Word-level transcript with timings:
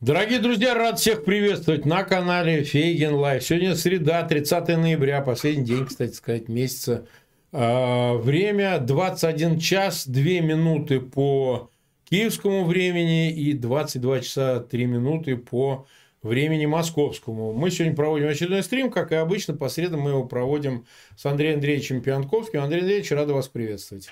Дорогие 0.00 0.38
друзья, 0.38 0.72
рад 0.72 0.98
всех 0.98 1.24
приветствовать 1.24 1.84
на 1.84 2.04
канале 2.04 2.64
Фейгин 2.64 3.12
Live. 3.16 3.42
Сегодня 3.42 3.76
среда, 3.76 4.22
30 4.22 4.68
ноября, 4.68 5.20
последний 5.20 5.66
день, 5.66 5.84
кстати 5.84 6.14
сказать, 6.14 6.48
месяца. 6.48 7.06
А, 7.52 8.14
время 8.14 8.78
21 8.78 9.58
час 9.58 10.08
2 10.08 10.22
минуты 10.40 11.00
по 11.00 11.68
киевскому 12.04 12.64
времени 12.64 13.30
и 13.30 13.52
22 13.52 14.20
часа 14.20 14.60
3 14.60 14.86
минуты 14.86 15.36
по 15.36 15.86
времени 16.22 16.64
московскому. 16.64 17.52
Мы 17.52 17.70
сегодня 17.70 17.94
проводим 17.94 18.28
очередной 18.28 18.62
стрим, 18.62 18.90
как 18.90 19.12
и 19.12 19.16
обычно, 19.16 19.52
по 19.52 19.68
средам 19.68 20.00
мы 20.00 20.12
его 20.12 20.24
проводим 20.24 20.86
с 21.14 21.26
Андреем 21.26 21.56
Андреевичем 21.56 22.00
Пионтковским. 22.00 22.62
Андрей 22.62 22.80
Андреевич, 22.80 23.10
рад 23.10 23.34
вас 23.34 23.48
приветствовать. 23.48 24.08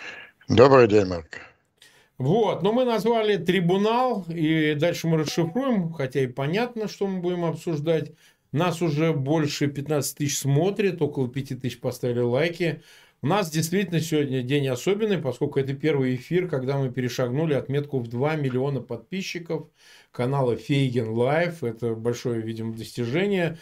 Добрый 0.48 0.86
день, 0.86 1.06
Марк. 1.06 1.40
Вот, 2.18 2.62
но 2.62 2.72
мы 2.72 2.84
назвали 2.84 3.36
трибунал, 3.36 4.24
и 4.28 4.74
дальше 4.74 5.06
мы 5.06 5.18
расшифруем, 5.18 5.92
хотя 5.92 6.20
и 6.20 6.26
понятно, 6.26 6.88
что 6.88 7.06
мы 7.06 7.20
будем 7.20 7.44
обсуждать. 7.44 8.12
Нас 8.50 8.82
уже 8.82 9.12
больше 9.12 9.68
15 9.68 10.16
тысяч 10.16 10.38
смотрит, 10.38 11.00
около 11.00 11.28
5 11.28 11.60
тысяч 11.60 11.78
поставили 11.78 12.18
лайки. 12.18 12.82
У 13.22 13.28
нас 13.28 13.50
действительно 13.50 14.00
сегодня 14.00 14.42
день 14.42 14.66
особенный, 14.66 15.18
поскольку 15.18 15.60
это 15.60 15.74
первый 15.74 16.16
эфир, 16.16 16.48
когда 16.48 16.78
мы 16.78 16.90
перешагнули 16.90 17.54
отметку 17.54 18.00
в 18.00 18.08
2 18.08 18.34
миллиона 18.34 18.80
подписчиков 18.80 19.68
канала 20.10 20.56
Фейгин 20.56 21.10
Live. 21.10 21.62
Это 21.62 21.94
большое, 21.94 22.40
видимо, 22.42 22.74
достижение. 22.74 23.58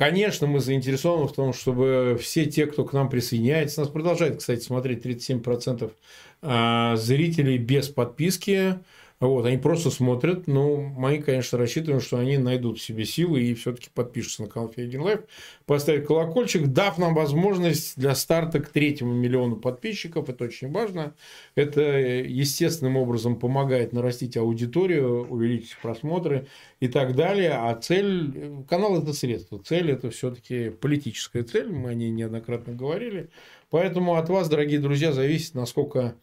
Конечно, 0.00 0.46
мы 0.46 0.60
заинтересованы 0.60 1.28
в 1.28 1.34
том, 1.34 1.52
чтобы 1.52 2.18
все 2.18 2.46
те, 2.46 2.64
кто 2.64 2.86
к 2.86 2.94
нам 2.94 3.10
присоединяется, 3.10 3.82
нас 3.82 3.90
продолжает, 3.90 4.38
кстати, 4.38 4.60
смотреть 4.62 5.04
37% 5.04 5.92
а, 6.40 6.96
зрителей 6.96 7.58
без 7.58 7.90
подписки. 7.90 8.78
Вот, 9.20 9.44
они 9.44 9.58
просто 9.58 9.90
смотрят, 9.90 10.46
но 10.46 10.76
мы, 10.76 11.18
конечно, 11.18 11.58
рассчитываем, 11.58 12.00
что 12.00 12.16
они 12.16 12.38
найдут 12.38 12.78
в 12.78 12.82
себе 12.82 13.04
силы 13.04 13.42
и 13.42 13.52
все-таки 13.52 13.90
подпишутся 13.94 14.42
на 14.42 14.48
канал 14.48 14.72
Фейгин 14.74 15.02
Live, 15.02 15.20
поставят 15.66 16.06
колокольчик, 16.06 16.68
дав 16.68 16.96
нам 16.96 17.14
возможность 17.14 17.98
для 17.98 18.14
старта 18.14 18.60
к 18.60 18.70
третьему 18.70 19.12
миллиону 19.12 19.56
подписчиков. 19.56 20.30
Это 20.30 20.44
очень 20.44 20.72
важно. 20.72 21.14
Это 21.54 21.82
естественным 21.82 22.96
образом 22.96 23.38
помогает 23.38 23.92
нарастить 23.92 24.38
аудиторию, 24.38 25.26
увеличить 25.28 25.76
просмотры 25.82 26.46
и 26.80 26.88
так 26.88 27.14
далее. 27.14 27.50
А 27.50 27.74
цель, 27.74 28.64
канал 28.70 29.02
это 29.02 29.12
средство. 29.12 29.58
Цель 29.62 29.90
это 29.90 30.08
все-таки 30.08 30.70
политическая 30.70 31.42
цель. 31.42 31.70
Мы 31.70 31.90
о 31.90 31.94
ней 31.94 32.10
неоднократно 32.10 32.72
говорили. 32.72 33.28
Поэтому 33.68 34.14
от 34.14 34.30
вас, 34.30 34.48
дорогие 34.48 34.80
друзья, 34.80 35.12
зависит, 35.12 35.54
насколько 35.54 36.16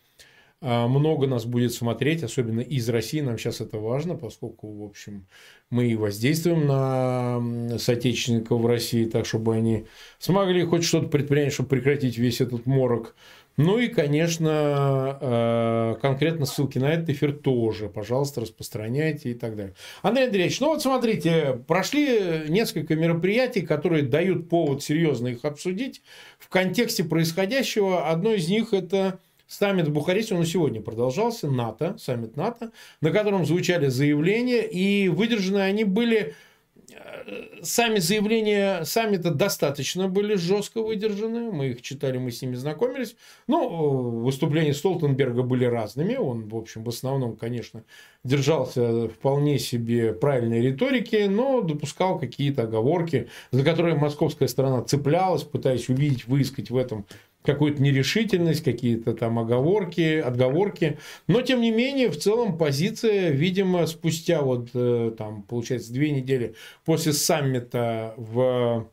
много 0.61 1.27
нас 1.27 1.45
будет 1.45 1.73
смотреть, 1.73 2.23
особенно 2.23 2.61
из 2.61 2.89
России. 2.89 3.21
Нам 3.21 3.37
сейчас 3.37 3.61
это 3.61 3.77
важно, 3.77 4.15
поскольку, 4.15 4.71
в 4.71 4.83
общем, 4.83 5.27
мы 5.69 5.87
и 5.87 5.95
воздействуем 5.95 6.65
на 6.65 7.77
соотечественников 7.77 8.61
в 8.61 8.65
России, 8.65 9.05
так, 9.05 9.25
чтобы 9.25 9.55
они 9.55 9.85
смогли 10.17 10.63
хоть 10.63 10.83
что-то 10.83 11.07
предпринять, 11.09 11.53
чтобы 11.53 11.69
прекратить 11.69 12.17
весь 12.17 12.41
этот 12.41 12.65
морок. 12.65 13.15
Ну 13.57 13.79
и, 13.79 13.87
конечно, 13.87 14.49
а, 14.51 15.95
конкретно 15.95 16.45
ссылки 16.45 16.77
на 16.77 16.93
этот 16.93 17.09
эфир 17.09 17.33
тоже, 17.33 17.89
пожалуйста, 17.89 18.41
распространяйте 18.41 19.31
и 19.31 19.33
так 19.33 19.55
далее. 19.55 19.73
Андрей 20.03 20.27
Андреевич, 20.27 20.59
ну 20.59 20.67
вот 20.67 20.83
смотрите, 20.83 21.59
прошли 21.67 22.43
несколько 22.49 22.95
мероприятий, 22.95 23.61
которые 23.61 24.03
дают 24.03 24.47
повод 24.47 24.83
серьезно 24.83 25.29
их 25.29 25.43
обсудить 25.43 26.03
в 26.37 26.49
контексте 26.49 27.03
происходящего. 27.03 28.07
Одно 28.07 28.33
из 28.33 28.47
них 28.47 28.73
это 28.73 29.19
Саммит 29.47 29.87
в 29.87 29.93
Бухаресте, 29.93 30.35
он 30.35 30.41
и 30.41 30.45
сегодня 30.45 30.81
продолжался, 30.81 31.49
НАТО, 31.49 31.95
саммит 31.97 32.35
НАТО, 32.35 32.71
на 32.99 33.11
котором 33.11 33.45
звучали 33.45 33.87
заявления, 33.87 34.67
и 34.67 35.07
выдержаны 35.07 35.59
они 35.59 35.85
были 35.85 36.35
э, 36.91 37.61
сами 37.63 37.99
заявления 37.99 38.83
саммита 38.83 39.31
достаточно 39.31 40.09
были 40.09 40.35
жестко 40.35 40.81
выдержаны. 40.81 41.51
Мы 41.51 41.69
их 41.69 41.81
читали, 41.81 42.17
мы 42.17 42.31
с 42.31 42.41
ними 42.41 42.55
знакомились. 42.55 43.15
Ну, 43.47 44.21
выступления 44.21 44.73
Столтенберга 44.73 45.43
были 45.43 45.63
разными. 45.63 46.15
Он, 46.15 46.49
в 46.49 46.55
общем, 46.55 46.83
в 46.83 46.89
основном, 46.89 47.37
конечно, 47.37 47.83
держался 48.25 49.07
вполне 49.07 49.59
себе 49.59 50.11
правильной 50.11 50.61
риторики, 50.61 51.25
но 51.29 51.61
допускал 51.61 52.19
какие-то 52.19 52.63
оговорки, 52.63 53.29
за 53.51 53.63
которые 53.63 53.95
московская 53.95 54.49
сторона 54.49 54.83
цеплялась, 54.83 55.43
пытаясь 55.43 55.87
увидеть, 55.87 56.27
выискать 56.27 56.69
в 56.69 56.75
этом 56.75 57.05
какую-то 57.47 57.81
нерешительность, 57.81 58.61
какие-то 58.61 59.13
там 59.13 59.39
оговорки, 59.39 60.19
отговорки. 60.19 60.99
Но, 61.27 61.41
тем 61.41 61.61
не 61.61 61.71
менее, 61.71 62.09
в 62.09 62.17
целом 62.17 62.57
позиция, 62.57 63.29
видимо, 63.29 63.87
спустя 63.87 64.41
вот 64.41 64.69
э, 64.73 65.13
там, 65.17 65.43
получается, 65.43 65.93
две 65.93 66.11
недели 66.11 66.55
после 66.83 67.13
саммита 67.13 68.13
в, 68.17 68.89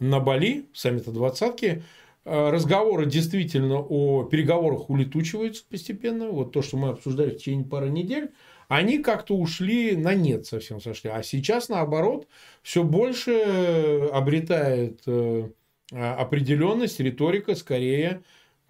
на 0.00 0.18
Бали, 0.18 0.64
саммита 0.74 1.12
двадцатки, 1.12 1.84
э, 2.24 2.50
разговоры 2.50 3.06
действительно 3.06 3.78
о 3.78 4.24
переговорах 4.24 4.90
улетучиваются 4.90 5.62
постепенно. 5.70 6.30
Вот 6.30 6.50
то, 6.50 6.62
что 6.62 6.76
мы 6.76 6.88
обсуждали 6.88 7.30
в 7.30 7.36
течение 7.36 7.64
пары 7.64 7.90
недель, 7.90 8.30
они 8.66 8.98
как-то 8.98 9.36
ушли 9.36 9.94
на 9.94 10.14
нет 10.14 10.46
совсем 10.46 10.80
сошли. 10.80 11.10
А 11.10 11.22
сейчас, 11.22 11.68
наоборот, 11.68 12.26
все 12.64 12.82
больше 12.82 14.08
обретает 14.12 15.00
э, 15.06 15.48
определенность, 15.94 17.00
риторика 17.00 17.54
скорее 17.54 18.22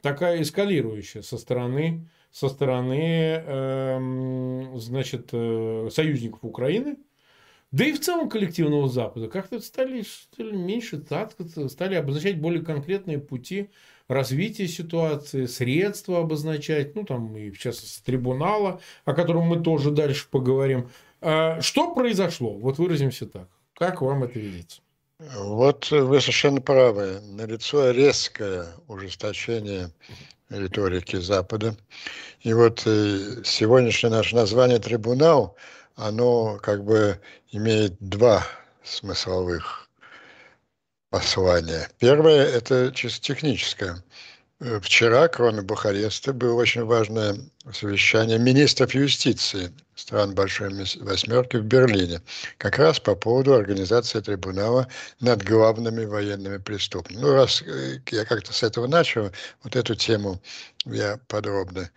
такая 0.02 0.42
эскалирующая 0.42 1.22
со 1.22 1.38
стороны, 1.38 2.08
со 2.30 2.48
стороны 2.48 3.42
э, 3.44 4.72
значит, 4.76 5.30
э, 5.32 5.88
союзников 5.90 6.40
Украины, 6.42 6.96
да 7.72 7.86
и 7.86 7.92
в 7.92 8.00
целом 8.00 8.28
коллективного 8.28 8.88
Запада. 8.88 9.28
Как-то 9.28 9.60
стали, 9.60 10.02
стали 10.02 10.54
меньше 10.54 11.02
стали 11.68 11.94
обозначать 11.94 12.38
более 12.38 12.62
конкретные 12.62 13.18
пути 13.18 13.70
развития 14.06 14.68
ситуации, 14.68 15.46
средства 15.46 16.20
обозначать, 16.20 16.94
ну 16.94 17.04
там 17.04 17.36
и 17.36 17.50
в 17.50 17.58
частности 17.58 18.04
трибунала, 18.04 18.80
о 19.04 19.14
котором 19.14 19.44
мы 19.44 19.60
тоже 19.62 19.90
дальше 19.90 20.28
поговорим. 20.30 20.90
А 21.20 21.60
что 21.62 21.94
произошло? 21.94 22.52
Вот 22.52 22.78
выразимся 22.78 23.26
так. 23.26 23.48
Как 23.72 24.02
вам 24.02 24.22
это 24.24 24.38
видится? 24.38 24.83
Вот 25.32 25.90
вы 25.90 26.20
совершенно 26.20 26.60
правы. 26.60 27.20
Налицо 27.22 27.90
резкое 27.90 28.66
ужесточение 28.88 29.90
риторики 30.50 31.16
Запада. 31.16 31.76
И 32.40 32.52
вот 32.52 32.82
э, 32.86 33.42
сегодняшнее 33.44 34.10
наше 34.10 34.34
название 34.34 34.78
«Трибунал», 34.78 35.56
оно 35.96 36.58
как 36.62 36.84
бы 36.84 37.20
имеет 37.50 37.96
два 38.00 38.44
смысловых 38.82 39.88
послания. 41.08 41.88
Первое– 41.98 42.44
это 42.46 42.92
чисто 42.94 43.22
техническое. 43.22 44.04
Э, 44.60 44.78
вчера, 44.80 45.28
кроме 45.28 45.62
Бухареста, 45.62 46.32
было 46.32 46.54
очень 46.54 46.84
важное 46.84 47.36
совещание 47.72 48.38
министров 48.38 48.94
юстиции 48.94 49.72
стран 49.96 50.34
Большой 50.34 50.70
Восьмерки 51.00 51.56
в 51.56 51.64
Берлине, 51.64 52.20
как 52.58 52.78
раз 52.78 53.00
по 53.00 53.14
поводу 53.14 53.54
организации 53.54 54.20
трибунала 54.20 54.88
над 55.20 55.42
главными 55.42 56.04
военными 56.04 56.58
преступниками. 56.58 57.22
Ну, 57.22 57.34
раз 57.34 57.62
э, 57.62 57.98
я 58.10 58.24
как-то 58.24 58.52
с 58.52 58.62
этого 58.62 58.86
начал, 58.86 59.30
вот 59.62 59.76
эту 59.76 59.94
тему 59.94 60.40
я 60.84 61.18
подробно 61.28 61.90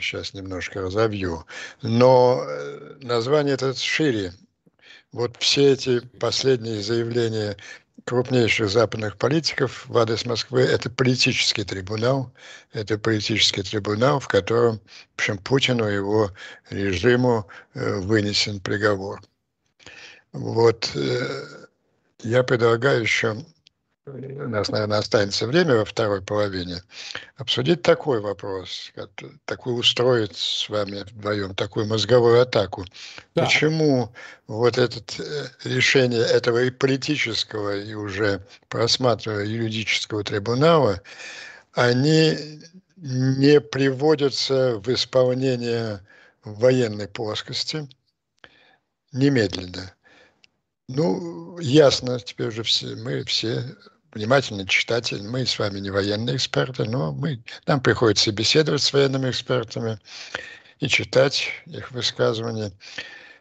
сейчас 0.00 0.34
немножко 0.34 0.82
разовью. 0.82 1.46
Но 1.82 2.44
э, 2.46 2.96
название 3.00 3.54
это 3.54 3.74
шире. 3.74 4.32
Вот 5.12 5.36
все 5.38 5.72
эти 5.72 6.00
последние 6.00 6.82
заявления 6.82 7.56
крупнейших 8.04 8.68
западных 8.68 9.16
политиков 9.16 9.86
в 9.86 9.96
адрес 9.98 10.24
Москвы– 10.26 10.62
это 10.62 10.90
политический 10.90 11.64
трибунал. 11.64 12.32
Это 12.72 12.98
политический 12.98 13.62
трибунал, 13.62 14.20
в 14.20 14.28
котором, 14.28 14.78
в 14.78 15.20
общем, 15.20 15.38
Путину 15.38 15.88
и 15.88 15.94
его 15.94 16.30
режиму 16.70 17.46
э, 17.74 17.94
вынесен 18.00 18.60
приговор. 18.60 19.20
Вот 20.32 20.90
э, 20.94 21.68
я 22.22 22.42
предлагаю 22.42 23.02
еще 23.02 23.44
у 24.06 24.48
нас, 24.48 24.68
наверное, 24.68 24.98
останется 24.98 25.46
время 25.46 25.76
во 25.76 25.84
второй 25.84 26.22
половине, 26.22 26.82
обсудить 27.36 27.82
такой 27.82 28.20
вопрос, 28.20 28.92
такой 29.44 29.78
устроить 29.78 30.36
с 30.36 30.68
вами 30.68 31.04
вдвоем, 31.04 31.54
такую 31.54 31.86
мозговую 31.86 32.40
атаку. 32.40 32.84
Да. 33.34 33.44
Почему 33.44 34.12
вот 34.48 34.76
это 34.76 35.00
э, 35.22 35.46
решение 35.64 36.20
этого 36.20 36.64
и 36.64 36.70
политического, 36.70 37.76
и 37.76 37.94
уже 37.94 38.44
просматривая 38.68 39.44
юридического 39.44 40.24
трибунала, 40.24 41.00
они 41.72 42.60
не 42.96 43.60
приводятся 43.60 44.78
в 44.78 44.92
исполнение 44.92 46.00
в 46.42 46.58
военной 46.58 47.06
плоскости 47.06 47.88
немедленно. 49.12 49.94
Ну, 50.88 51.58
ясно, 51.58 52.18
теперь 52.18 52.48
уже 52.48 52.64
все, 52.64 52.96
мы 52.96 53.24
все 53.24 53.76
внимательный 54.12 54.66
читатель. 54.66 55.22
Мы 55.22 55.46
с 55.46 55.58
вами 55.58 55.80
не 55.80 55.90
военные 55.90 56.36
эксперты, 56.36 56.84
но 56.84 57.12
мы, 57.12 57.42
нам 57.66 57.80
приходится 57.80 58.32
беседовать 58.32 58.82
с 58.82 58.92
военными 58.92 59.30
экспертами 59.30 59.98
и 60.80 60.88
читать 60.88 61.48
их 61.66 61.90
высказывания. 61.92 62.72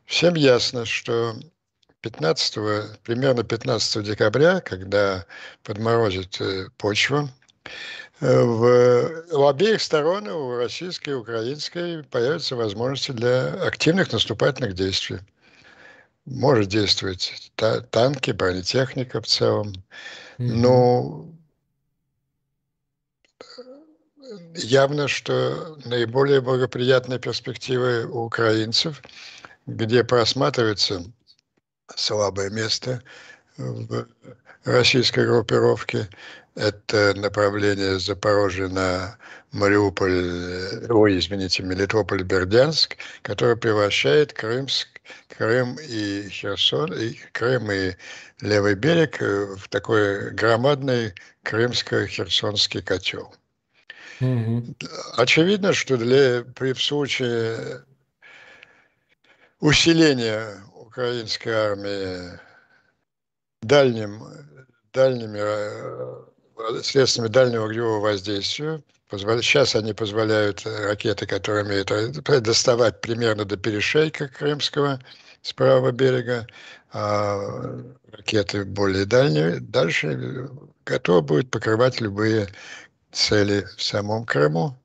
Всем 0.05 0.35
ясно, 0.35 0.85
что 0.85 1.35
15, 2.01 2.99
примерно 3.03 3.43
15 3.43 4.03
декабря, 4.03 4.61
когда 4.61 5.25
подморозит 5.63 6.39
э, 6.41 6.67
почва, 6.77 7.29
э, 8.19 8.41
в, 8.41 9.25
у 9.31 9.47
обеих 9.47 9.81
сторон, 9.81 10.27
у 10.27 10.57
российской 10.57 11.11
и 11.11 11.13
украинской, 11.13 12.03
появятся 12.03 12.55
возможности 12.55 13.11
для 13.11 13.53
активных 13.63 14.11
наступательных 14.11 14.73
действий. 14.73 15.19
Может 16.25 16.67
действовать 16.67 17.51
та, 17.55 17.81
танки, 17.81 18.31
бронетехника 18.31 19.21
в 19.21 19.27
целом. 19.27 19.73
Но 20.41 21.27
явно, 24.55 25.07
что 25.07 25.77
наиболее 25.85 26.41
благоприятные 26.41 27.19
перспективы 27.19 28.05
у 28.05 28.25
украинцев– 28.25 29.01
где 29.67 30.03
просматривается 30.03 31.03
слабое 31.95 32.49
место 32.49 33.01
в 33.57 34.07
российской 34.63 35.25
группировке. 35.25 36.09
Это 36.55 37.13
направление 37.15 37.97
Запорожья 37.99 38.67
на 38.67 39.17
Мариуполь, 39.51 40.85
ой, 40.89 41.17
извините, 41.17 41.63
Мелитополь-Бердянск, 41.63 42.97
которое 43.21 43.55
превращает 43.55 44.33
Крымск, 44.33 44.87
Крым 45.29 45.77
и 45.79 46.27
Херсон, 46.29 46.93
и 46.93 47.13
Крым 47.31 47.71
и 47.71 47.93
левый 48.41 48.75
берег 48.75 49.21
в 49.21 49.67
такой 49.69 50.31
громадный 50.31 51.13
крымско-херсонский 51.43 52.81
котел. 52.81 53.33
Угу. 54.19 54.75
Очевидно, 55.17 55.73
что 55.73 55.97
для, 55.97 56.43
при 56.55 56.73
в 56.73 56.83
случае 56.83 57.83
усиление 59.59 60.61
украинской 60.75 61.49
армии 61.49 62.39
дальним, 63.61 64.23
дальними 64.93 65.39
э, 65.39 66.30
средствами 66.83 67.27
дальнего 67.27 67.65
огневого 67.65 67.99
воздействия. 67.99 68.81
Сейчас 69.09 69.75
они 69.75 69.93
позволяют 69.93 70.65
ракеты, 70.65 71.25
которые 71.25 71.65
умеют 71.65 71.91
доставать 72.43 73.01
примерно 73.01 73.43
до 73.43 73.57
перешейка 73.57 74.29
Крымского 74.29 74.99
с 75.41 75.51
правого 75.51 75.91
берега, 75.91 76.47
а 76.93 77.83
ракеты 78.11 78.63
более 78.63 79.05
дальние, 79.05 79.59
дальше 79.59 80.49
готовы 80.85 81.21
будут 81.21 81.51
покрывать 81.51 81.99
любые 81.99 82.47
цели 83.11 83.67
в 83.75 83.83
самом 83.83 84.25
Крыму. 84.25 84.77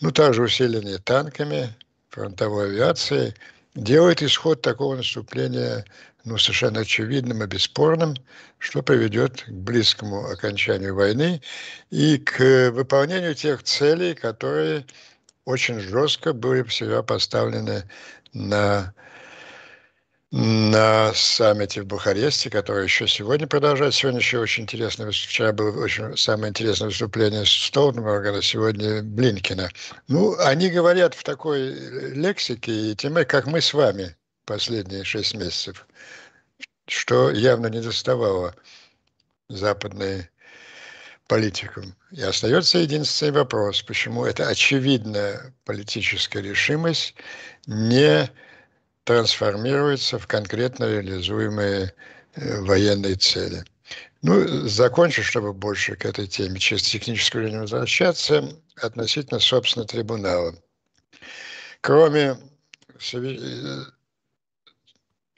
Ну, 0.00 0.10
также 0.10 0.42
усиление 0.42 0.98
танками, 0.98 1.74
фронтовой 2.08 2.66
авиацией– 2.66 3.34
делает 3.76 4.22
исход 4.22 4.62
такого 4.62 4.96
наступления 4.96 5.84
ну, 6.26 6.38
совершенно 6.38 6.80
очевидным 6.80 7.42
и 7.44 7.46
бесспорным, 7.46 8.16
что 8.58 8.82
приведет 8.82 9.44
к 9.44 9.48
близкому 9.48 10.26
окончанию 10.26 10.94
войны 10.94 11.40
и 11.90 12.18
к 12.18 12.70
выполнению 12.72 13.34
тех 13.36 13.62
целей, 13.62 14.14
которые 14.14 14.84
очень 15.44 15.78
жестко 15.78 16.32
были 16.32 16.68
себя 16.68 17.02
поставлены 17.02 17.88
на 18.32 18.92
на 20.32 21.12
саммите 21.14 21.82
в 21.82 21.86
Бухаресте, 21.86 22.50
который 22.50 22.84
еще 22.84 23.06
сегодня 23.06 23.46
продолжается. 23.46 24.00
Сегодня 24.00 24.18
еще 24.18 24.40
очень 24.40 24.64
интересное, 24.64 25.10
вчера 25.12 25.52
было 25.52 25.70
очень 25.80 26.16
самое 26.16 26.50
интересное 26.50 26.88
выступление 26.88 27.46
Столтенберга, 27.46 28.42
сегодня 28.42 29.02
Блинкина. 29.02 29.70
Ну, 30.08 30.36
они 30.40 30.68
говорят 30.68 31.14
в 31.14 31.22
такой 31.22 31.70
лексике, 32.12 32.72
и 32.72 32.96
тем 32.96 33.12
более, 33.12 33.24
как 33.24 33.46
мы 33.46 33.60
с 33.60 33.72
вами 33.72 34.16
последние 34.46 35.04
шесть 35.04 35.34
месяцев, 35.34 35.86
что 36.86 37.30
явно 37.30 37.66
не 37.66 37.80
доставало 37.82 38.54
западной 39.48 40.30
политикам. 41.26 41.94
И 42.12 42.22
остается 42.22 42.78
единственный 42.78 43.32
вопрос, 43.32 43.82
почему 43.82 44.24
эта 44.24 44.48
очевидная 44.48 45.52
политическая 45.64 46.40
решимость 46.40 47.14
не 47.66 48.30
трансформируется 49.04 50.18
в 50.18 50.26
конкретно 50.26 50.84
реализуемые 50.84 51.92
э, 52.34 52.60
военные 52.60 53.16
цели. 53.16 53.64
Ну, 54.22 54.66
закончу, 54.66 55.22
чтобы 55.22 55.52
больше 55.52 55.94
к 55.94 56.04
этой 56.04 56.26
теме 56.26 56.58
через 56.58 56.82
техническую 56.82 57.44
линию 57.44 57.60
возвращаться, 57.62 58.50
относительно, 58.80 59.38
собственно, 59.38 59.84
трибунала. 59.84 60.54
Кроме 61.80 62.36
э, 63.12 63.84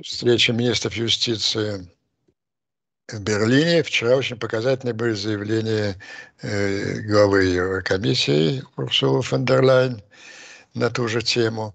встречи 0.03 0.51
министров 0.51 0.95
юстиции 0.95 1.89
в 3.09 3.21
Берлине, 3.21 3.83
вчера 3.83 4.17
очень 4.17 4.37
показательные 4.37 4.95
были 4.95 5.15
заявления 5.15 5.97
э, 6.43 7.01
главы 7.01 7.45
Еврокомиссии 7.45 8.63
Урсулы 8.77 9.23
фон 9.23 9.45
дер 9.45 9.65
Лайн 9.65 10.03
на 10.75 10.91
ту 10.91 11.09
же 11.09 11.23
тему. 11.23 11.75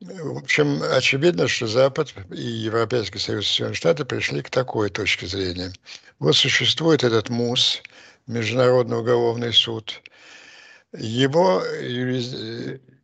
В 0.00 0.38
общем, 0.38 0.82
очевидно, 0.82 1.46
что 1.46 1.66
Запад 1.66 2.12
и 2.30 2.40
Европейский 2.40 3.18
Союз 3.18 3.44
и 3.44 3.48
Соединенные 3.48 3.76
Штаты 3.76 4.04
пришли 4.04 4.42
к 4.42 4.50
такой 4.50 4.90
точке 4.90 5.26
зрения. 5.26 5.72
Вот 6.18 6.36
существует 6.36 7.04
этот 7.04 7.28
МУС, 7.28 7.82
Международный 8.26 8.98
уголовный 8.98 9.52
суд. 9.52 10.00
Его 10.92 11.62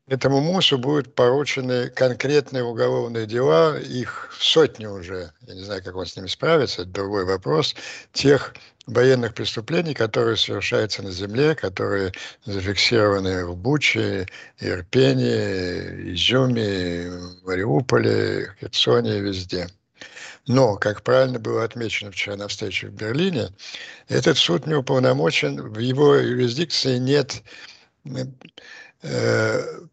этому 0.08 0.40
МУСу 0.40 0.78
будут 0.78 1.14
поручены 1.14 1.90
конкретные 1.90 2.64
уголовные 2.64 3.26
дела, 3.26 3.78
их 3.78 4.31
сотни 4.38 4.87
уже, 4.87 5.32
я 5.43 5.55
не 5.55 5.62
знаю, 5.62 5.82
как 5.84 5.96
он 5.96 6.06
с 6.06 6.16
ними 6.16 6.26
справится, 6.26 6.82
это 6.82 6.90
другой 6.90 7.25
вопрос, 7.25 7.75
тех 8.12 8.55
военных 8.87 9.34
преступлений, 9.34 9.93
которые 9.93 10.38
совершаются 10.38 11.02
на 11.02 11.10
земле, 11.10 11.55
которые 11.55 12.12
зафиксированы 12.46 13.44
в 13.44 13.55
Буче, 13.55 14.26
Ирпене, 14.60 16.14
Изюме, 16.14 17.11
Мариуполе, 17.44 18.54
Херсоне, 18.61 19.20
везде. 19.20 19.69
Но, 20.46 20.76
как 20.76 21.02
правильно 21.02 21.38
было 21.38 21.64
отмечено 21.64 22.11
вчера 22.11 22.37
на 22.37 22.49
встрече 22.49 22.87
в 22.87 22.93
Берлине, 22.93 23.50
этот 24.08 24.38
суд 24.38 24.66
не 24.66 24.75
уполномочен, 24.75 25.61
в 25.61 25.78
его 25.78 26.14
юрисдикции 26.14 26.97
нет 26.97 27.42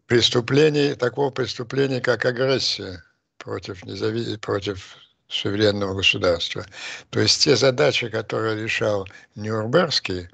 преступлений, 0.06 0.94
такого 0.94 1.30
преступления, 1.30 2.00
как 2.00 2.24
агрессия 2.24 3.02
против, 3.38 3.84
незави... 3.84 4.36
против 4.38 4.96
суверенного 5.28 5.94
государства. 5.94 6.66
То 7.10 7.20
есть 7.20 7.42
те 7.42 7.56
задачи, 7.56 8.08
которые 8.08 8.62
решал 8.62 9.06
Нюрнбергский 9.34 10.28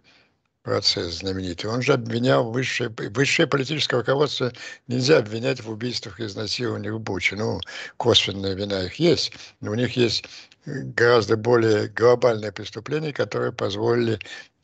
процесс 0.63 1.19
знаменитый, 1.19 1.71
он 1.71 1.83
же 1.83 1.95
обвинял 1.95 2.51
высшее, 2.51 2.91
высшее 3.11 3.49
политическое 3.49 3.97
руководство 3.97 4.53
нельзя 4.87 5.19
обвинять 5.19 5.61
в 5.63 5.71
убийствах 5.71 6.21
и 6.21 6.27
изнасилованиях 6.27 6.95
в 6.95 7.01
Буче. 7.01 7.37
Ну, 7.37 7.61
косвенная 7.97 8.55
вина 8.55 8.85
их 8.85 8.95
есть, 8.97 9.33
но 9.61 9.73
у 9.73 9.75
них 9.75 9.97
есть 9.97 10.25
гораздо 10.65 11.37
более 11.37 11.89
глобальные 11.89 12.53
преступления, 12.53 13.13
которые 13.13 13.53
позволили 13.53 14.19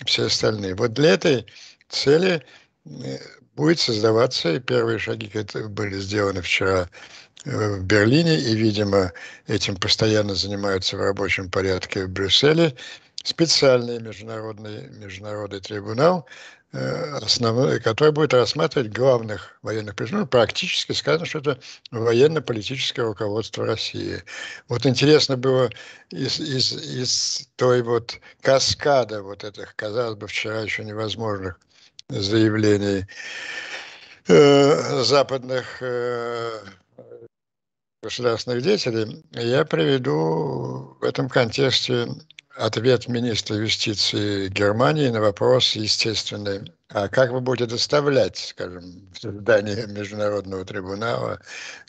все 0.04 0.26
остальные. 0.26 0.76
Вот 0.76 0.92
для 0.92 1.14
этой 1.14 1.46
цели 1.88 2.44
э, 2.84 3.18
будет 3.58 3.80
создаваться, 3.80 4.54
и 4.54 4.60
первые 4.60 4.98
шаги 4.98 5.30
были 5.68 5.98
сделаны 5.98 6.40
вчера 6.40 6.88
Э, 7.44 7.76
в 7.76 7.84
Берлине, 7.84 8.38
и, 8.38 8.54
видимо, 8.54 9.12
этим 9.46 9.76
постоянно 9.76 10.34
занимаются 10.34 10.96
в 10.96 11.00
рабочем 11.00 11.50
порядке 11.50 12.04
в 12.04 12.10
Брюсселе, 12.10 12.74
специальный 13.22 14.00
международный, 14.00 14.88
международный 14.88 15.60
трибунал, 15.60 16.26
э, 16.72 17.16
основной, 17.22 17.80
который 17.80 18.12
будет 18.12 18.34
рассматривать 18.34 18.92
главных 18.92 19.58
военных 19.62 19.94
преступлений. 19.94 20.26
Практически 20.26 20.92
сказано, 20.92 21.26
что 21.26 21.38
это 21.38 21.58
военно-политическое 21.92 23.02
руководство 23.02 23.64
России. 23.64 24.22
Вот 24.68 24.84
интересно 24.84 25.36
было 25.36 25.70
из, 26.10 26.40
из, 26.40 26.72
из 26.72 27.48
той 27.56 27.82
вот 27.82 28.18
каскада 28.42 29.22
вот 29.22 29.44
этих, 29.44 29.76
казалось 29.76 30.16
бы, 30.16 30.26
вчера 30.26 30.60
еще 30.60 30.84
невозможных 30.84 31.58
заявлений 32.08 33.06
э, 34.28 35.02
западных 35.02 35.82
э, 35.82 36.60
государственных 38.02 38.62
деятелей, 38.62 39.24
я 39.32 39.64
приведу 39.64 40.96
в 41.00 41.04
этом 41.04 41.28
контексте 41.28 42.08
ответ 42.56 43.08
министра 43.08 43.56
юстиции 43.56 44.48
Германии 44.48 45.08
на 45.08 45.20
вопрос 45.20 45.76
естественный. 45.76 46.72
А 46.88 47.08
как 47.08 47.30
вы 47.30 47.40
будете 47.40 47.70
доставлять, 47.70 48.38
скажем, 48.38 49.10
в 49.12 49.18
здание 49.18 49.86
Международного 49.86 50.64
трибунала 50.64 51.40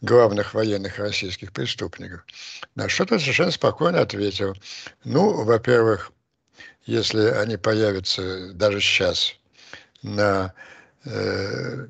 главных 0.01 0.53
военных 0.53 0.99
российских 0.99 1.53
преступников? 1.53 2.25
На 2.75 2.89
что 2.89 3.05
то 3.05 3.17
совершенно 3.17 3.51
спокойно 3.51 4.01
ответил. 4.01 4.53
Ну, 5.05 5.45
во-первых, 5.45 6.11
если 6.85 7.21
они 7.21 7.55
появятся 7.55 8.53
даже 8.53 8.81
сейчас 8.81 9.38
на 10.03 10.53
э, 11.05 11.87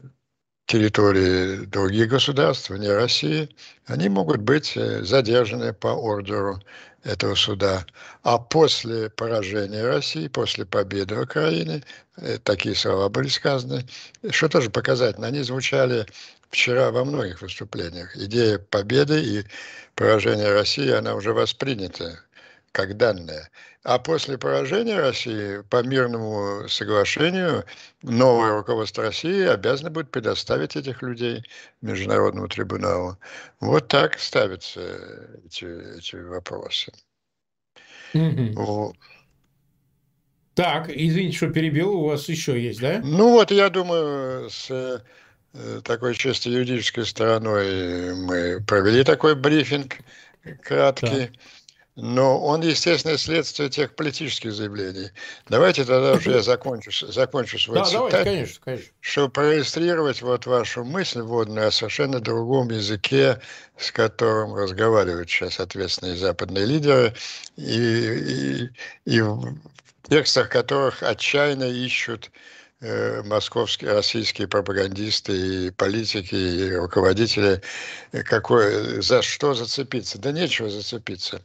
территории 0.65 1.65
других 1.65 2.09
государств, 2.09 2.69
вне 2.69 2.93
России, 2.93 3.49
они 3.87 4.09
могут 4.09 4.41
быть 4.41 4.77
э, 4.77 5.03
задержаны 5.03 5.73
по 5.73 5.89
ордеру 5.89 6.61
этого 7.03 7.35
суда. 7.35 7.85
А 8.23 8.37
после 8.37 9.09
поражения 9.09 9.83
России, 9.83 10.27
после 10.27 10.65
победы 10.65 11.19
Украины, 11.19 11.83
э, 12.17 12.37
такие 12.43 12.75
слова 12.75 13.09
были 13.09 13.29
сказаны, 13.29 13.85
что 14.29 14.49
тоже 14.49 14.69
показательно, 14.69 15.27
они 15.27 15.41
звучали 15.41 16.05
вчера 16.49 16.91
во 16.91 17.05
многих 17.05 17.41
выступлениях. 17.41 18.15
Идея 18.15 18.59
победы 18.59 19.21
и 19.23 19.43
поражения 19.95 20.51
России, 20.51 20.91
она 20.91 21.15
уже 21.15 21.33
воспринята 21.33 22.19
как 22.71 22.97
данное. 22.97 23.49
А 23.83 23.97
после 23.97 24.37
поражения 24.37 24.99
России 24.99 25.61
по 25.69 25.81
мирному 25.83 26.67
соглашению 26.67 27.63
новое 28.03 28.51
руководство 28.51 29.05
России 29.05 29.47
обязано 29.47 29.89
будет 29.89 30.11
предоставить 30.11 30.75
этих 30.75 31.01
людей 31.01 31.43
Международному 31.81 32.47
трибуналу. 32.47 33.17
Вот 33.59 33.87
так 33.87 34.19
ставятся 34.19 34.81
эти, 35.45 35.97
эти 35.97 36.17
вопросы. 36.17 36.91
Угу. 38.13 38.95
Так, 40.55 40.89
извините, 40.89 41.37
что 41.37 41.49
перебил, 41.49 41.93
у 41.93 42.07
вас 42.07 42.27
еще 42.27 42.61
есть, 42.61 42.81
да? 42.81 42.99
Ну 43.01 43.31
вот, 43.31 43.49
я 43.49 43.69
думаю, 43.69 44.49
с 44.49 44.69
э, 45.53 45.81
такой 45.85 46.15
чисто 46.15 46.49
юридической 46.49 47.05
стороной 47.05 48.13
мы 48.13 48.61
провели 48.67 49.05
такой 49.05 49.35
брифинг 49.35 49.99
краткий. 50.61 51.27
Да 51.27 51.39
но 52.01 52.39
он 52.39 52.61
естественное 52.61 53.17
следствие 53.17 53.69
тех 53.69 53.95
политических 53.95 54.53
заявлений. 54.53 55.09
Давайте 55.47 55.83
тогда 55.83 56.13
уже 56.13 56.31
я 56.31 56.41
закончу, 56.41 56.91
закончу 57.11 57.59
свой 57.59 57.79
да, 57.79 57.85
цитат, 57.85 58.11
давайте, 58.11 58.23
конечно, 58.29 58.61
конечно. 58.63 58.87
чтобы 59.01 59.29
проиллюстрировать 59.29 60.21
вот 60.21 60.45
вашу 60.45 60.83
мысль 60.83 61.21
вводную 61.21 61.67
о 61.67 61.71
совершенно 61.71 62.19
другом 62.19 62.69
языке, 62.69 63.39
с 63.77 63.91
которым 63.91 64.55
разговаривают 64.55 65.29
сейчас 65.29 65.59
ответственные 65.59 66.15
западные 66.15 66.65
лидеры, 66.65 67.13
и, 67.57 67.63
и, 67.65 68.69
и 69.05 69.21
в 69.21 69.57
текстах 70.09 70.49
которых 70.49 71.03
отчаянно 71.03 71.65
ищут 71.65 72.25
э, 72.25 72.58
московские, 72.81 73.91
российские 73.91 74.47
пропагандисты 74.47 75.67
и 75.67 75.71
политики, 75.71 76.35
и 76.35 76.73
руководители, 76.73 77.61
э, 78.11 78.23
какое, 78.23 79.01
за 79.01 79.21
что 79.21 79.53
зацепиться. 79.53 80.17
Да 80.17 80.31
нечего 80.31 80.69
зацепиться. 80.69 81.41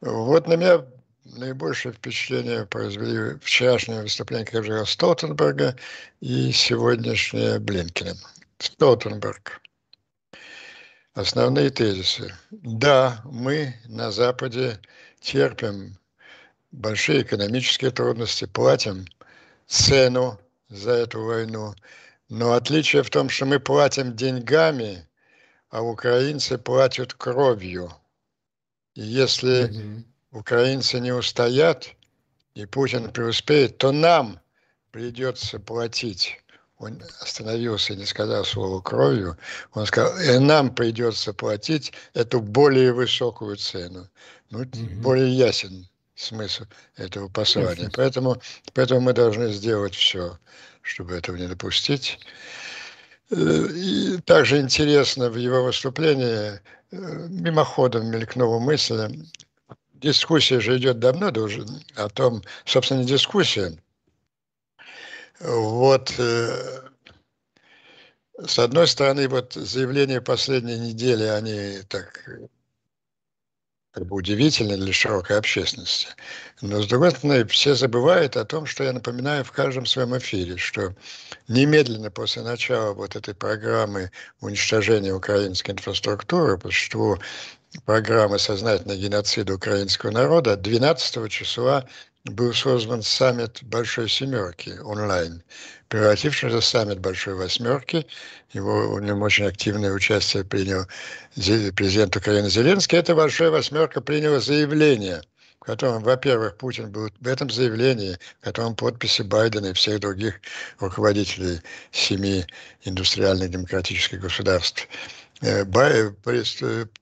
Вот 0.00 0.46
на 0.46 0.54
меня 0.54 0.84
наибольшее 1.24 1.92
впечатление 1.92 2.66
произвели 2.66 3.38
вчерашнее 3.40 4.02
выступление 4.02 4.46
Кэджера 4.46 4.84
Столтенберга 4.84 5.76
и 6.20 6.52
сегодняшнее 6.52 7.58
Блинкина. 7.58 8.14
Столтенберг. 8.58 9.60
Основные 11.14 11.70
тезисы. 11.70 12.34
Да, 12.50 13.20
мы 13.24 13.74
на 13.86 14.10
Западе 14.10 14.78
терпим 15.20 15.98
большие 16.70 17.22
экономические 17.22 17.90
трудности, 17.90 18.46
платим 18.46 19.06
цену 19.66 20.38
за 20.72 20.92
эту 20.92 21.24
войну, 21.24 21.74
но 22.28 22.52
отличие 22.52 23.02
в 23.02 23.10
том, 23.10 23.28
что 23.28 23.46
мы 23.46 23.60
платим 23.60 24.16
деньгами, 24.16 25.06
а 25.70 25.82
украинцы 25.82 26.58
платят 26.58 27.14
кровью– 27.14 27.92
если 28.94 29.64
угу. 29.64 30.40
украинцы 30.40 31.00
не 31.00 31.12
устоят 31.12 31.88
и 32.54 32.66
Путин 32.66 33.10
преуспеет, 33.10 33.78
то 33.78 33.92
нам 33.92 34.40
придется 34.90 35.58
платить. 35.58 36.38
Он 36.76 37.02
остановился 37.20 37.94
и 37.94 37.96
не 37.96 38.04
сказал 38.04 38.44
слово 38.44 38.82
кровью. 38.82 39.38
Он 39.72 39.86
сказал, 39.86 40.18
и 40.18 40.38
нам 40.38 40.74
придется 40.74 41.32
платить 41.32 41.92
эту 42.12 42.40
более 42.40 42.92
высокую 42.92 43.56
цену. 43.56 44.08
Ну, 44.50 44.60
угу. 44.60 44.70
более 44.96 45.34
ясен 45.34 45.88
смысл 46.14 46.64
этого 46.96 47.28
послания. 47.28 47.90
Поэтому, 47.94 48.40
поэтому 48.74 49.00
мы 49.00 49.12
должны 49.12 49.52
сделать 49.52 49.94
все, 49.94 50.38
чтобы 50.82 51.14
этого 51.14 51.36
не 51.36 51.48
допустить. 51.48 52.18
Э, 53.30 53.36
и 53.36 54.18
также 54.18 54.60
интересно 54.60 55.30
в 55.30 55.36
его 55.36 55.64
выступлении 55.64 56.60
Э, 56.92 57.26
мимоходом 57.28 58.10
мелькнула 58.10 58.58
мысль, 58.58 59.24
дискуссия 59.94 60.60
же 60.60 60.76
идет 60.76 60.98
давно 60.98 61.30
уже 61.42 61.64
о 61.96 62.10
том, 62.10 62.42
собственно, 62.66 63.00
не 63.00 63.06
дискуссия. 63.06 63.72
Вот 65.40 66.12
э, 66.18 66.90
с 68.46 68.58
одной 68.58 68.86
стороны, 68.88 69.26
вот 69.26 69.54
заявления 69.54 70.20
последней 70.20 70.78
недели, 70.78 71.24
они 71.24 71.78
так 71.88 72.28
как 73.92 74.06
бы 74.06 74.16
удивительны 74.16 74.76
для 74.76 74.92
широкой 74.92 75.38
общественности. 75.38 76.08
Но, 76.62 76.80
с 76.80 76.86
другой 76.86 77.10
стороны, 77.10 77.46
все 77.46 77.74
забывают 77.74 78.36
о 78.36 78.44
том, 78.44 78.64
что 78.64 78.84
я 78.84 78.92
напоминаю 78.92 79.44
в 79.44 79.52
каждом 79.52 79.84
своем 79.84 80.16
эфире, 80.16 80.56
что 80.56 80.94
немедленно 81.46 82.10
после 82.10 82.42
начала 82.42 82.94
вот 82.94 83.16
этой 83.16 83.34
программы 83.34 84.10
уничтожения 84.40 85.12
украинской 85.12 85.72
инфраструктуры, 85.72 86.56
по 86.56 86.68
существу 86.68 87.18
программы 87.84 88.38
сознательного 88.38 88.98
геноцида 88.98 89.54
украинского 89.54 90.10
народа, 90.10 90.56
12 90.56 91.30
числа 91.30 91.86
был 92.24 92.54
создан 92.54 93.02
саммит 93.02 93.62
Большой 93.62 94.08
Семерки 94.08 94.78
онлайн, 94.84 95.42
превратившийся 95.88 96.60
в 96.60 96.64
саммит 96.64 97.00
Большой 97.00 97.34
Восьмерки. 97.34 98.06
Его, 98.52 98.94
в 98.94 99.00
нем 99.00 99.22
очень 99.22 99.46
активное 99.46 99.92
участие 99.92 100.44
принял 100.44 100.86
президент 101.34 102.16
Украины 102.16 102.48
Зеленский. 102.48 102.98
Эта 102.98 103.14
Большая 103.14 103.50
Восьмерка 103.50 104.00
приняла 104.00 104.38
заявление, 104.38 105.22
в 105.60 105.64
котором, 105.64 106.02
во-первых, 106.02 106.58
Путин 106.58 106.92
был 106.92 107.10
в 107.20 107.26
этом 107.26 107.50
заявлении, 107.50 108.16
в 108.40 108.44
котором 108.44 108.76
подписи 108.76 109.22
Байдена 109.22 109.66
и 109.66 109.72
всех 109.72 109.98
других 109.98 110.40
руководителей 110.78 111.60
семи 111.90 112.46
индустриальных 112.84 113.50
демократических 113.50 114.20
государств– 114.20 114.86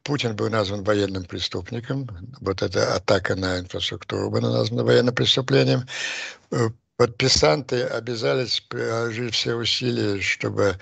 Путин 0.03 0.35
был 0.35 0.49
назван 0.49 0.83
военным 0.83 1.25
преступником. 1.25 2.09
Вот 2.41 2.63
эта 2.63 2.95
атака 2.95 3.37
на 3.37 3.59
инфраструктуру 3.59 4.31
была 4.31 4.51
названа 4.51 4.83
военным 4.85 5.15
преступлением. 5.15 5.87
Э, 6.51 6.71
подписанты 6.97 7.83
обязались 7.83 8.61
приложить 8.61 9.35
все 9.35 9.55
усилия, 9.55 10.21
чтобы 10.23 10.79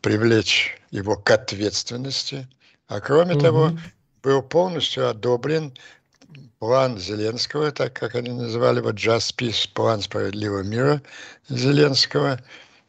привлечь 0.00 0.80
его 0.90 1.16
к 1.16 1.30
ответственности. 1.30 2.48
А 2.88 3.00
кроме 3.00 3.34
угу. 3.34 3.40
того, 3.40 3.78
был 4.24 4.42
полностью 4.42 5.08
одобрен 5.08 5.72
план 6.58 6.98
Зеленского, 6.98 7.70
так 7.70 7.92
как 7.92 8.16
они 8.16 8.30
называли 8.30 8.78
его 8.78 8.90
Just 8.90 9.36
Peace, 9.36 9.68
план 9.72 10.00
справедливого 10.00 10.62
мира 10.62 11.00
Зеленского. 11.48 12.40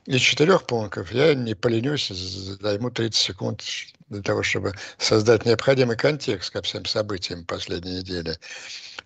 Из 0.08 0.22
четырех 0.22 0.66
пунктов 0.66 1.12
я 1.12 1.36
не 1.36 1.54
поленюсь, 1.54 2.08
займу 2.08 2.90
30 2.90 3.16
секунд 3.16 3.62
для 4.10 4.22
того, 4.22 4.44
чтобы 4.44 4.74
создать 4.98 5.46
необходимый 5.46 5.98
контекст 5.98 6.52
ко 6.52 6.62
всем 6.62 6.86
событиям 6.86 7.46
последней 7.46 8.00
недели, 8.00 8.38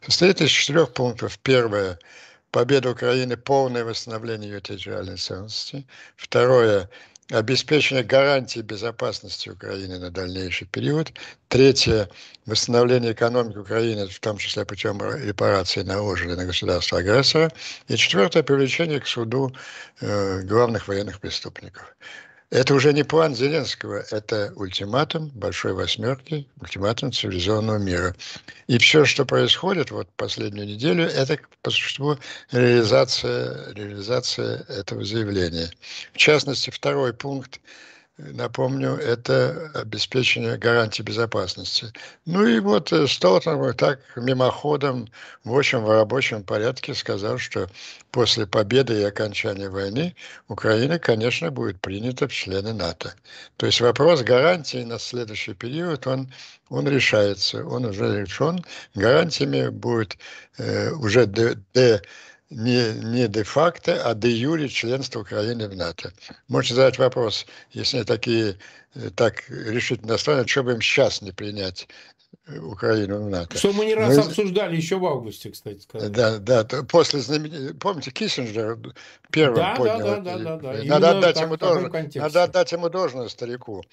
состоит 0.05 0.41
из 0.41 0.49
четырех 0.49 0.93
пунктов. 0.93 1.39
Первое– 1.39 1.99
победа 2.51 2.91
Украины, 2.91 3.37
полное 3.37 3.83
восстановление 3.83 4.51
ее 4.51 4.61
территориальной 4.61 5.17
целостности. 5.17 5.87
Второе– 6.17 6.89
обеспечение 7.31 8.03
гарантии 8.03 8.59
безопасности 8.59 9.49
Украины 9.49 9.97
на 9.99 10.11
дальнейший 10.11 10.67
период. 10.67 11.11
Третье– 11.47 12.09
восстановление 12.45 13.13
экономики 13.13 13.57
Украины, 13.57 14.07
в 14.07 14.19
том 14.19 14.37
числе 14.37 14.65
путем 14.65 15.01
репарации 15.01 15.81
наложенной 15.81 16.35
на 16.35 16.45
государство-агрессора. 16.45 17.51
И 17.87 17.95
четвертое– 17.95 18.43
привлечение 18.43 18.99
к 18.99 19.07
суду 19.07 19.55
э, 20.01 20.41
главных 20.41 20.87
военных 20.87 21.19
преступников. 21.19 21.95
Это 22.51 22.73
уже 22.73 22.91
не 22.91 23.03
план 23.03 23.33
Зеленского, 23.33 24.03
это 24.11 24.51
ультиматум 24.57 25.29
Большой 25.29 25.71
Восьмерки, 25.71 26.45
ультиматум 26.59 27.13
цивилизованного 27.13 27.77
мира. 27.77 28.13
И 28.67 28.77
все, 28.77 29.05
что 29.05 29.23
происходит 29.23 29.89
вот 29.89 30.09
последнюю 30.17 30.67
неделю, 30.67 31.05
это 31.05 31.39
по 31.61 31.69
существу 31.71 32.17
реализация, 32.51 33.73
реализация 33.73 34.65
этого 34.67 35.05
заявления. 35.05 35.71
В 36.11 36.17
частности, 36.17 36.71
второй 36.71 37.13
пункт 37.13 37.61
напомню, 38.17 38.95
это 38.95 39.71
обеспечение 39.73 40.57
гарантии 40.57 41.01
безопасности. 41.01 41.91
Ну 42.25 42.45
и 42.45 42.59
вот 42.59 42.91
э, 42.91 43.07
Столтенберг 43.07 43.77
так 43.77 43.99
мимоходом 44.15 45.07
в 45.43 45.57
общем 45.57 45.83
в 45.83 45.89
рабочем 45.89 46.43
порядке 46.43 46.93
сказал, 46.93 47.37
что 47.37 47.67
после 48.11 48.45
победы 48.45 49.01
и 49.01 49.03
окончания 49.03 49.69
войны 49.69 50.15
Украина, 50.47 50.99
конечно, 50.99 51.51
будет 51.51 51.79
принята 51.81 52.27
в 52.27 52.33
члены 52.33 52.73
НАТО. 52.73 53.13
То 53.57 53.65
есть 53.65 53.81
вопрос 53.81 54.21
гарантии 54.21 54.83
на 54.83 54.99
следующий 54.99 55.53
период, 55.53 56.05
он, 56.07 56.31
он 56.69 56.87
решается, 56.87 57.65
он 57.65 57.85
уже 57.85 58.21
решен. 58.21 58.63
Гарантиями 58.93 59.69
будет 59.69 60.17
э, 60.57 60.91
уже 60.91 61.25
де, 61.25 61.55
де 61.73 62.01
не, 62.51 62.93
не 62.93 63.27
де-факто, 63.27 64.01
а 64.03 64.13
де-юре 64.13 64.69
членство 64.69 65.21
Украины 65.21 65.67
в 65.67 65.75
НАТО. 65.75 66.11
Можете 66.47 66.75
задать 66.75 66.99
вопрос, 66.99 67.45
если 67.71 67.97
они 67.97 68.05
такие 68.05 68.57
так 69.15 69.49
решительно 69.49 70.13
настроены, 70.13 70.47
что 70.47 70.63
бы 70.63 70.73
им 70.73 70.81
сейчас 70.81 71.21
не 71.21 71.31
принять 71.31 71.87
Украину 72.47 73.23
в 73.23 73.29
НАТО. 73.29 73.57
Что 73.57 73.71
мы 73.71 73.85
не 73.85 73.95
раз 73.95 74.17
мы... 74.17 74.23
обсуждали 74.23 74.75
еще 74.75 74.97
в 74.97 75.05
августе, 75.05 75.51
кстати 75.51 75.79
сказать. 75.79 76.11
Да, 76.11 76.39
да. 76.39 76.65
После 76.83 77.19
знамен... 77.19 77.77
Помните, 77.77 78.11
Киссинджер 78.11 78.77
первым 79.31 79.55
да, 79.55 79.75
поднял. 79.75 79.99
Да, 79.99 80.17
да, 80.17 80.37
да, 80.37 80.57
да, 80.57 80.73
да. 80.73 80.83
Надо 80.83 81.17
отдать, 81.17 81.39
ему 81.39 81.57
должность, 81.57 82.15
надо 82.15 82.43
отдать 82.43 82.71
ему 82.71 82.89
должность 82.89 83.33
старику. 83.33 83.83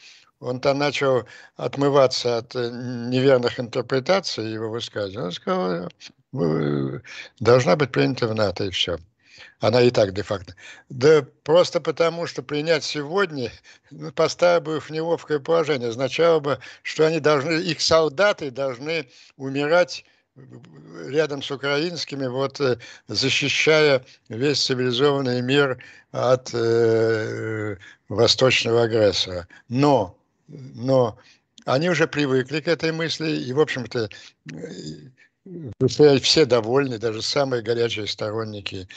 Он 0.41 0.61
там 0.61 0.79
начал 0.79 1.25
отмываться 1.57 2.39
от 2.39 2.55
э, 2.55 2.71
неверных 2.71 3.59
интерпретаций 3.59 4.53
его 4.53 4.71
высказываний. 4.71 5.27
Он 5.27 5.33
сказал, 5.33 5.89
должна 6.33 7.77
быть 7.77 7.93
принята 7.93 8.29
в 8.29 8.35
НАТО, 8.35 8.65
и 8.65 8.71
все. 8.71 8.99
Она 9.61 9.83
и 9.83 9.91
так 9.91 10.13
де-факто. 10.13 10.55
Да 10.89 11.27
просто 11.43 11.81
потому, 11.81 12.27
что 12.27 12.43
принять 12.43 12.85
сегодня, 12.85 13.51
ну, 13.91 14.13
поставив 14.13 14.65
бы 14.65 14.81
в 14.81 14.91
неловкое 14.91 15.41
положение, 15.41 15.89
означало 15.89 16.39
бы, 16.41 16.59
что 16.83 17.07
они 17.07 17.19
должны, 17.19 17.53
их 17.53 17.81
солдаты 17.81 18.51
должны 18.51 19.07
умирать 19.37 20.05
рядом 21.07 21.43
с 21.43 21.51
украинскими, 21.51 22.27
вот 22.27 22.61
э, 22.61 22.79
защищая 23.09 24.05
весь 24.29 24.65
цивилизованный 24.65 25.43
мир 25.43 25.83
от 26.13 26.51
э, 26.55 27.77
восточного 28.09 28.85
агрессора. 28.85 29.49
Но, 29.69 30.17
но 30.47 31.19
они 31.65 31.91
уже 31.91 32.07
привыкли 32.07 32.61
к 32.61 32.69
этой 32.69 32.93
мысли, 32.93 33.31
и, 33.31 33.53
в 33.53 33.61
общем-то, 33.61 34.09
все 36.21 36.45
довольны, 36.45 36.99
даже 36.99 37.23
самые 37.23 37.63
горячие 37.63 38.07
сторонники 38.07 38.89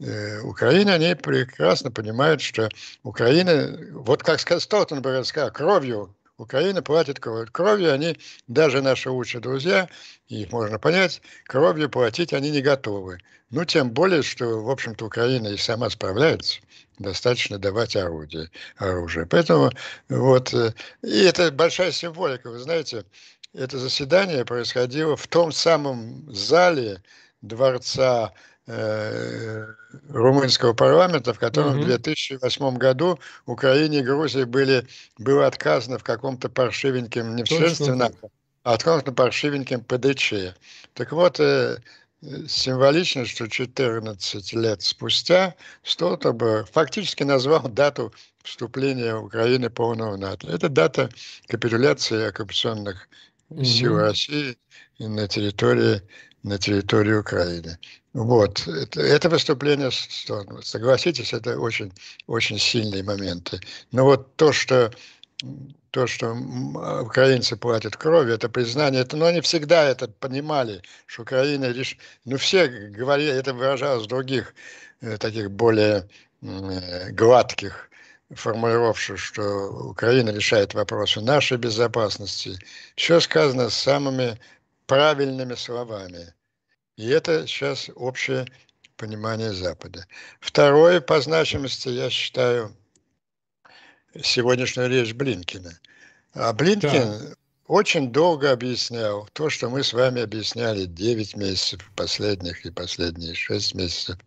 Э, 0.00 0.40
Украины, 0.40 0.90
они 0.90 1.14
прекрасно 1.14 1.90
понимают, 1.90 2.40
что 2.40 2.70
Украина, 3.02 3.78
вот 3.92 4.22
как 4.22 4.40
сказал 4.40 4.60
Столтенберг, 4.60 5.26
сказал, 5.26 5.52
кровью 5.52 6.14
Украина 6.38 6.80
платит 6.80 7.20
кровью. 7.20 7.48
Кровью 7.52 7.92
они, 7.92 8.16
даже 8.48 8.80
наши 8.80 9.10
лучшие 9.10 9.42
друзья, 9.42 9.90
их 10.28 10.50
можно 10.52 10.78
понять, 10.78 11.20
кровью 11.44 11.90
платить 11.90 12.32
они 12.32 12.50
не 12.50 12.62
готовы. 12.62 13.18
Ну, 13.50 13.64
тем 13.66 13.90
более, 13.90 14.22
что, 14.22 14.62
в 14.62 14.70
общем-то, 14.70 15.04
Украина 15.04 15.48
и 15.48 15.58
сама 15.58 15.90
справляется. 15.90 16.60
Достаточно 16.98 17.58
давать 17.58 17.94
орудие, 17.94 18.50
оружие. 18.76 19.26
Поэтому 19.26 19.70
вот, 20.08 20.54
э, 20.54 20.72
и 21.02 21.24
это 21.24 21.52
большая 21.52 21.92
символика. 21.92 22.48
Вы 22.48 22.58
знаете, 22.58 23.04
это 23.54 23.78
заседание 23.78 24.44
происходило 24.44 25.16
в 25.16 25.26
том 25.26 25.52
самом 25.52 26.32
зале 26.32 27.02
дворца 27.42 28.32
Э, 28.72 29.66
румынского 30.08 30.74
парламента, 30.74 31.34
в 31.34 31.40
котором 31.40 31.72
угу. 31.72 31.82
в 31.82 31.86
2008 31.86 32.76
году 32.76 33.18
Украине 33.46 33.98
и 33.98 34.02
Грузии 34.02 34.44
были, 34.44 34.86
было 35.18 35.48
отказано 35.48 35.98
в 35.98 36.04
каком-то 36.04 36.48
паршивеньком, 36.48 37.34
не 37.34 37.42
в 37.42 37.48
членстве 37.48 37.94
НАТО, 37.94 38.28
а 38.62 38.78
в 38.78 38.84
каком-то 38.84 39.10
паршивеньком 39.10 39.82
ПДЧ. 39.82 40.54
Так 40.94 41.10
вот, 41.10 41.40
э, 41.40 41.78
символично, 42.46 43.24
что 43.24 43.48
14 43.48 44.52
лет 44.52 44.82
спустя 44.82 45.56
Столтенберг 45.82 46.68
фактически 46.70 47.24
назвал 47.24 47.62
дату 47.62 48.12
вступления 48.44 49.16
Украины 49.16 49.68
полного 49.68 50.16
НАТО. 50.16 50.46
Это 50.46 50.68
дата 50.68 51.10
капитуляции 51.48 52.28
оккупационных 52.28 53.08
угу. 53.50 53.64
сил 53.64 53.98
России 53.98 54.56
на 54.98 55.28
территории, 55.28 56.02
на 56.42 56.58
территории 56.58 57.14
Украины. 57.14 57.78
Вот. 58.12 58.66
Это, 58.66 59.00
это 59.00 59.28
выступление, 59.28 59.90
согласитесь, 60.62 61.32
это 61.32 61.58
очень, 61.58 61.92
очень 62.26 62.58
сильные 62.58 63.02
моменты. 63.02 63.60
Но 63.92 64.04
вот 64.04 64.34
то, 64.36 64.52
что 64.52 64.90
то, 65.90 66.06
что 66.06 66.32
украинцы 67.02 67.56
платят 67.56 67.96
кровью, 67.96 68.34
это 68.34 68.48
признание, 68.48 69.02
это, 69.02 69.16
но 69.16 69.26
они 69.26 69.40
всегда 69.40 69.84
это 69.84 70.06
понимали, 70.08 70.82
что 71.06 71.22
Украина 71.22 71.66
лишь, 71.66 71.96
ну 72.24 72.36
все 72.36 72.68
говорили, 72.68 73.32
это 73.32 73.54
выражалось 73.54 74.04
в 74.04 74.08
других 74.08 74.54
э, 75.00 75.16
таких 75.16 75.50
более 75.50 76.08
э, 76.42 77.10
гладких 77.10 77.89
формулировок, 78.34 78.96
что 78.96 79.42
Украина 79.90 80.30
решает 80.30 80.74
вопросы 80.74 81.20
нашей 81.20 81.58
безопасности. 81.58 82.58
Все 82.96 83.20
сказано 83.20 83.70
самыми 83.70 84.38
правильными 84.86 85.54
словами. 85.54 86.34
И 86.96 87.08
это 87.08 87.46
сейчас 87.46 87.90
общее 87.94 88.46
понимание 88.96 89.52
Запада. 89.52 90.06
Второе 90.40 91.00
по 91.00 91.20
значимости, 91.20 91.88
я 91.88 92.10
считаю, 92.10 92.76
сегодняшняя 94.22 94.88
речь 94.88 95.14
Блинкина. 95.14 95.78
А 96.34 96.52
Блинкин 96.52 96.90
да. 96.90 97.34
очень 97.66 98.12
долго 98.12 98.52
объяснял 98.52 99.28
то, 99.32 99.48
что 99.48 99.70
мы 99.70 99.82
с 99.82 99.92
вами 99.92 100.22
объясняли 100.22 100.84
9 100.84 101.36
месяцев 101.36 101.90
последних 101.96 102.64
и 102.66 102.70
последние 102.70 103.34
6 103.34 103.74
месяцев 103.74 104.18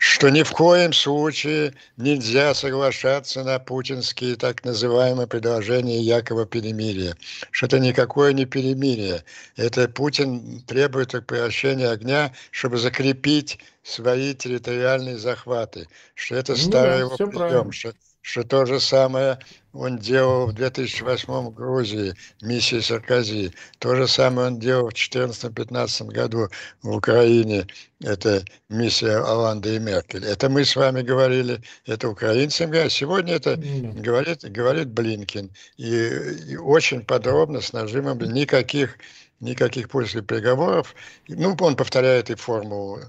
что 0.00 0.30
ни 0.30 0.42
в 0.42 0.50
коем 0.52 0.94
случае 0.94 1.74
нельзя 1.98 2.54
соглашаться 2.54 3.44
на 3.44 3.58
путинские 3.58 4.34
так 4.36 4.64
называемые 4.64 5.26
предложения 5.26 6.00
якобы 6.00 6.46
перемирия, 6.46 7.18
что 7.50 7.66
это 7.66 7.78
никакое 7.78 8.32
не 8.32 8.46
перемирие. 8.46 9.22
Это 9.56 9.90
Путин 9.90 10.62
требует 10.62 11.10
прекращения 11.10 11.90
огня, 11.90 12.32
чтобы 12.50 12.78
закрепить 12.78 13.58
свои 13.82 14.34
территориальные 14.34 15.18
захваты, 15.18 15.86
что 16.14 16.34
это 16.34 16.54
ну, 16.54 16.98
его 16.98 17.16
прием, 17.16 17.70
что 17.70 17.92
что 18.22 18.44
то 18.44 18.66
же 18.66 18.80
самое 18.80 19.38
он 19.72 19.98
делал 19.98 20.46
в 20.46 20.52
2008 20.52 21.26
в 21.32 21.54
Грузии, 21.54 22.14
миссии 22.42 22.80
Саркози. 22.80 23.52
То 23.78 23.94
же 23.94 24.08
самое 24.08 24.48
он 24.48 24.58
делал 24.58 24.90
в 24.90 24.94
2014-2015 24.94 26.06
году 26.08 26.48
в 26.82 26.96
Украине. 26.96 27.66
Это 28.00 28.44
миссия 28.68 29.18
Оланды 29.18 29.76
и 29.76 29.78
Меркель. 29.78 30.24
Это 30.24 30.48
мы 30.48 30.64
с 30.64 30.74
вами 30.74 31.02
говорили, 31.02 31.62
это 31.86 32.08
украинцам 32.08 32.70
говорят. 32.70 32.92
Сегодня 32.92 33.34
это 33.34 33.56
говорит, 33.56 34.42
говорит 34.42 34.88
Блинкин. 34.88 35.50
И, 35.76 36.08
и 36.48 36.56
очень 36.56 37.04
подробно, 37.04 37.60
с 37.60 37.72
нажимом, 37.72 38.18
никаких 38.18 38.98
никаких 39.40 39.88
после 39.88 40.20
переговоров. 40.22 40.94
Ну, 41.28 41.56
он 41.60 41.76
повторяет 41.76 42.30
и 42.30 42.34
формулу 42.34 43.00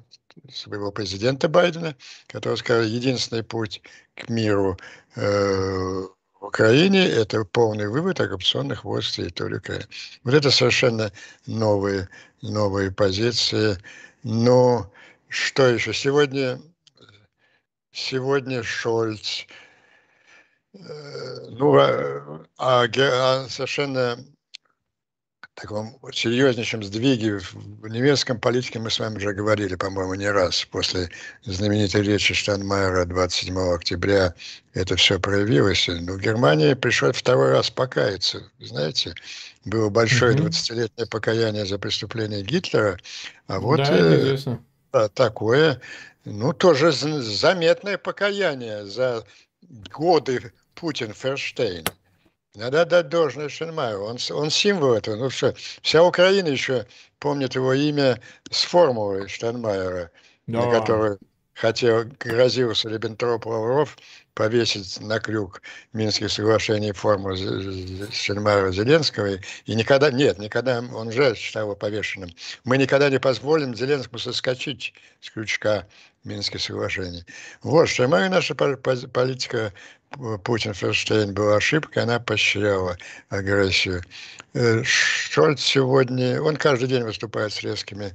своего 0.51 0.91
президента 0.91 1.47
Байдена, 1.49 1.95
который 2.27 2.57
сказал, 2.57 2.83
единственный 2.83 3.43
путь 3.43 3.81
к 4.15 4.29
миру 4.29 4.77
э, 5.15 6.07
в 6.41 6.45
Украине– 6.45 7.05
это 7.07 7.45
полный 7.45 7.87
вывод 7.87 8.19
оккупационных 8.19 8.83
войск 8.83 9.11
с 9.11 9.15
территории 9.15 9.57
Украины. 9.57 9.85
Вот 10.23 10.33
это 10.33 10.49
совершенно 10.49 11.11
новые, 11.45 12.09
новые 12.41 12.91
позиции. 12.91 13.77
Но 14.23 14.91
что 15.27 15.67
еще? 15.67 15.93
Сегодня, 15.93 16.59
сегодня 17.91 18.63
Шольц, 18.63 19.45
э, 20.73 20.77
ну, 21.49 21.77
а, 21.77 22.45
а, 22.57 22.87
а 22.87 23.47
совершенно 23.47 24.17
таком 25.61 25.95
серьезнейшем 26.11 26.83
сдвиге 26.83 27.37
в 27.37 27.87
немецком 27.87 28.39
политике 28.39 28.79
мы 28.79 28.89
с 28.89 28.99
вами 28.99 29.17
уже 29.17 29.33
говорили, 29.33 29.75
по-моему, 29.75 30.15
не 30.15 30.29
раз. 30.29 30.65
После 30.65 31.09
знаменитой 31.43 32.01
речи 32.01 32.33
Штанмайера 32.33 33.05
27 33.05 33.57
октября 33.75 34.33
это 34.73 34.95
все 34.95 35.19
проявилось. 35.19 35.87
Но 35.87 36.13
в 36.13 36.19
Германии 36.19 36.73
пришлось 36.73 37.15
второй 37.15 37.51
раз 37.51 37.69
покаяться. 37.69 38.43
Знаете, 38.59 39.13
было 39.65 39.89
большое 39.89 40.35
20-летнее 40.35 41.07
покаяние 41.07 41.65
за 41.65 41.77
преступление 41.77 42.41
Гитлера, 42.41 42.97
а 43.47 43.59
вот 43.59 43.77
да, 43.77 44.35
э, 44.93 45.09
такое, 45.13 45.79
ну, 46.25 46.53
тоже 46.53 46.91
заметное 46.91 47.99
покаяние 47.99 48.85
за 48.87 49.23
годы 49.91 50.53
Путин-Ферштейн. 50.73 51.85
Надо 52.55 52.81
отдать 52.81 53.07
должное 53.07 53.47
Шенмайеру. 53.47 54.03
Он, 54.03 54.17
он 54.31 54.49
символ 54.49 54.93
этого. 54.93 55.15
Ну 55.15 55.29
что, 55.29 55.55
вся 55.81 56.03
Украина 56.03 56.47
еще 56.47 56.85
помнит 57.19 57.55
его 57.55 57.73
имя 57.73 58.19
с 58.49 58.63
формулой 58.63 59.29
Штайнмайера, 59.29 60.11
да. 60.47 60.65
на 60.65 60.71
которую 60.71 61.19
хотел, 61.53 62.03
грозился 62.19 62.89
Риббентроп 62.89 63.45
Лавров 63.45 63.97
повесить 64.33 64.99
на 64.99 65.19
крюк 65.19 65.61
Минских 65.93 66.31
соглашений 66.31 66.91
форму 66.91 67.35
Шельмара 68.11 68.71
Зеленского. 68.71 69.37
И 69.65 69.75
никогда, 69.75 70.11
нет, 70.11 70.37
никогда, 70.37 70.79
он 70.79 71.07
уже 71.07 71.35
считал 71.35 71.63
его 71.63 71.75
повешенным. 71.75 72.31
Мы 72.65 72.77
никогда 72.77 73.09
не 73.09 73.19
позволим 73.19 73.75
Зеленскому 73.75 74.19
соскочить 74.19 74.93
с 75.21 75.29
крючка 75.29 75.87
Минских 76.23 76.61
соглашений. 76.61 77.23
Вот, 77.61 77.87
моя 77.99 78.29
наша 78.29 78.55
политика 78.55 79.73
Путин 80.43 80.73
Ферштейн 80.73 81.33
была 81.33 81.57
ошибкой, 81.57 82.03
она 82.03 82.19
поощряла 82.19 82.97
агрессию. 83.29 84.01
Э, 84.53 84.83
Шольц 84.83 85.61
сегодня, 85.61 86.41
он 86.41 86.57
каждый 86.57 86.89
день 86.89 87.03
выступает 87.03 87.53
с 87.53 87.61
резкими 87.63 88.13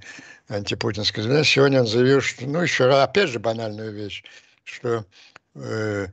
антипутинскими 0.48 1.22
заявлениями. 1.22 1.46
Сегодня 1.46 1.80
он 1.80 1.86
заявил, 1.86 2.20
что, 2.20 2.46
ну, 2.46 2.60
еще 2.60 2.86
раз, 2.86 3.08
опять 3.08 3.30
же 3.30 3.38
банальную 3.38 3.92
вещь, 3.92 4.22
что 4.64 5.04
э, 5.54 6.08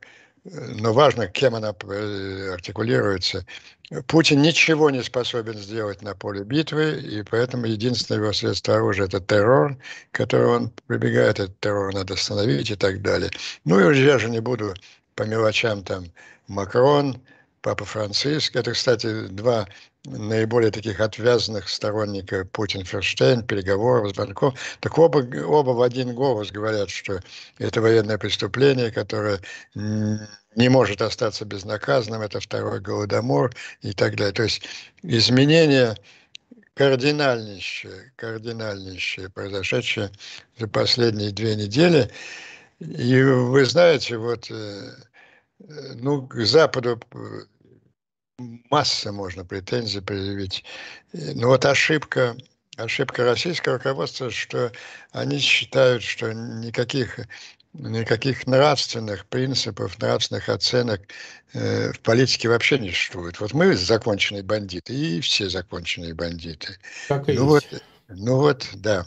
но 0.45 0.91
важно, 0.91 1.27
кем 1.27 1.55
она 1.55 1.73
э, 1.87 2.53
артикулируется. 2.53 3.45
Путин 4.07 4.41
ничего 4.41 4.89
не 4.89 5.01
способен 5.01 5.57
сделать 5.57 6.01
на 6.01 6.15
поле 6.15 6.43
битвы, 6.43 6.99
и 6.99 7.23
поэтому 7.23 7.65
единственное 7.65 8.19
его 8.19 8.33
средство 8.33 8.75
оружия– 8.75 9.05
это 9.07 9.21
террор, 9.21 9.77
к 10.11 10.15
которому 10.15 10.51
он 10.53 10.73
прибегает, 10.87 11.39
этот 11.39 11.59
террор 11.59 11.93
надо 11.93 12.15
остановить 12.15 12.71
и 12.71 12.75
так 12.75 13.01
далее. 13.01 13.31
Ну 13.63 13.79
я 13.91 14.19
же 14.19 14.29
не 14.29 14.41
буду 14.41 14.73
по 15.15 15.23
мелочам 15.23 15.83
там 15.83 16.05
Макрон, 16.47 17.21
Папа 17.61 17.85
Франциск. 17.85 18.55
Это, 18.57 18.73
кстати, 18.73 19.27
два 19.27 19.67
наиболее 20.05 20.69
таких 20.69 20.99
отвязанных 20.99 21.69
сторонников 21.69 22.49
Путин 22.51 22.83
Ферштейн, 22.83 23.41
переговоров, 23.41 24.13
звонков. 24.13 24.59
Так 24.81 24.97
оба, 24.97 25.19
оба 25.45 25.69
в 25.69 25.81
один 25.81 26.13
голос 26.13 26.51
говорят, 26.51 26.89
что 26.89 27.21
это 27.59 27.79
военное 27.79 28.17
преступление, 28.17 28.91
которое 28.91 29.39
не 29.75 30.69
может 30.69 31.01
остаться 31.01 31.45
безнаказанным, 31.45 32.21
это 32.21 32.41
второй 32.41 32.81
голодомор 32.81 33.55
и 33.81 33.93
так 33.93 34.17
далее. 34.17 34.33
То 34.33 34.43
есть 34.43 34.63
изменения 35.01 35.95
кардинальнейшие, 36.73 38.11
кардинальнейшие, 38.17 39.29
произошедшие 39.29 40.11
за 40.59 40.67
последние 40.67 41.31
две 41.31 41.55
недели– 41.55 42.11
и 42.79 43.21
вы 43.21 43.65
знаете, 43.65 44.17
вот, 44.17 44.49
э, 44.49 44.91
ну, 45.95 46.27
к 46.27 46.35
Западу 46.45 46.99
э, 47.13 47.17
масса 48.69 49.11
можно 49.11 49.45
претензий 49.45 50.01
предъявить. 50.01 50.63
Но 51.13 51.47
вот 51.47 51.65
ошибка, 51.65 52.35
ошибка 52.77 53.23
российского 53.23 53.77
руководства, 53.77 54.29
что 54.31 54.71
они 55.11 55.39
считают, 55.39 56.03
что 56.03 56.33
никаких 56.33 57.19
никаких 57.73 58.45
нравственных 58.45 59.25
принципов, 59.25 59.97
нравственных 59.99 60.47
оценок 60.49 61.01
э, 61.53 61.91
в 61.91 61.99
политике 62.01 62.47
вообще 62.47 62.77
не 62.77 62.89
существует. 62.89 63.39
Вот 63.39 63.53
мы 63.53 63.75
законченные 63.75 64.43
бандиты, 64.43 64.93
и 64.93 65.21
все 65.21 65.49
законченные 65.49 66.13
бандиты. 66.13 66.77
Так 67.07 67.27
и 67.27 67.33
ну 67.33 67.55
есть. 67.55 67.71
вот, 67.71 67.83
ну 68.15 68.37
вот, 68.37 68.67
да. 68.73 69.05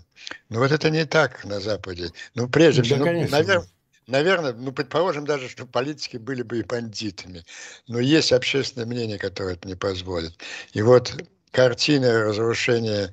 Ну 0.48 0.60
вот 0.60 0.72
это 0.72 0.90
не 0.90 1.04
так 1.04 1.44
на 1.44 1.60
Западе. 1.60 2.10
Ну 2.34 2.48
прежде 2.48 2.82
всего, 2.82 3.04
да, 3.04 3.12
ну, 3.12 3.28
наверное, 3.28 3.68
наверное, 4.06 4.52
ну 4.52 4.72
предположим 4.72 5.24
даже, 5.24 5.48
что 5.48 5.66
политики 5.66 6.16
были 6.16 6.42
бы 6.42 6.58
и 6.58 6.62
бандитами. 6.62 7.44
Но 7.86 8.00
есть 8.00 8.32
общественное 8.32 8.86
мнение, 8.86 9.18
которое 9.18 9.54
это 9.54 9.68
не 9.68 9.74
позволит. 9.74 10.32
И 10.72 10.82
вот 10.82 11.14
картина 11.50 12.24
разрушения 12.24 13.12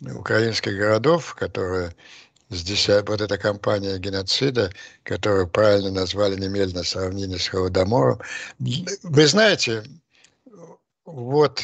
украинских 0.00 0.76
городов, 0.76 1.34
которая 1.34 1.94
здесь 2.50 2.88
вот 2.88 3.20
эта 3.20 3.38
кампания 3.38 3.98
геноцида, 3.98 4.72
которую 5.02 5.48
правильно 5.48 5.90
назвали 5.90 6.36
немедленно 6.36 6.84
сравнение 6.84 7.38
с 7.38 7.48
Холодомором. 7.48 8.20
Вы 8.58 9.26
знаете, 9.26 9.84
вот 11.04 11.62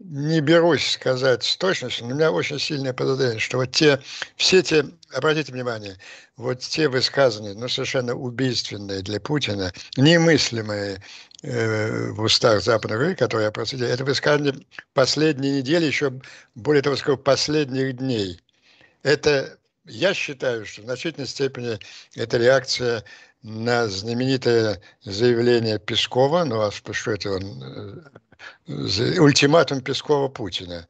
не 0.00 0.40
берусь 0.40 0.92
сказать 0.92 1.44
с 1.44 1.56
точностью, 1.56 2.06
но 2.06 2.14
у 2.14 2.16
меня 2.16 2.32
очень 2.32 2.58
сильное 2.58 2.92
подозрение, 2.92 3.38
что 3.38 3.58
вот 3.58 3.70
те, 3.70 4.00
все 4.36 4.62
те, 4.62 4.84
обратите 5.12 5.52
внимание, 5.52 5.96
вот 6.36 6.60
те 6.60 6.88
высказанные, 6.88 7.54
ну, 7.54 7.68
совершенно 7.68 8.14
убийственные 8.14 9.02
для 9.02 9.20
Путина, 9.20 9.72
немыслимые 9.96 11.02
э, 11.42 12.10
в 12.10 12.22
устах 12.22 12.62
западных 12.62 13.00
людей, 13.00 13.14
которые 13.14 13.46
я 13.46 13.52
процитировал, 13.52 13.94
это 13.94 14.04
высказывание 14.04 14.66
последней 14.94 15.58
недели, 15.58 15.84
еще 15.86 16.12
более 16.54 16.82
того, 16.82 16.96
скажу, 16.96 17.16
последних 17.16 17.96
дней. 17.96 18.40
Это, 19.04 19.58
я 19.84 20.12
считаю, 20.12 20.66
что 20.66 20.82
в 20.82 20.84
значительной 20.86 21.28
степени 21.28 21.78
это 22.16 22.36
реакция 22.38 23.04
на 23.42 23.86
знаменитое 23.88 24.80
заявление 25.02 25.78
Пескова, 25.78 26.44
ну 26.44 26.62
а 26.62 26.72
что 26.72 27.10
это 27.12 27.30
он 27.30 27.62
э, 27.62 28.18
ультиматум 28.66 29.80
Пескова 29.80 30.28
Путина, 30.28 30.86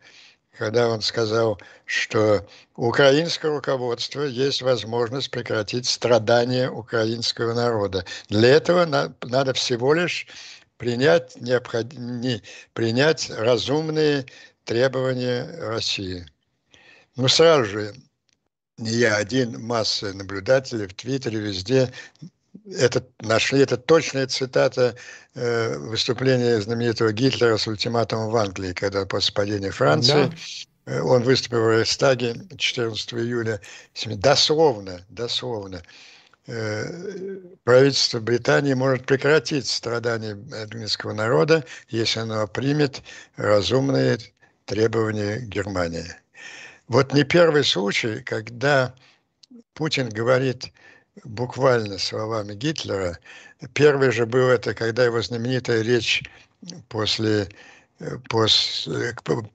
когда 0.56 0.88
он 0.88 1.00
сказал, 1.00 1.60
что 1.84 2.46
у 2.76 2.88
украинского 2.88 3.56
руководства 3.56 4.22
есть 4.22 4.62
возможность 4.62 5.30
прекратить 5.30 5.86
страдания 5.86 6.70
украинского 6.70 7.54
народа. 7.54 8.04
Для 8.28 8.50
этого 8.50 8.84
на, 8.84 9.14
надо 9.22 9.52
всего 9.52 9.94
лишь 9.94 10.26
принять, 10.76 11.40
необход... 11.40 11.92
не, 11.92 12.42
принять 12.72 13.30
разумные 13.30 14.26
требования 14.64 15.44
России. 15.60 16.26
Ну, 17.16 17.28
сразу 17.28 17.64
же, 17.64 17.94
не 18.78 18.90
я 18.90 19.16
один, 19.16 19.60
масса 19.62 20.12
наблюдателей 20.12 20.86
в 20.86 20.94
Твиттере, 20.94 21.38
везде 21.38 21.92
это, 22.64 23.07
нашли, 23.20 23.61
это 23.61 23.77
точная 23.77 24.27
цитата 24.27 24.94
э, 25.35 25.77
выступления 25.79 26.61
знаменитого 26.61 27.12
Гитлера 27.12 27.57
с 27.57 27.66
ультиматумом 27.66 28.31
в 28.31 28.37
Англии, 28.37 28.72
когда 28.72 29.05
после 29.07 29.35
падения 29.35 29.70
Франции 29.70 30.33
да. 30.87 30.92
э, 30.92 31.00
он 31.00 31.22
выступил 31.22 31.62
в 31.62 31.70
Рейхстаге 31.70 32.35
14 32.57 33.14
июля, 33.14 33.61
дословно, 34.07 35.05
дословно, 35.11 35.83
э, 36.46 37.38
правительство 37.64 38.20
Британии 38.20 38.74
может 38.74 39.05
прекратить 39.05 39.66
страдания 39.66 40.33
английского 40.62 41.12
народа, 41.12 41.64
если 41.88 42.20
оно 42.20 42.46
примет 42.46 43.03
разумные 43.37 44.18
требования 44.64 45.40
Германии. 45.40 46.07
Вот 46.88 47.12
не 47.12 47.24
первый 47.24 47.64
случай, 47.64 48.20
когда 48.22 48.94
Путин 49.74 50.09
говорит– 50.09 50.64
буквально 51.22 51.98
словами 51.98 52.55
Гитлера. 52.55 53.18
Первый 53.72 54.11
же 54.11 54.27
был 54.27 54.48
это, 54.48 54.74
когда 54.74 55.05
его 55.05 55.22
знаменитая 55.22 55.83
речь 55.83 56.22
после 56.88 57.48
пост, 58.29 58.88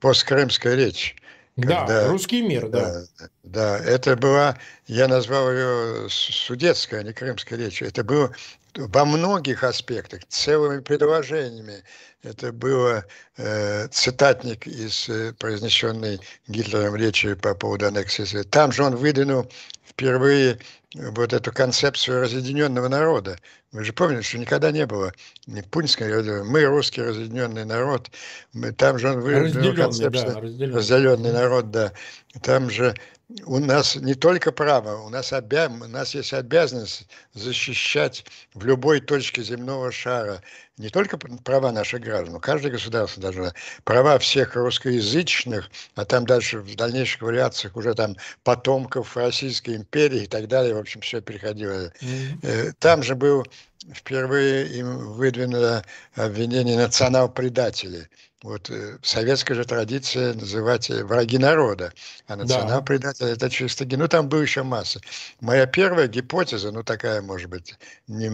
посткрымская 0.00 0.74
речь. 0.74 1.16
Когда, 1.56 1.84
да, 1.84 2.08
русский 2.08 2.42
мир, 2.42 2.68
да. 2.68 3.02
да. 3.18 3.28
Да, 3.42 3.78
это 3.78 4.16
была, 4.16 4.56
я 4.86 5.08
назвал 5.08 5.50
ее 5.52 6.08
судетская, 6.08 7.00
а 7.00 7.02
не 7.02 7.12
крымская 7.12 7.58
речь. 7.58 7.82
Это 7.82 8.02
было 8.02 8.32
во 8.76 9.04
многих 9.04 9.64
аспектах, 9.64 10.24
целыми 10.28 10.80
предложениями. 10.80 11.82
Это 12.22 12.52
было 12.52 13.04
э, 13.38 13.88
цитатник 13.88 14.66
из 14.66 15.08
э, 15.08 15.32
произнесенной 15.38 16.20
Гитлером 16.48 16.94
речи 16.96 17.34
по 17.34 17.54
поводу 17.54 17.86
аннексии. 17.86 18.42
Там 18.42 18.72
же 18.72 18.84
он 18.84 18.96
выдвинул 18.96 19.50
впервые 19.86 20.58
вот 20.94 21.32
эту 21.32 21.52
концепцию 21.52 22.20
разъединенного 22.22 22.88
народа. 22.88 23.38
Вы 23.72 23.84
же 23.84 23.92
помните, 23.92 24.22
что 24.22 24.38
никогда 24.38 24.70
не 24.70 24.84
было 24.84 25.12
ни 25.46 25.60
пуньской, 25.60 26.42
мы 26.44 26.64
русский 26.64 27.02
разъединенный 27.02 27.64
народ, 27.64 28.10
мы, 28.52 28.72
там 28.72 28.98
же 28.98 29.10
он 29.10 29.20
выразил 29.20 29.74
концепцию 29.74 30.34
да, 30.34 30.40
разделенный. 30.40 30.76
разделенный 30.76 31.32
народ, 31.32 31.70
да. 31.70 31.92
Там 32.42 32.68
же 32.68 32.94
у 33.44 33.58
нас 33.60 33.94
не 33.94 34.14
только 34.14 34.50
право, 34.50 35.02
у 35.02 35.08
нас, 35.08 35.32
обя... 35.32 35.68
у 35.68 35.86
нас 35.86 36.14
есть 36.16 36.32
обязанность 36.32 37.06
защищать 37.32 38.24
в 38.54 38.64
любой 38.64 39.00
точке 39.00 39.42
земного 39.42 39.92
шара 39.92 40.42
не 40.80 40.88
только 40.88 41.18
права 41.18 41.72
наших 41.72 42.00
граждан, 42.00 42.34
но 42.34 42.40
каждое 42.40 42.72
государство 42.72 43.22
должно 43.22 43.52
права 43.84 44.18
всех 44.18 44.56
русскоязычных, 44.56 45.70
а 45.94 46.04
там 46.04 46.26
дальше 46.26 46.58
в 46.58 46.74
дальнейших 46.74 47.22
вариациях 47.22 47.76
уже 47.76 47.94
там 47.94 48.16
потомков 48.44 49.16
Российской 49.16 49.76
империи 49.76 50.24
и 50.24 50.26
так 50.26 50.48
далее, 50.48 50.74
в 50.74 50.78
общем, 50.78 51.02
все 51.02 51.20
переходило. 51.20 51.92
Mm-hmm. 52.00 52.74
Там 52.78 53.02
же 53.02 53.14
был 53.14 53.44
впервые 53.94 54.68
им 54.68 55.12
выдвинуто 55.12 55.84
обвинение 56.14 56.76
национал-предателей. 56.76 58.06
Вот 58.42 58.70
э, 58.70 58.96
советская 59.02 59.54
же 59.54 59.64
традиция 59.66 60.32
называть 60.32 60.88
э, 60.88 61.04
враги 61.04 61.36
народа, 61.36 61.92
а 62.26 62.36
национал-предатель 62.36 63.26
да. 63.26 63.32
это 63.32 63.50
чисто... 63.50 63.84
Ну, 63.84 64.08
там 64.08 64.30
было 64.30 64.40
еще 64.40 64.62
масса. 64.62 65.00
Моя 65.40 65.66
первая 65.66 66.08
гипотеза, 66.08 66.72
ну, 66.72 66.82
такая, 66.82 67.20
может 67.20 67.50
быть, 67.50 67.74
не, 68.06 68.30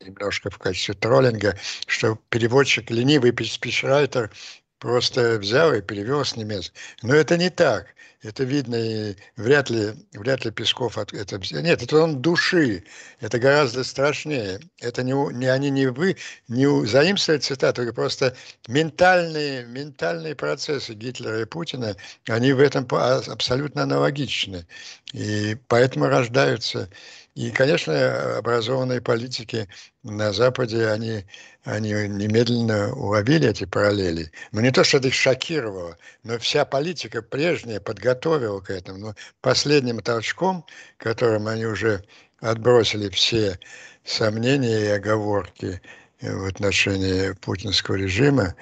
немножко 0.00 0.50
в 0.50 0.58
качестве 0.58 0.94
троллинга, 0.94 1.56
что 1.86 2.18
переводчик 2.30 2.90
ленивый 2.90 3.34
спичрайтер 3.46 4.30
просто 4.78 5.38
взял 5.38 5.74
и 5.74 5.82
перевел 5.82 6.24
с 6.24 6.36
немецкого. 6.36 6.78
Но 7.02 7.14
это 7.14 7.36
не 7.36 7.50
так. 7.50 7.88
Это 8.22 8.44
видно, 8.44 8.76
и 8.76 9.16
вряд 9.36 9.70
ли, 9.70 9.94
вряд 10.12 10.44
ли 10.44 10.50
Песков 10.50 10.98
это... 10.98 11.40
Нет, 11.62 11.82
это 11.82 12.02
он 12.02 12.20
души. 12.20 12.84
Это 13.18 13.38
гораздо 13.38 13.82
страшнее. 13.82 14.60
Это 14.78 15.02
не, 15.02 15.12
не 15.32 15.46
они 15.46 15.70
не 15.70 15.86
вы, 15.86 16.16
не 16.46 16.86
заимствуют 16.86 17.44
цитату, 17.44 17.88
а 17.88 17.92
просто 17.94 18.36
ментальные, 18.68 19.64
ментальные 19.64 20.34
процессы 20.34 20.92
Гитлера 20.92 21.40
и 21.40 21.46
Путина, 21.46 21.96
они 22.28 22.52
в 22.52 22.60
этом 22.60 22.86
абсолютно 22.90 23.84
аналогичны. 23.84 24.66
И 25.14 25.56
поэтому 25.68 26.06
рождаются 26.06 26.90
и, 27.34 27.50
конечно, 27.50 28.38
образованные 28.38 29.00
политики 29.00 29.68
на 30.02 30.32
Западе, 30.32 30.88
они, 30.88 31.24
они 31.62 31.90
немедленно 31.90 32.92
уловили 32.92 33.48
эти 33.48 33.64
параллели. 33.64 34.32
Но 34.52 34.60
не 34.60 34.72
то, 34.72 34.82
что 34.82 34.98
это 34.98 35.08
их 35.08 35.14
шокировало, 35.14 35.96
но 36.24 36.38
вся 36.38 36.64
политика 36.64 37.22
прежняя 37.22 37.80
подготовила 37.80 38.60
к 38.60 38.70
этому. 38.70 38.98
Но 38.98 39.14
последним 39.40 40.00
толчком, 40.00 40.66
которым 40.96 41.46
они 41.46 41.66
уже 41.66 42.04
отбросили 42.40 43.08
все 43.10 43.58
сомнения 44.04 44.86
и 44.86 44.88
оговорки 44.88 45.80
в 46.20 46.46
отношении 46.46 47.32
путинского 47.32 47.94
режима, 47.94 48.54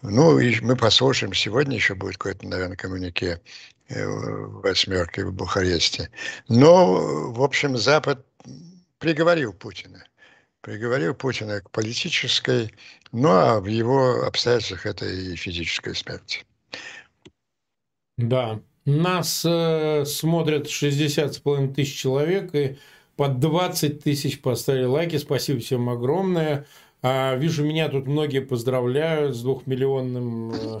ну, 0.00 0.38
и 0.38 0.60
мы 0.60 0.76
послушаем, 0.76 1.32
сегодня 1.32 1.76
еще 1.76 1.94
будет 1.94 2.18
какой-то, 2.18 2.46
наверное, 2.46 2.76
коммунике 2.76 3.40
Э, 3.40 3.73
восьмерки 3.88 5.20
в 5.20 5.32
Бухаресте. 5.32 6.10
Но, 6.48 7.30
в 7.32 7.42
общем, 7.42 7.76
Запад 7.76 8.24
приговорил 8.98 9.52
Путина. 9.52 10.04
Приговорил 10.60 11.14
Путина 11.14 11.60
к 11.60 11.70
политической, 11.70 12.74
ну 13.12 13.28
а 13.28 13.60
в 13.60 13.66
его 13.66 14.24
обстоятельствах 14.24 14.86
это 14.86 15.04
и 15.04 15.36
физическая 15.36 15.92
смерть. 15.92 16.46
Да, 18.16 18.60
нас 18.86 19.44
э, 19.44 20.04
смотрят 20.06 20.70
60 20.70 21.34
с 21.34 21.38
половиной 21.38 21.74
тысяч 21.74 21.98
человек, 22.00 22.54
и 22.54 22.78
под 23.16 23.40
20 23.40 24.02
тысяч 24.02 24.40
поставили 24.40 24.84
лайки. 24.84 25.18
Спасибо 25.18 25.60
всем 25.60 25.90
огромное. 25.90 26.66
А, 27.02 27.34
вижу, 27.36 27.64
меня 27.64 27.90
тут 27.90 28.06
многие 28.06 28.40
поздравляют 28.40 29.36
с 29.36 29.42
двухмиллионным 29.42 30.52
э, 30.54 30.80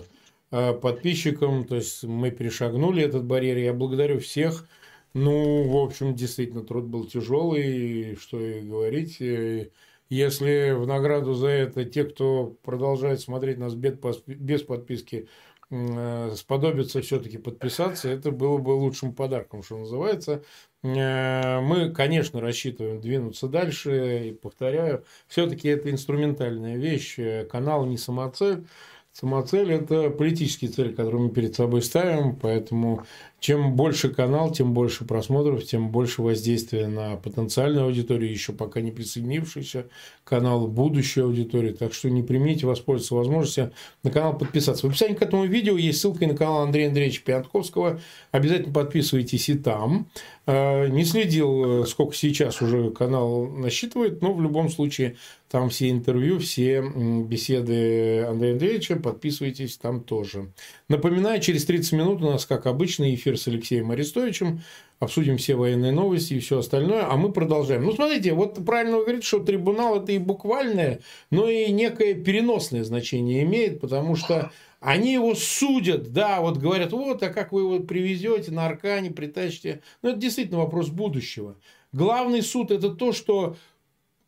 подписчикам. 0.80 1.64
То 1.64 1.76
есть 1.76 2.04
мы 2.04 2.30
перешагнули 2.30 3.02
этот 3.02 3.24
барьер. 3.24 3.56
Я 3.58 3.72
благодарю 3.72 4.20
всех. 4.20 4.66
Ну, 5.14 5.68
в 5.68 5.76
общем, 5.76 6.16
действительно, 6.16 6.64
труд 6.64 6.84
был 6.86 7.06
тяжелый, 7.06 8.16
что 8.16 8.40
и 8.40 8.62
говорить. 8.62 9.20
Э, 9.20 9.70
если 10.08 10.72
в 10.72 10.86
награду 10.86 11.34
за 11.34 11.48
это 11.48 11.84
те, 11.84 12.04
кто 12.04 12.56
продолжает 12.62 13.20
смотреть 13.20 13.58
нас 13.58 13.74
без 13.74 14.62
подписки, 14.62 15.28
э, 15.70 16.32
сподобятся 16.34 17.00
все-таки 17.00 17.38
подписаться, 17.38 18.08
это 18.08 18.32
было 18.32 18.58
бы 18.58 18.70
лучшим 18.70 19.14
подарком, 19.14 19.62
что 19.62 19.78
называется. 19.78 20.42
Мы, 20.82 21.92
конечно, 21.96 22.42
рассчитываем 22.42 23.00
двинуться 23.00 23.48
дальше. 23.48 24.28
И 24.28 24.32
повторяю, 24.32 25.04
все-таки 25.28 25.68
это 25.68 25.90
инструментальная 25.90 26.76
вещь. 26.76 27.18
Канал 27.48 27.86
не 27.86 27.96
самоцель. 27.96 28.66
Самоцель– 29.14 29.70
это 29.72 30.10
политические 30.10 30.72
цели, 30.72 30.92
которые 30.92 31.22
мы 31.22 31.30
перед 31.30 31.54
собой 31.54 31.82
ставим, 31.82 32.34
поэтому 32.34 33.04
чем 33.44 33.76
больше 33.76 34.08
канал, 34.08 34.50
тем 34.52 34.72
больше 34.72 35.04
просмотров, 35.04 35.64
тем 35.64 35.90
больше 35.90 36.22
воздействия 36.22 36.86
на 36.86 37.16
потенциальную 37.16 37.84
аудиторию, 37.84 38.30
еще 38.30 38.54
пока 38.54 38.80
не 38.80 38.90
присоединившийся 38.90 39.88
канал, 40.24 40.66
будущей 40.66 41.20
аудитории. 41.20 41.72
Так 41.72 41.92
что 41.92 42.08
не 42.08 42.22
примите 42.22 42.66
воспользоваться 42.66 43.16
возможностью 43.16 43.72
на 44.02 44.10
канал 44.10 44.38
подписаться. 44.38 44.86
В 44.86 44.88
описании 44.88 45.14
к 45.14 45.20
этому 45.20 45.44
видео 45.44 45.76
есть 45.76 46.00
ссылка 46.00 46.26
на 46.26 46.34
канал 46.34 46.62
Андрея 46.62 46.88
Андреевича 46.88 47.20
Пятковского. 47.22 48.00
Обязательно 48.30 48.72
подписывайтесь 48.72 49.50
и 49.50 49.58
там. 49.58 50.08
Э, 50.46 50.88
не 50.88 51.04
следил, 51.04 51.82
э, 51.82 51.86
сколько 51.86 52.14
сейчас 52.14 52.62
уже 52.62 52.92
канал 52.92 53.46
насчитывает, 53.46 54.22
но 54.22 54.32
в 54.32 54.40
любом 54.40 54.70
случае 54.70 55.16
там 55.50 55.68
все 55.68 55.90
интервью, 55.90 56.38
все 56.38 56.82
беседы 56.82 58.24
Андрея 58.24 58.54
Андреевича. 58.54 58.96
Подписывайтесь 58.96 59.76
там 59.76 60.00
тоже. 60.00 60.50
Напоминаю, 60.88 61.40
через 61.40 61.64
30 61.66 61.92
минут 61.92 62.22
у 62.22 62.30
нас, 62.30 62.44
как 62.46 62.66
обычно, 62.66 63.14
эфир 63.14 63.33
с 63.36 63.48
Алексеем 63.48 63.90
Арестовичем. 63.90 64.60
Обсудим 65.00 65.36
все 65.36 65.54
военные 65.54 65.92
новости 65.92 66.34
и 66.34 66.38
все 66.38 66.58
остальное. 66.58 67.06
А 67.10 67.16
мы 67.16 67.32
продолжаем. 67.32 67.84
Ну, 67.84 67.92
смотрите, 67.92 68.32
вот 68.32 68.64
правильно 68.64 68.98
вы 68.98 69.04
говорите, 69.04 69.26
что 69.26 69.40
трибунал 69.40 70.02
это 70.02 70.12
и 70.12 70.18
буквальное, 70.18 71.00
но 71.30 71.48
и 71.48 71.70
некое 71.72 72.14
переносное 72.14 72.84
значение 72.84 73.42
имеет, 73.42 73.80
потому 73.80 74.16
что 74.16 74.50
они 74.80 75.14
его 75.14 75.34
судят, 75.34 76.12
да, 76.12 76.40
вот 76.40 76.58
говорят, 76.58 76.92
вот, 76.92 77.22
а 77.22 77.30
как 77.30 77.52
вы 77.52 77.62
его 77.62 77.80
привезете 77.80 78.50
на 78.50 78.66
Аркане, 78.66 79.10
притащите. 79.10 79.80
Ну, 80.02 80.10
это 80.10 80.18
действительно 80.18 80.58
вопрос 80.58 80.88
будущего. 80.88 81.56
Главный 81.92 82.42
суд– 82.42 82.70
это 82.72 82.90
то, 82.90 83.12
что 83.12 83.56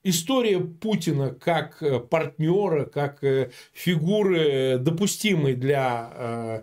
история 0.07 0.61
Путина 0.61 1.31
как 1.31 1.83
э, 1.83 1.99
партнера, 1.99 2.85
как 2.85 3.23
э, 3.25 3.51
фигуры 3.73 4.79
допустимой 4.79 5.55
для 5.55 6.11
э, 6.15 6.63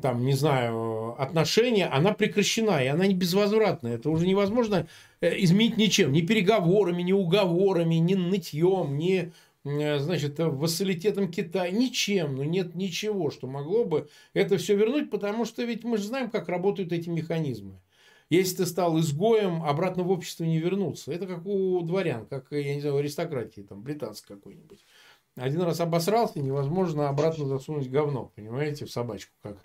там, 0.00 0.24
не 0.24 0.34
знаю, 0.34 1.20
отношения, 1.20 1.86
она 1.86 2.12
прекращена, 2.12 2.82
и 2.82 2.86
она 2.86 3.06
не 3.06 3.14
безвозвратная. 3.14 3.96
Это 3.96 4.10
уже 4.10 4.26
невозможно 4.26 4.86
изменить 5.20 5.76
ничем, 5.76 6.12
ни 6.12 6.20
переговорами, 6.20 7.02
ни 7.02 7.12
уговорами, 7.12 7.96
ни 7.96 8.14
нытьем, 8.14 8.96
ни 8.96 9.32
значит, 9.64 10.38
вассалитетом 10.38 11.30
Китая, 11.30 11.70
ничем, 11.70 12.34
ну 12.34 12.42
нет 12.42 12.74
ничего, 12.74 13.30
что 13.30 13.46
могло 13.46 13.84
бы 13.84 14.08
это 14.34 14.56
все 14.58 14.74
вернуть, 14.74 15.10
потому 15.10 15.44
что 15.44 15.62
ведь 15.62 15.84
мы 15.84 15.98
же 15.98 16.04
знаем, 16.04 16.30
как 16.30 16.48
работают 16.48 16.92
эти 16.92 17.08
механизмы. 17.08 17.80
Если 18.28 18.56
ты 18.56 18.66
стал 18.66 18.98
изгоем, 18.98 19.62
обратно 19.62 20.04
в 20.04 20.10
общество 20.10 20.44
не 20.44 20.58
вернуться. 20.58 21.12
Это 21.12 21.26
как 21.26 21.44
у 21.44 21.82
дворян, 21.82 22.24
как, 22.26 22.46
я 22.50 22.74
не 22.74 22.80
знаю, 22.80 22.96
аристократии, 22.96 23.60
там, 23.60 23.82
британской 23.82 24.36
какой-нибудь. 24.36 24.84
Один 25.36 25.62
раз 25.62 25.80
обосрался, 25.80 26.40
невозможно 26.40 27.08
обратно 27.08 27.46
засунуть 27.46 27.90
говно, 27.90 28.30
понимаете, 28.36 28.84
в 28.84 28.90
собачку, 28.90 29.32
как 29.42 29.56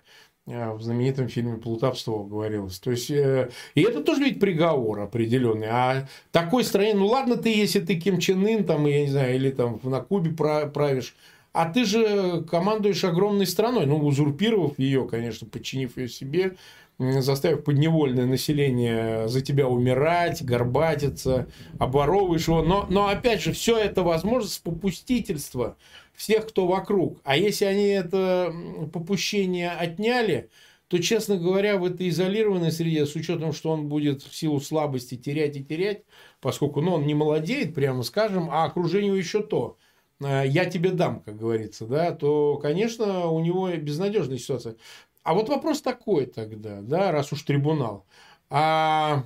э, 0.46 0.72
в 0.72 0.80
знаменитом 0.80 1.28
фильме 1.28 1.58
«Плутовство» 1.58 2.24
говорилось. 2.24 2.78
То 2.78 2.90
есть, 2.90 3.10
э, 3.10 3.50
и 3.74 3.82
это 3.82 4.02
тоже 4.02 4.24
ведь 4.24 4.40
приговор 4.40 5.00
определенный. 5.00 5.68
А 5.70 6.08
такой 6.32 6.64
стране, 6.64 6.94
ну 6.94 7.06
ладно 7.06 7.36
ты, 7.36 7.54
если 7.54 7.80
ты 7.80 8.00
Ким 8.00 8.18
Чен 8.18 8.46
Ын, 8.46 8.64
там, 8.64 8.86
я 8.86 9.02
не 9.02 9.10
знаю, 9.10 9.34
или 9.34 9.50
там 9.50 9.78
на 9.82 10.00
Кубе 10.00 10.30
правишь, 10.30 11.14
а 11.52 11.70
ты 11.70 11.84
же 11.84 12.42
командуешь 12.44 13.04
огромной 13.04 13.46
страной, 13.46 13.84
ну, 13.84 13.98
узурпировав 13.98 14.78
ее, 14.78 15.06
конечно, 15.06 15.46
подчинив 15.46 15.98
ее 15.98 16.08
себе, 16.08 16.56
заставив 16.98 17.64
подневольное 17.64 18.26
население 18.26 19.28
за 19.28 19.40
тебя 19.40 19.68
умирать, 19.68 20.44
горбатиться, 20.44 21.48
оборовываешь 21.78 22.48
его. 22.48 22.62
Но, 22.62 22.86
но 22.90 23.08
опять 23.08 23.40
же, 23.40 23.52
все 23.52 23.76
это 23.78 24.02
возможно 24.02 24.48
с 24.48 24.58
попустительства 24.58 25.76
всех, 26.14 26.48
кто 26.48 26.66
вокруг. 26.66 27.20
А 27.24 27.36
если 27.36 27.64
они 27.64 27.86
это 27.86 28.52
попущение 28.92 29.70
отняли, 29.70 30.50
то, 30.88 30.98
честно 30.98 31.36
говоря, 31.36 31.76
в 31.76 31.84
этой 31.84 32.08
изолированной 32.08 32.72
среде, 32.72 33.06
с 33.06 33.14
учетом, 33.14 33.52
что 33.52 33.70
он 33.70 33.88
будет 33.88 34.22
в 34.22 34.34
силу 34.34 34.58
слабости 34.60 35.16
терять 35.16 35.56
и 35.56 35.64
терять, 35.64 36.02
поскольку 36.40 36.80
ну, 36.80 36.94
он 36.94 37.06
не 37.06 37.14
молодеет, 37.14 37.74
прямо 37.74 38.02
скажем, 38.02 38.48
а 38.50 38.64
окружению 38.64 39.14
еще 39.14 39.42
то, 39.42 39.76
э, 40.20 40.44
я 40.46 40.64
тебе 40.64 40.90
дам, 40.90 41.20
как 41.20 41.36
говорится, 41.36 41.86
да, 41.86 42.12
то, 42.12 42.56
конечно, 42.56 43.28
у 43.28 43.40
него 43.40 43.68
безнадежная 43.76 44.38
ситуация. 44.38 44.76
А 45.22 45.34
вот 45.34 45.48
вопрос 45.48 45.82
такой 45.82 46.26
тогда, 46.26 46.80
да, 46.80 47.12
раз 47.12 47.32
уж 47.32 47.42
трибунал. 47.42 48.06
А 48.50 49.24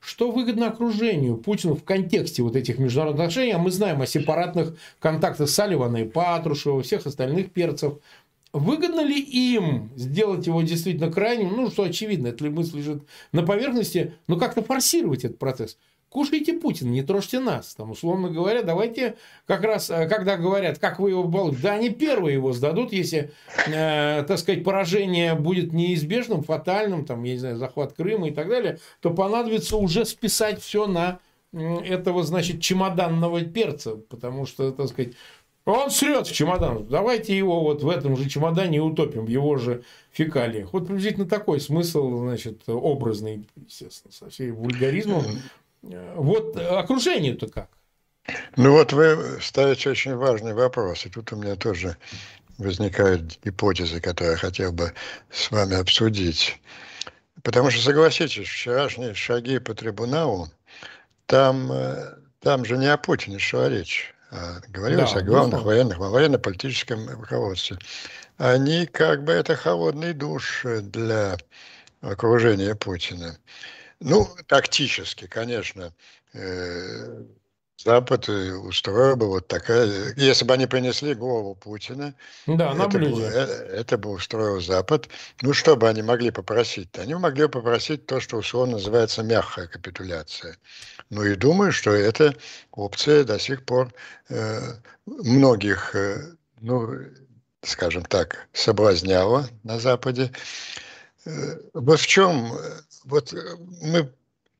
что 0.00 0.30
выгодно 0.30 0.68
окружению 0.68 1.36
Путину 1.36 1.74
в 1.74 1.84
контексте 1.84 2.42
вот 2.42 2.56
этих 2.56 2.78
международных 2.78 3.26
отношений? 3.26 3.52
А 3.52 3.58
мы 3.58 3.70
знаем 3.70 4.00
о 4.00 4.06
сепаратных 4.06 4.76
контактах 5.00 5.48
Салливана 5.48 5.98
и 5.98 6.04
Патрушева, 6.08 6.82
всех 6.82 7.06
остальных 7.06 7.52
перцев. 7.52 7.94
Выгодно 8.52 9.00
ли 9.00 9.20
им 9.20 9.90
сделать 9.96 10.46
его 10.46 10.62
действительно 10.62 11.12
крайним? 11.12 11.56
Ну, 11.56 11.70
что 11.70 11.82
очевидно, 11.82 12.28
эта 12.28 12.44
мысль 12.44 12.78
лежит 12.78 13.02
на 13.32 13.42
поверхности, 13.42 14.14
но 14.28 14.38
как-то 14.38 14.62
форсировать 14.62 15.24
этот 15.24 15.38
процесс 15.38 15.76
кушайте 16.16 16.54
Путина, 16.54 16.88
не 16.88 17.02
трожьте 17.02 17.40
нас. 17.40 17.74
Там, 17.74 17.90
условно 17.90 18.30
говоря, 18.30 18.62
давайте 18.62 19.16
как 19.44 19.62
раз, 19.64 19.90
э, 19.90 20.08
когда 20.08 20.38
говорят, 20.38 20.78
как 20.78 20.98
вы 20.98 21.10
его 21.10 21.24
балуете, 21.24 21.58
да 21.60 21.74
они 21.74 21.90
первые 21.90 22.32
его 22.32 22.54
сдадут, 22.54 22.94
если, 22.94 23.32
э, 23.66 24.24
так 24.26 24.38
сказать, 24.38 24.64
поражение 24.64 25.34
будет 25.34 25.74
неизбежным, 25.74 26.42
фатальным, 26.42 27.04
там, 27.04 27.22
я 27.24 27.34
не 27.34 27.38
знаю, 27.38 27.56
захват 27.58 27.92
Крыма 27.92 28.28
и 28.28 28.30
так 28.30 28.48
далее, 28.48 28.78
то 29.02 29.10
понадобится 29.10 29.76
уже 29.76 30.06
списать 30.06 30.62
все 30.62 30.86
на 30.86 31.18
этого, 31.52 32.22
значит, 32.22 32.62
чемоданного 32.62 33.42
перца, 33.42 33.96
потому 34.08 34.46
что, 34.46 34.72
так 34.72 34.88
сказать, 34.88 35.12
он 35.66 35.90
срет 35.90 36.26
в 36.26 36.32
чемодан. 36.32 36.86
Давайте 36.86 37.36
его 37.36 37.60
вот 37.60 37.82
в 37.82 37.90
этом 37.90 38.16
же 38.16 38.26
чемодане 38.26 38.80
утопим, 38.80 39.26
в 39.26 39.28
его 39.28 39.58
же 39.58 39.82
фекалиях. 40.12 40.72
Вот 40.72 40.86
приблизительно 40.86 41.26
такой 41.26 41.60
смысл, 41.60 42.16
значит, 42.20 42.62
образный, 42.68 43.46
естественно, 43.66 44.12
со 44.12 44.30
всей 44.30 44.50
вульгаризмом 44.50 45.24
вот 46.14 46.56
окружению-то 46.56 47.48
как? 47.48 47.68
Ну 48.56 48.72
вот 48.72 48.92
вы 48.92 49.38
ставите 49.40 49.90
очень 49.90 50.14
важный 50.14 50.54
вопрос, 50.54 51.06
и 51.06 51.10
тут 51.10 51.32
у 51.32 51.36
меня 51.36 51.56
тоже 51.56 51.96
возникают 52.58 53.38
гипотезы, 53.44 54.00
которые 54.00 54.32
я 54.32 54.38
хотел 54.38 54.72
бы 54.72 54.92
с 55.30 55.50
вами 55.50 55.76
обсудить. 55.76 56.60
Потому 57.42 57.70
что, 57.70 57.82
согласитесь, 57.82 58.48
вчерашние 58.48 59.14
шаги 59.14 59.58
по 59.58 59.74
трибуналу, 59.74 60.48
там, 61.26 61.70
э, 61.70 62.14
там 62.40 62.64
же 62.64 62.76
не 62.76 62.86
о 62.86 62.96
Путине 62.96 63.38
шла 63.38 63.68
речь. 63.68 64.14
А 64.30 64.60
говорилось 64.68 65.12
да, 65.12 65.20
о 65.20 65.22
главных 65.22 65.60
ну, 65.60 65.66
военных, 65.66 65.98
военно-политическом 65.98 67.08
руководстве. 67.10 67.78
Они 68.38 68.86
как 68.86 69.22
бы 69.22 69.32
это 69.32 69.54
холодный 69.54 70.12
душ 70.12 70.64
для 70.64 71.36
окружения 72.00 72.74
Путина. 72.74 73.38
Ну, 74.00 74.28
тактически, 74.46 75.26
конечно, 75.26 75.92
э, 76.34 77.24
Запад 77.78 78.28
устроил 78.28 79.16
бы 79.16 79.28
вот 79.28 79.48
такая... 79.48 80.14
Если 80.16 80.44
бы 80.44 80.54
они 80.54 80.66
принесли 80.66 81.14
голову 81.14 81.54
Путина, 81.54 82.14
да, 82.46 82.74
на 82.74 82.84
это, 82.84 82.98
бы, 82.98 83.22
э, 83.22 83.44
это 83.80 83.98
бы 83.98 84.10
устроил 84.10 84.60
Запад. 84.60 85.08
Ну, 85.42 85.52
что 85.52 85.76
бы 85.76 85.88
они 85.88 86.02
могли 86.02 86.30
попросить-то? 86.30 87.02
Они 87.02 87.14
могли 87.14 87.48
попросить 87.48 88.06
то, 88.06 88.18
что 88.18 88.38
условно 88.38 88.74
называется 88.74 89.22
мягкая 89.22 89.66
капитуляция. 89.66 90.56
Ну 91.10 91.22
и 91.22 91.34
думаю, 91.34 91.70
что 91.70 91.90
эта 91.90 92.34
опция 92.72 93.24
до 93.24 93.38
сих 93.38 93.64
пор 93.64 93.92
э, 94.30 94.58
многих, 95.04 95.94
э, 95.94 96.34
ну, 96.60 96.90
скажем 97.62 98.04
так, 98.04 98.48
соблазняла 98.54 99.48
на 99.64 99.78
Западе. 99.78 100.32
Э, 101.26 101.58
вот 101.74 102.00
в 102.00 102.06
чем... 102.06 102.52
Вот 103.06 103.32
мы 103.82 104.12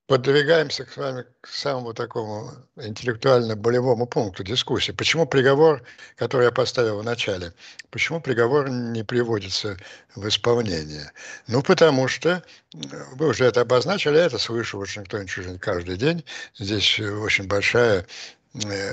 подвигаемся 0.07 0.87
с 0.87 0.97
вами 0.97 1.25
к 1.41 1.49
самому 1.49 1.93
такому 1.95 2.53
интеллектуально-болевому 2.77 4.07
пункту 4.07 4.45
дискуссии. 4.45 4.93
Почему 4.93 5.27
приговор, 5.27 5.83
который 6.15 6.45
я 6.45 6.53
поставил 6.53 7.01
в 7.01 7.05
начале, 7.05 7.53
почему 7.91 8.21
приговор 8.21 8.71
не 8.71 9.03
приводится 9.03 9.77
в 10.15 10.29
исполнение? 10.29 11.11
Ну, 11.49 11.61
потому 11.61 12.07
что, 12.07 12.45
вы 12.73 13.31
уже 13.31 13.47
это 13.47 13.63
обозначили, 13.63 14.17
я 14.17 14.27
это 14.27 14.39
слышу 14.39 14.77
в 14.77 14.81
Вашингтоне 14.81 15.27
каждый 15.59 15.97
день. 15.97 16.25
Здесь 16.57 17.01
очень 17.01 17.49
большая 17.49 18.03
Э, 18.03 18.07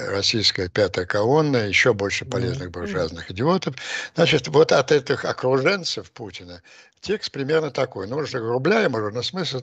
российская 0.07 0.69
пятая 0.69 1.05
колонна, 1.05 1.57
еще 1.57 1.93
больше 1.93 2.25
полезных 2.25 2.71
буржуазных 2.71 3.31
идиотов. 3.31 3.75
Значит, 4.15 4.47
вот 4.47 4.71
от 4.71 4.91
этих 4.91 5.25
окруженцев 5.25 6.11
Путина 6.11 6.61
текст 7.01 7.31
примерно 7.31 7.69
такой. 7.69 8.07
Ну, 8.07 8.17
уже 8.17 8.39
грубляем, 8.39 8.95
уже, 8.95 9.11
но 9.11 9.21
смысл 9.21 9.61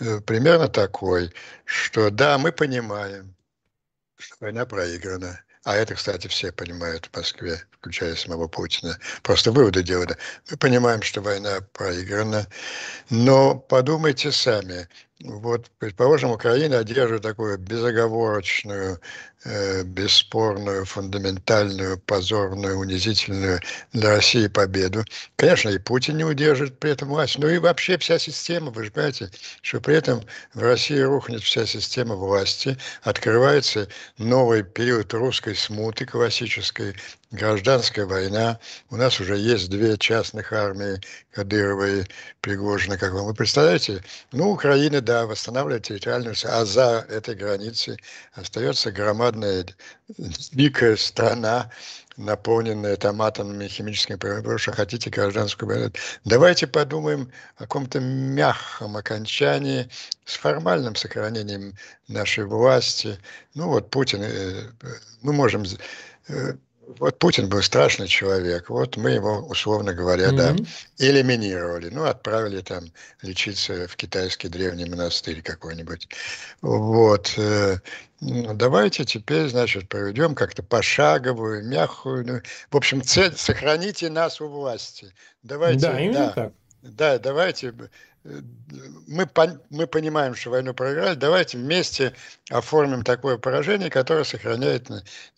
э, 0.00 0.20
примерно 0.20 0.68
такой, 0.68 1.32
что 1.64 2.10
да, 2.10 2.38
мы 2.38 2.50
понимаем, 2.50 3.34
что 4.18 4.36
война 4.40 4.66
проиграна. 4.66 5.40
А 5.64 5.76
это, 5.76 5.94
кстати, 5.94 6.26
все 6.26 6.52
понимают 6.52 7.06
в 7.06 7.16
Москве, 7.16 7.62
включая 7.70 8.16
самого 8.16 8.48
Путина. 8.48 8.98
Просто 9.22 9.52
выводы 9.52 9.82
делают. 9.82 10.16
Мы 10.50 10.56
понимаем, 10.56 11.02
что 11.02 11.20
война 11.20 11.60
проиграна, 11.74 12.46
но 13.10 13.56
подумайте 13.56 14.32
сами, 14.32 14.88
вот, 15.22 15.70
предположим, 15.78 16.30
Украина 16.30 16.78
одержит 16.78 17.22
такую 17.22 17.58
безоговорочную, 17.58 19.00
э, 19.44 19.82
бесспорную, 19.82 20.86
фундаментальную, 20.86 21.98
позорную, 21.98 22.78
унизительную 22.78 23.60
для 23.92 24.10
России 24.16 24.48
победу. 24.48 25.04
Конечно, 25.36 25.68
и 25.68 25.78
Путин 25.78 26.16
не 26.16 26.24
удержит 26.24 26.78
при 26.78 26.92
этом 26.92 27.08
власть, 27.08 27.38
но 27.38 27.48
и 27.50 27.58
вообще 27.58 27.98
вся 27.98 28.18
система, 28.18 28.70
вы 28.70 28.84
же 28.84 28.90
понимаете, 28.90 29.30
что 29.60 29.80
при 29.80 29.96
этом 29.96 30.22
в 30.54 30.62
России 30.62 30.98
рухнет 30.98 31.42
вся 31.42 31.66
система 31.66 32.14
власти, 32.14 32.78
открывается 33.02 33.88
новый 34.16 34.62
период 34.62 35.12
русской 35.12 35.54
смуты 35.54 36.06
классической, 36.06 36.94
гражданская 37.30 38.06
война. 38.06 38.58
У 38.90 38.96
нас 38.96 39.20
уже 39.20 39.36
есть 39.36 39.70
две 39.70 39.96
частных 39.96 40.52
армии, 40.52 41.00
Кадырова 41.32 41.88
и 41.88 42.04
Пригожина, 42.40 42.98
как 42.98 43.12
вам. 43.12 43.26
Вы 43.26 43.34
представляете? 43.34 44.02
Ну, 44.32 44.50
Украина, 44.50 45.00
да, 45.00 45.26
восстанавливает 45.26 45.84
территориальную, 45.84 46.34
а 46.44 46.64
за 46.64 47.06
этой 47.08 47.36
границей 47.36 47.98
остается 48.32 48.90
громадная, 48.90 49.64
дикая 50.52 50.96
страна, 50.96 51.70
наполненная 52.16 52.96
там 52.96 53.22
атомными 53.22 53.68
химическими 53.68 54.16
приборами, 54.16 54.58
хотите 54.58 55.08
гражданскую 55.08 55.68
войну. 55.68 55.90
Давайте 56.24 56.66
подумаем 56.66 57.30
о 57.56 57.60
каком-то 57.60 58.00
мягком 58.00 58.96
окончании 58.96 59.88
с 60.24 60.34
формальным 60.34 60.96
сохранением 60.96 61.74
нашей 62.08 62.44
власти. 62.44 63.18
Ну 63.54 63.68
вот 63.68 63.90
Путин, 63.90 64.22
э, 64.22 64.68
мы 65.22 65.32
можем 65.32 65.64
э, 66.28 66.54
вот 66.98 67.18
Путин 67.18 67.48
был 67.48 67.62
страшный 67.62 68.08
человек, 68.08 68.70
вот 68.70 68.96
мы 68.96 69.10
его, 69.10 69.38
условно 69.38 69.92
говоря, 69.94 70.30
mm-hmm. 70.30 70.36
да, 70.36 70.56
элиминировали, 70.98 71.88
ну, 71.90 72.04
отправили 72.04 72.60
там 72.60 72.84
лечиться 73.22 73.86
в 73.88 73.96
китайский 73.96 74.48
древний 74.48 74.84
монастырь 74.84 75.42
какой-нибудь. 75.42 76.08
Вот. 76.62 77.34
Э, 77.36 77.78
ну, 78.20 78.54
давайте 78.54 79.04
теперь, 79.04 79.48
значит, 79.48 79.88
проведем 79.88 80.34
как-то 80.34 80.62
пошаговую, 80.62 81.66
мягкую, 81.66 82.26
ну, 82.26 82.40
в 82.70 82.76
общем, 82.76 83.02
цель, 83.02 83.34
сохраните 83.36 84.10
нас 84.10 84.40
у 84.40 84.48
власти. 84.48 85.12
Давайте, 85.42 85.80
да, 85.80 86.00
именно 86.00 86.26
да, 86.26 86.32
так. 86.32 86.52
Да, 86.82 87.18
давайте 87.18 87.74
мы, 88.22 89.28
мы 89.70 89.86
понимаем, 89.86 90.34
что 90.34 90.50
войну 90.50 90.74
проиграли, 90.74 91.14
давайте 91.14 91.56
вместе 91.56 92.14
оформим 92.50 93.02
такое 93.02 93.38
поражение, 93.38 93.88
которое 93.88 94.24
сохраняет 94.24 94.88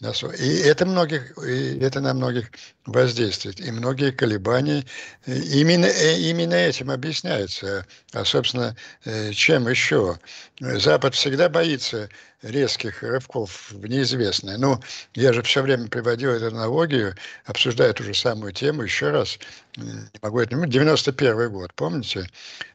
нас. 0.01 0.23
И 0.23 0.59
это, 0.63 0.85
многих, 0.85 1.37
и 1.39 1.79
это 1.79 2.01
на 2.01 2.13
многих 2.13 2.51
воздействует. 2.85 3.61
И 3.61 3.71
многие 3.71 4.11
колебания 4.11 4.85
именно, 5.27 5.87
именно 5.87 6.55
этим 6.55 6.91
объясняются. 6.91 7.87
А, 8.13 8.25
собственно, 8.25 8.77
э, 9.05 9.31
чем 9.31 9.69
еще? 9.69 10.19
Запад 10.61 11.15
всегда 11.15 11.49
боится 11.49 12.09
резких 12.43 13.03
рывков 13.03 13.71
в 13.71 13.87
неизвестное. 13.87 14.59
Ну, 14.59 14.81
я 15.15 15.33
же 15.33 15.43
все 15.43 15.63
время 15.63 15.89
приводил 15.89 16.31
эту 16.31 16.49
аналогию, 16.49 17.15
обсуждая 17.45 17.93
ту 17.93 18.03
же 18.03 18.15
самую 18.15 18.53
тему 18.53 18.83
еще 18.83 19.11
раз. 19.11 19.39
Не 19.77 20.09
могу 20.21 20.41
это... 20.41 20.57
91 20.57 21.51
год, 21.51 21.73
помните? 21.75 22.29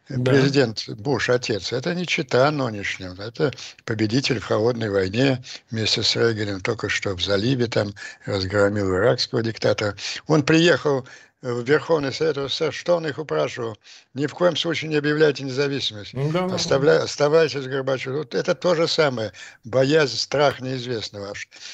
Да. 0.10 0.32
Президент 0.32 0.88
Буш, 0.88 1.30
отец, 1.30 1.73
это 1.73 1.93
не 1.93 2.08
чита 2.08 2.49
нынешним, 2.49 3.19
это 3.19 3.51
победитель 3.84 4.39
в 4.39 4.45
холодной 4.45 4.89
войне 4.89 5.43
вместе 5.69 6.01
с 6.01 6.15
Рейганом 6.15 6.62
только 6.62 6.88
что 6.88 7.13
в 7.13 7.21
заливе 7.21 7.67
там 7.67 7.93
разгромил 8.25 8.95
иракского 8.95 9.43
диктатора. 9.43 9.97
Он 10.27 10.43
приехал 10.43 11.06
в 11.41 11.62
Верховный 11.63 12.12
Совет 12.12 12.38
СССР, 12.38 12.73
что 12.73 12.95
он 12.95 13.06
их 13.06 13.19
упрашивал? 13.19 13.78
Ни 14.13 14.26
в 14.26 14.34
коем 14.34 14.56
случае 14.56 14.89
не 14.89 14.95
объявляйте 14.95 15.43
независимость. 15.43 16.13
Ну 16.13 16.32
да, 16.32 16.45
Оставля... 16.45 17.04
Оставайтесь, 17.04 17.67
Горбачев. 17.67 18.13
Вот 18.13 18.34
это 18.34 18.56
то 18.56 18.73
же 18.73 18.88
самое. 18.88 19.32
Боязнь, 19.63 20.17
страх 20.17 20.62
неизвестного. 20.62 21.34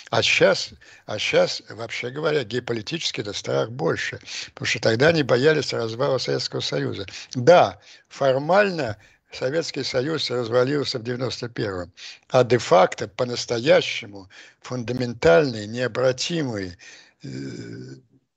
А 0.09 0.21
сейчас, 0.21 0.71
а 1.05 1.17
сейчас, 1.17 1.63
вообще 1.69 2.09
говоря, 2.09 2.43
геополитически 2.43 3.21
это 3.21 3.31
страх 3.31 3.69
больше. 3.71 4.19
Потому 4.53 4.67
что 4.67 4.79
тогда 4.79 5.07
они 5.07 5.23
боялись 5.23 5.71
развала 5.71 6.17
Советского 6.17 6.59
Союза. 6.59 7.05
Да, 7.33 7.79
формально 8.09 8.97
Советский 9.31 9.83
Союз 9.83 10.29
развалился 10.29 10.99
в 10.99 11.03
91-м, 11.03 11.91
а 12.29 12.43
де-факто 12.43 13.07
по-настоящему 13.07 14.29
фундаментальный, 14.61 15.65
необратимый 15.67 16.77
э, 17.23 17.29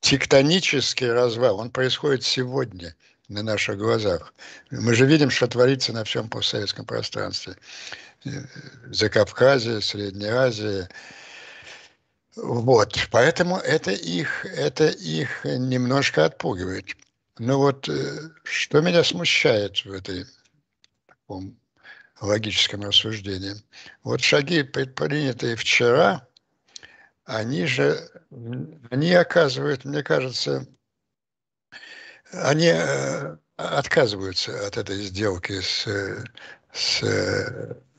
тектонический 0.06 1.10
развал, 1.10 1.58
он 1.58 1.70
происходит 1.70 2.22
сегодня 2.22 2.94
на 3.28 3.42
наших 3.42 3.76
глазах. 3.76 4.32
Мы 4.70 4.94
же 4.94 5.04
видим, 5.04 5.30
что 5.30 5.48
творится 5.48 5.92
на 5.92 6.04
всем 6.04 6.28
постсоветском 6.28 6.86
пространстве. 6.86 7.56
Закавказье, 8.86 9.80
Средняя 9.80 10.36
Азия. 10.36 10.88
Вот, 12.36 13.08
поэтому 13.10 13.56
это 13.56 13.90
их, 13.90 14.44
это 14.44 14.86
их 14.86 15.44
немножко 15.44 16.24
отпугивает. 16.26 16.86
Но 17.38 17.58
вот 17.58 17.88
э, 17.88 18.30
что 18.44 18.80
меня 18.82 19.02
смущает 19.02 19.84
в 19.84 19.92
этой 19.92 20.24
таком 21.08 21.56
логическом 22.20 22.82
рассуждении. 22.82 23.54
Вот 24.04 24.20
шаги, 24.20 24.62
предпринятые 24.62 25.56
вчера, 25.56 26.28
они 27.24 27.66
же, 27.66 28.08
они 28.90 29.12
оказывают, 29.12 29.84
мне 29.84 30.02
кажется, 30.02 30.66
они 32.32 32.72
э, 32.74 33.36
отказываются 33.56 34.66
от 34.66 34.76
этой 34.76 35.02
сделки 35.02 35.60
с, 35.60 35.86
с, 36.72 37.02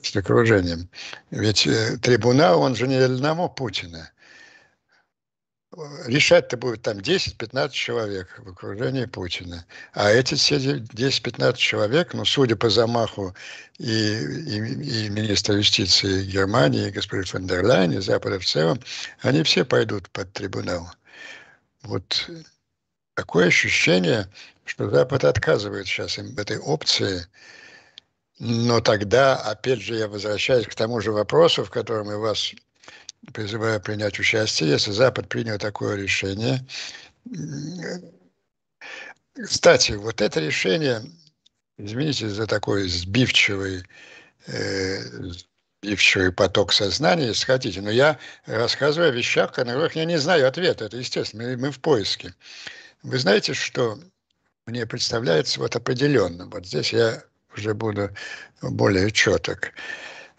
с 0.02 0.16
окружением. 0.16 0.90
Ведь 1.30 1.66
э, 1.66 1.96
трибунал, 1.98 2.62
он 2.62 2.76
же 2.76 2.86
не 2.86 2.96
одному 2.96 3.48
Путина 3.48 4.10
решать-то 6.06 6.56
будет 6.56 6.82
там 6.82 6.98
10-15 6.98 7.70
человек 7.70 8.38
в 8.38 8.48
окружении 8.48 9.04
Путина. 9.04 9.64
А 9.92 10.10
эти 10.10 10.34
все 10.34 10.56
10-15 10.56 11.56
человек, 11.56 12.14
ну, 12.14 12.24
судя 12.24 12.56
по 12.56 12.70
замаху 12.70 13.34
и, 13.78 13.84
и, 13.84 15.06
и 15.06 15.08
министра 15.08 15.56
юстиции 15.56 16.24
Германии, 16.24 16.88
и 16.88 16.92
госпожи 16.92 17.24
фон 17.24 17.46
дер 17.46 17.64
Ляйен, 17.64 17.92
и 17.92 18.00
Запада 18.00 18.38
в 18.38 18.44
целом, 18.44 18.80
они 19.20 19.42
все 19.42 19.64
пойдут 19.64 20.08
под 20.10 20.32
трибунал. 20.32 20.90
вот 21.82 22.28
такое 23.14 23.46
ощущение, 23.48 24.28
что 24.64 24.90
Запад 24.90 25.24
отказывает 25.24 25.86
сейчас 25.86 26.18
им 26.18 26.36
этой 26.36 26.58
опции. 26.58 27.26
Но 28.38 28.80
тогда, 28.80 29.36
опять 29.36 29.80
же, 29.80 29.96
я 29.96 30.06
возвращаюсь 30.06 30.66
к 30.66 30.74
тому 30.74 31.00
же 31.00 31.10
вопросу, 31.10 31.64
в 31.64 31.70
котором 31.70 32.10
я 32.10 32.18
вас 32.18 32.54
призываю 33.32 33.80
принять 33.80 34.18
участие. 34.18 34.70
Если 34.70 34.90
Запад 34.90 35.28
принял 35.28 35.58
такое 35.58 35.96
решение, 35.96 36.66
кстати, 39.34 39.92
вот 39.92 40.20
это 40.20 40.40
решение, 40.40 41.02
извините 41.76 42.28
за 42.28 42.46
такой 42.46 42.88
сбивчивый, 42.88 43.84
э, 44.46 45.00
сбивчивый 45.82 46.32
поток 46.32 46.72
сознания, 46.72 47.28
если 47.28 47.46
хотите, 47.46 47.80
но 47.80 47.90
я 47.90 48.18
рассказываю 48.46 49.10
о 49.10 49.14
вещах, 49.14 49.56
на 49.56 49.64
которых 49.64 49.94
я 49.94 50.04
не 50.04 50.18
знаю 50.18 50.48
ответа. 50.48 50.86
Это 50.86 50.96
естественно, 50.96 51.44
мы, 51.44 51.56
мы 51.56 51.70
в 51.70 51.80
поиске. 51.80 52.34
Вы 53.02 53.18
знаете, 53.18 53.54
что 53.54 53.98
мне 54.66 54.86
представляется 54.86 55.60
вот 55.60 55.76
определенно, 55.76 56.46
вот 56.46 56.66
здесь 56.66 56.92
я 56.92 57.22
уже 57.56 57.74
буду 57.74 58.10
более 58.60 59.10
четок. 59.12 59.72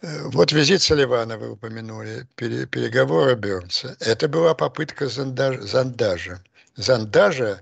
Вот 0.01 0.51
визит 0.51 0.81
Салливана 0.81 1.37
вы 1.37 1.51
упомянули, 1.51 2.25
переговоры 2.35 3.35
Бернса. 3.35 3.97
Это 3.99 4.27
была 4.29 4.53
попытка 4.53 5.07
зондажа, 5.07 5.61
зондажа, 5.61 6.41
зондажа 6.75 7.61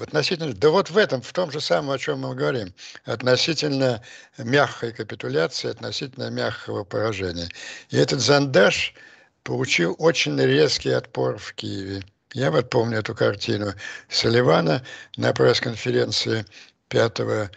относительно, 0.00 0.52
да 0.52 0.70
вот 0.70 0.90
в 0.90 0.98
этом, 0.98 1.22
в 1.22 1.32
том 1.32 1.50
же 1.50 1.60
самом, 1.60 1.90
о 1.92 1.98
чем 1.98 2.20
мы 2.20 2.34
говорим, 2.34 2.74
относительно 3.04 4.02
мягкой 4.38 4.92
капитуляции, 4.92 5.70
относительно 5.70 6.30
мягкого 6.30 6.84
поражения. 6.84 7.48
И 7.90 7.96
этот 7.96 8.20
зондаж 8.20 8.94
получил 9.42 9.96
очень 9.98 10.38
резкий 10.38 10.90
отпор 10.90 11.38
в 11.38 11.54
Киеве. 11.54 12.02
Я 12.32 12.50
вот 12.50 12.68
помню 12.68 12.98
эту 12.98 13.14
картину 13.14 13.72
Салливана 14.08 14.82
на 15.16 15.32
пресс-конференции 15.32 16.44
5, 16.88 17.50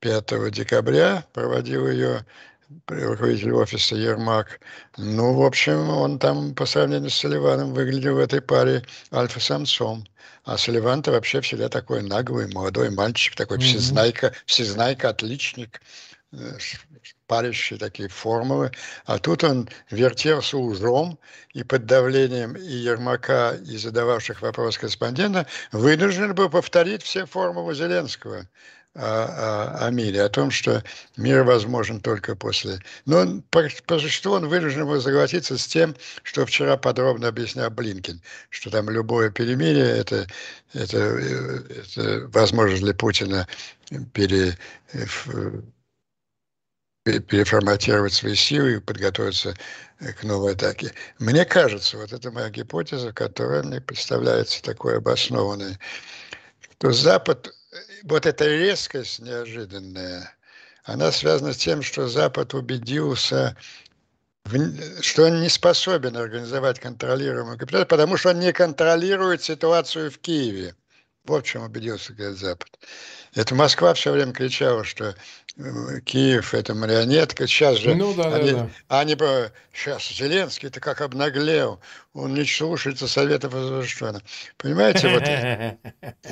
5 0.00 0.50
декабря, 0.50 1.24
проводил 1.32 1.88
ее 1.88 2.24
руководитель 2.86 3.52
офиса 3.52 3.96
Ермак. 3.96 4.60
Ну, 4.96 5.34
в 5.34 5.42
общем, 5.42 5.88
он 5.88 6.18
там 6.18 6.54
по 6.54 6.66
сравнению 6.66 7.10
с 7.10 7.14
Салливаном 7.14 7.72
выглядел 7.72 8.16
в 8.16 8.18
этой 8.18 8.40
паре 8.40 8.84
альфа-самцом. 9.12 10.06
А 10.44 10.56
Салливан-то 10.56 11.10
вообще 11.12 11.40
всегда 11.40 11.68
такой 11.68 12.02
наглый, 12.02 12.52
молодой 12.52 12.90
мальчик, 12.90 13.34
такой 13.34 13.58
mm-hmm. 13.58 13.62
всезнайка, 13.62 14.32
всезнайка, 14.46 15.10
отличник, 15.10 15.80
э, 16.32 16.58
парящие 17.26 17.78
такие 17.78 18.08
формулы. 18.08 18.72
А 19.04 19.18
тут 19.18 19.44
он 19.44 19.68
вертелся 19.90 20.56
ужом 20.56 21.18
и 21.52 21.62
под 21.62 21.86
давлением 21.86 22.54
и 22.54 22.72
Ермака, 22.72 23.56
и 23.66 23.76
задававших 23.76 24.42
вопрос 24.42 24.78
корреспондента 24.78 25.46
вынужден 25.72 26.34
был 26.34 26.48
повторить 26.48 27.02
все 27.02 27.26
формулы 27.26 27.74
Зеленского 27.74 28.48
о, 28.94 29.86
о, 29.86 29.90
мире, 29.90 30.22
о 30.22 30.28
том, 30.28 30.50
что 30.50 30.82
мир 31.16 31.44
возможен 31.44 32.00
только 32.00 32.34
после. 32.34 32.80
Но 33.06 33.18
он, 33.18 33.42
по, 33.42 33.68
по 33.86 33.98
существу 33.98 34.32
он 34.32 34.48
вынужден 34.48 34.86
был 34.86 35.00
согласиться 35.00 35.56
с 35.56 35.66
тем, 35.66 35.94
что 36.22 36.44
вчера 36.44 36.76
подробно 36.76 37.28
объяснял 37.28 37.70
Блинкин, 37.70 38.20
что 38.48 38.70
там 38.70 38.90
любое 38.90 39.30
перемирие 39.30 39.86
это, 39.86 40.26
это, 40.74 40.98
это 40.98 42.28
возможность 42.28 42.82
для 42.82 42.94
Путина 42.94 43.46
пере, 44.12 44.58
переформатировать 47.04 48.12
свои 48.12 48.34
силы 48.34 48.74
и 48.74 48.80
подготовиться 48.80 49.54
к 50.00 50.24
новой 50.24 50.52
атаке. 50.52 50.92
Мне 51.18 51.44
кажется, 51.44 51.96
вот 51.96 52.12
это 52.12 52.30
моя 52.30 52.50
гипотеза, 52.50 53.12
которая 53.12 53.62
мне 53.62 53.80
представляется 53.80 54.62
такой 54.62 54.98
обоснованной, 54.98 55.78
что 56.60 56.92
Запад 56.92 57.54
вот 58.04 58.26
эта 58.26 58.46
резкость 58.46 59.20
неожиданная, 59.20 60.34
она 60.84 61.12
связана 61.12 61.52
с 61.52 61.56
тем, 61.56 61.82
что 61.82 62.08
Запад 62.08 62.54
убедился, 62.54 63.56
что 65.00 65.24
он 65.24 65.40
не 65.40 65.48
способен 65.48 66.16
организовать 66.16 66.80
контролируемую 66.80 67.58
капитализацию, 67.58 67.88
потому 67.88 68.16
что 68.16 68.30
он 68.30 68.40
не 68.40 68.52
контролирует 68.52 69.42
ситуацию 69.42 70.10
в 70.10 70.18
Киеве. 70.18 70.74
Вот 71.24 71.44
в 71.44 71.48
чем 71.48 71.62
убедился 71.62 72.12
говорит, 72.14 72.38
Запад. 72.38 72.68
Это 73.34 73.54
Москва 73.54 73.94
все 73.94 74.10
время 74.12 74.32
кричала, 74.32 74.84
что 74.84 75.14
Киев 76.04 76.54
это 76.54 76.74
марионетка. 76.74 77.46
Сейчас 77.46 77.78
же 77.78 77.94
ну, 77.94 78.14
да, 78.14 78.34
они, 78.34 78.52
да, 78.52 78.70
да. 78.88 79.00
они 79.00 79.16
сейчас 79.72 80.08
Зеленский-то 80.08 80.80
как 80.80 81.00
обнаглел, 81.00 81.80
он 82.12 82.34
не 82.34 82.44
слушается 82.44 83.06
советов 83.06 83.52
Вашингтона. 83.52 84.22
Понимаете, 84.56 85.08
вот 85.08 85.22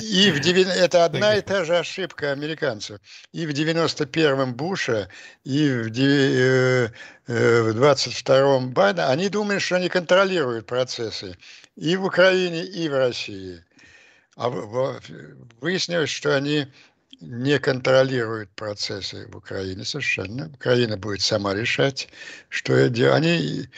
и 0.02 0.30
в 0.30 0.40
9, 0.40 0.66
это 0.66 1.04
одна 1.04 1.36
и 1.36 1.40
та 1.40 1.64
же 1.64 1.76
ошибка 1.76 2.32
американцев. 2.32 3.00
И 3.32 3.46
в 3.46 3.50
91-м 3.50 4.54
Буша, 4.54 5.08
и 5.44 5.68
в, 5.70 5.88
э, 5.98 6.90
э, 7.26 7.62
в 7.62 7.76
22-м 7.76 8.70
Байдена, 8.70 9.10
они 9.10 9.28
думают, 9.28 9.62
что 9.62 9.76
они 9.76 9.88
контролируют 9.88 10.66
процессы 10.66 11.36
и 11.76 11.96
в 11.96 12.04
Украине, 12.04 12.64
и 12.64 12.88
в 12.88 12.96
России. 12.96 13.62
А 14.36 14.50
выяснилось, 15.60 16.10
что 16.10 16.36
они 16.36 16.68
не 17.20 17.58
контролируют 17.58 18.50
процессы 18.50 19.26
в 19.28 19.36
Украине 19.36 19.84
совершенно. 19.84 20.50
Украина 20.54 20.96
будет 20.96 21.20
сама 21.20 21.54
решать, 21.54 22.08
что 22.48 22.88
делать. 22.88 23.16
Они, 23.16 23.68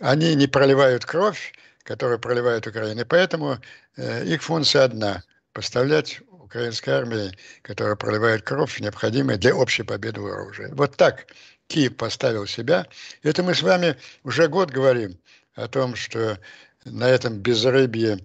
они 0.00 0.34
не 0.34 0.46
проливают 0.46 1.04
кровь, 1.04 1.52
которую 1.82 2.18
проливает 2.18 2.66
Украина. 2.66 3.00
И 3.00 3.04
поэтому 3.04 3.58
э, 3.96 4.26
их 4.26 4.42
функция 4.42 4.84
одна– 4.84 5.22
поставлять 5.52 6.20
украинской 6.30 6.90
армии, 6.90 7.32
которая 7.62 7.96
проливает 7.96 8.42
кровь, 8.42 8.80
необходимая 8.80 9.38
для 9.38 9.54
общей 9.54 9.82
победы 9.82 10.20
в 10.20 10.26
оружии. 10.26 10.68
Вот 10.72 10.96
так 10.96 11.26
Киев 11.68 11.96
поставил 11.96 12.46
себя. 12.46 12.86
Это 13.22 13.42
мы 13.42 13.54
с 13.54 13.62
вами 13.62 13.96
уже 14.24 14.48
год 14.48 14.70
говорим 14.70 15.18
о 15.54 15.68
том, 15.68 15.94
что 15.94 16.38
на 16.84 17.08
этом 17.08 17.38
безрыбье 17.38 18.18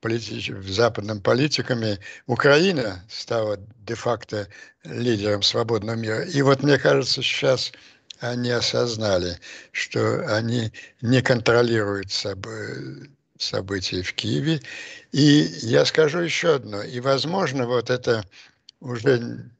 политич... 0.00 0.50
западным 0.66 1.20
политиками 1.20 1.98
Украина 2.26 3.04
стала 3.08 3.58
де-факто 3.86 4.48
лидером 4.84 5.42
свободного 5.42 5.96
мира. 5.96 6.24
И 6.24 6.42
вот 6.42 6.62
мне 6.62 6.78
кажется, 6.78 7.22
сейчас 7.22 7.72
они 8.20 8.50
осознали, 8.50 9.38
что 9.72 10.26
они 10.36 10.72
не 11.00 11.22
контролируют 11.22 12.12
собой 12.12 13.10
события 13.38 14.02
в 14.02 14.12
Киеве. 14.12 14.60
И 15.12 15.48
я 15.62 15.84
скажу 15.84 16.20
еще 16.20 16.56
одно. 16.56 16.82
И, 16.82 17.00
возможно, 17.00 17.66
вот 17.66 17.90
это 17.90 18.24
уже 18.80 19.50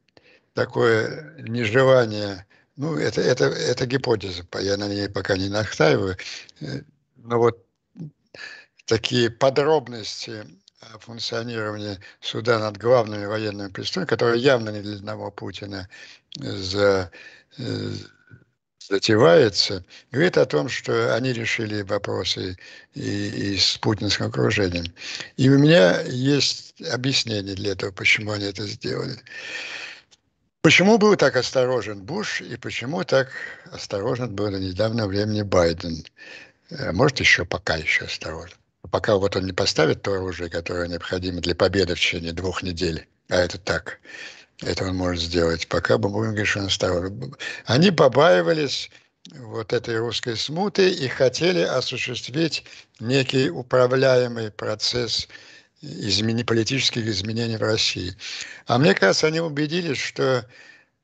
такое 0.53 1.35
нежелание, 1.39 2.45
ну, 2.75 2.95
это, 2.95 3.21
это, 3.21 3.45
это 3.45 3.85
гипотеза, 3.85 4.43
я 4.59 4.77
на 4.77 4.87
ней 4.87 5.09
пока 5.09 5.37
не 5.37 5.49
настаиваю, 5.49 6.17
э, 6.59 6.81
но 7.17 7.37
вот 7.37 7.65
такие 8.85 9.29
подробности 9.29 10.45
функционирования 10.99 11.99
суда 12.21 12.59
над 12.59 12.77
главными 12.77 13.25
военными 13.25 13.69
преступниками, 13.69 14.17
которые 14.17 14.41
явно 14.41 14.69
не 14.69 14.81
для 14.81 14.95
одного 14.95 15.31
Путина 15.31 15.87
за, 16.35 17.11
э, 17.57 17.93
затевается, 18.79 19.85
говорит 20.11 20.37
о 20.37 20.45
том, 20.45 20.69
что 20.69 21.15
они 21.15 21.33
решили 21.33 21.81
вопросы 21.81 22.57
и, 22.93 23.53
и 23.53 23.57
с 23.57 23.77
путинским 23.77 24.27
окружением. 24.27 24.85
И 25.37 25.49
у 25.49 25.59
меня 25.59 26.01
есть 26.01 26.81
объяснение 26.91 27.55
для 27.55 27.73
этого, 27.73 27.91
почему 27.91 28.31
они 28.31 28.45
это 28.45 28.65
сделали. 28.65 29.17
Почему 30.61 30.99
был 30.99 31.15
так 31.15 31.35
осторожен 31.35 32.03
Буш 32.03 32.41
и 32.41 32.55
почему 32.55 33.03
так 33.03 33.31
осторожен 33.71 34.35
был 34.35 34.51
до 34.51 34.59
недавнего 34.59 35.07
времени 35.07 35.41
Байден? 35.41 36.03
Э, 36.69 36.91
может, 36.91 37.19
еще 37.19 37.45
пока 37.45 37.75
еще 37.75 38.05
осторожен 38.05 38.60
пока 38.91 39.15
вот 39.15 39.35
он 39.35 39.45
не 39.45 39.53
поставит 39.53 40.01
то 40.01 40.13
оружие, 40.13 40.49
которое 40.49 40.87
необходимо 40.87 41.41
для 41.41 41.55
победы 41.55 41.95
в 41.95 41.99
течение 41.99 42.33
двух 42.33 42.61
недель, 42.61 43.07
а 43.29 43.37
это 43.37 43.57
так, 43.57 43.99
это 44.61 44.85
он 44.85 44.95
может 44.95 45.23
сделать, 45.23 45.67
пока 45.67 45.97
что 45.97 46.59
он 46.59 46.65
осторожен. 46.65 47.35
Они 47.65 47.91
побаивались 47.91 48.91
вот 49.31 49.73
этой 49.73 49.97
русской 49.97 50.35
смуты 50.35 50.89
и 50.89 51.07
хотели 51.07 51.61
осуществить 51.61 52.65
некий 52.99 53.49
управляемый 53.49 54.51
процесс 54.51 55.27
измени, 55.81 56.43
политических 56.43 57.07
изменений 57.07 57.57
в 57.57 57.61
России. 57.61 58.15
А 58.67 58.77
мне 58.77 58.93
кажется, 58.93 59.27
они 59.27 59.39
убедились, 59.39 59.97
что 59.97 60.45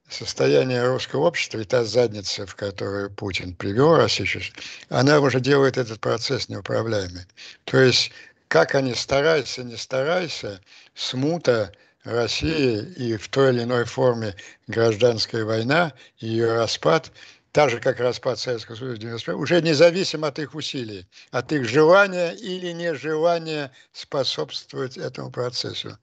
состояние 0.09 0.85
русского 0.87 1.27
общества 1.27 1.59
и 1.59 1.63
та 1.63 1.83
задница, 1.83 2.45
в 2.45 2.55
которую 2.55 3.09
Путин 3.11 3.53
привел 3.53 3.95
Россию, 3.95 4.41
она 4.89 5.19
уже 5.19 5.39
делает 5.39 5.77
этот 5.77 5.99
процесс 5.99 6.49
неуправляемый. 6.49 7.25
То 7.65 7.79
есть, 7.79 8.11
как 8.47 8.75
они 8.75 8.93
стараются, 8.93 9.63
не 9.63 9.75
стараются, 9.75 10.61
смута 10.95 11.73
России 12.03 12.81
и 12.95 13.17
в 13.17 13.27
той 13.27 13.53
или 13.53 13.63
иной 13.63 13.83
форме 13.85 14.35
гражданская 14.67 15.43
война, 15.43 15.93
ее 16.17 16.53
распад, 16.53 17.11
так 17.51 17.69
же, 17.69 17.79
как 17.79 17.99
распад 17.99 18.39
Советского 18.39 18.75
Союза 18.75 18.97
91 18.97 19.41
уже 19.41 19.61
независимо 19.61 20.27
от 20.27 20.39
их 20.39 20.55
усилий, 20.55 21.05
от 21.31 21.51
их 21.51 21.67
желания 21.67 22.31
или 22.31 22.71
нежелания 22.71 23.71
способствовать 23.91 24.97
этому 24.97 25.31
процессу. 25.31 25.97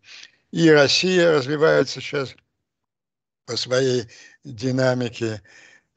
И 0.51 0.69
Россия 0.71 1.33
развивается 1.33 2.01
сейчас 2.01 2.35
по 3.47 3.57
своей 3.57 4.07
динамике, 4.45 5.43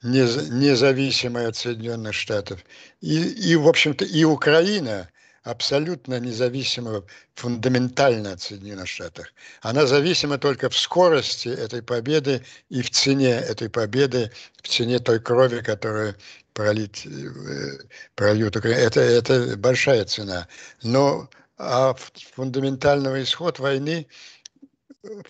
независимая 0.02 1.48
от 1.48 1.56
Соединенных 1.56 2.14
Штатов. 2.14 2.64
И, 3.00 3.50
и 3.50 3.56
в 3.56 3.66
общем-то, 3.66 4.04
и 4.04 4.24
Украина 4.24 5.08
абсолютно 5.42 6.20
независима 6.20 7.02
фундаментально 7.34 8.32
от 8.32 8.40
Соединенных 8.42 8.88
Штатов. 8.88 9.26
Она 9.62 9.86
зависима 9.86 10.38
только 10.38 10.68
в 10.68 10.76
скорости 10.76 11.48
этой 11.48 11.82
победы 11.82 12.44
и 12.68 12.82
в 12.82 12.90
цене 12.90 13.30
этой 13.30 13.70
победы, 13.70 14.30
в 14.62 14.68
цене 14.68 14.98
той 14.98 15.20
крови, 15.20 15.60
которую 15.60 16.14
пролить, 16.52 17.06
э, 17.06 17.78
прольют 18.14 18.56
Украина. 18.56 18.78
Это, 18.78 19.00
это 19.00 19.56
большая 19.56 20.04
цена. 20.04 20.46
Но 20.82 21.28
а 21.58 21.94
фундаментальный 22.34 23.22
исход 23.24 23.58
войны 23.58 24.06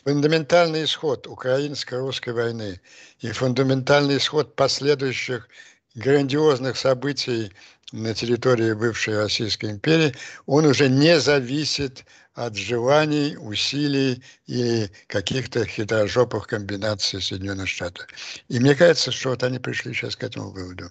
фундаментальный 0.05 0.85
исход 0.85 1.27
украинско-русской 1.27 2.33
войны 2.33 2.81
и 3.21 3.31
фундаментальный 3.31 4.17
исход 4.17 4.57
последующих 4.57 5.49
грандиозных 5.95 6.77
событий 6.77 7.53
на 7.93 8.15
территории 8.15 8.73
бывшей 8.75 9.17
Российской 9.17 9.71
империи, 9.71 10.15
он 10.47 10.67
уже 10.67 10.89
не 10.89 11.19
зависит 11.19 12.05
от 12.35 12.55
желаний, 12.55 13.37
усилий 13.37 14.23
и 14.47 14.89
каких-то 15.07 15.65
хитрожопых 15.65 16.47
комбинаций 16.47 17.21
Соединенных 17.21 17.69
Штатов. 17.69 18.07
И 18.49 18.61
мне 18.61 18.75
кажется, 18.77 19.11
что 19.11 19.31
вот 19.31 19.43
они 19.43 19.59
пришли 19.59 19.93
сейчас 19.93 20.15
к 20.17 20.23
этому 20.23 20.51
выводу. 20.51 20.91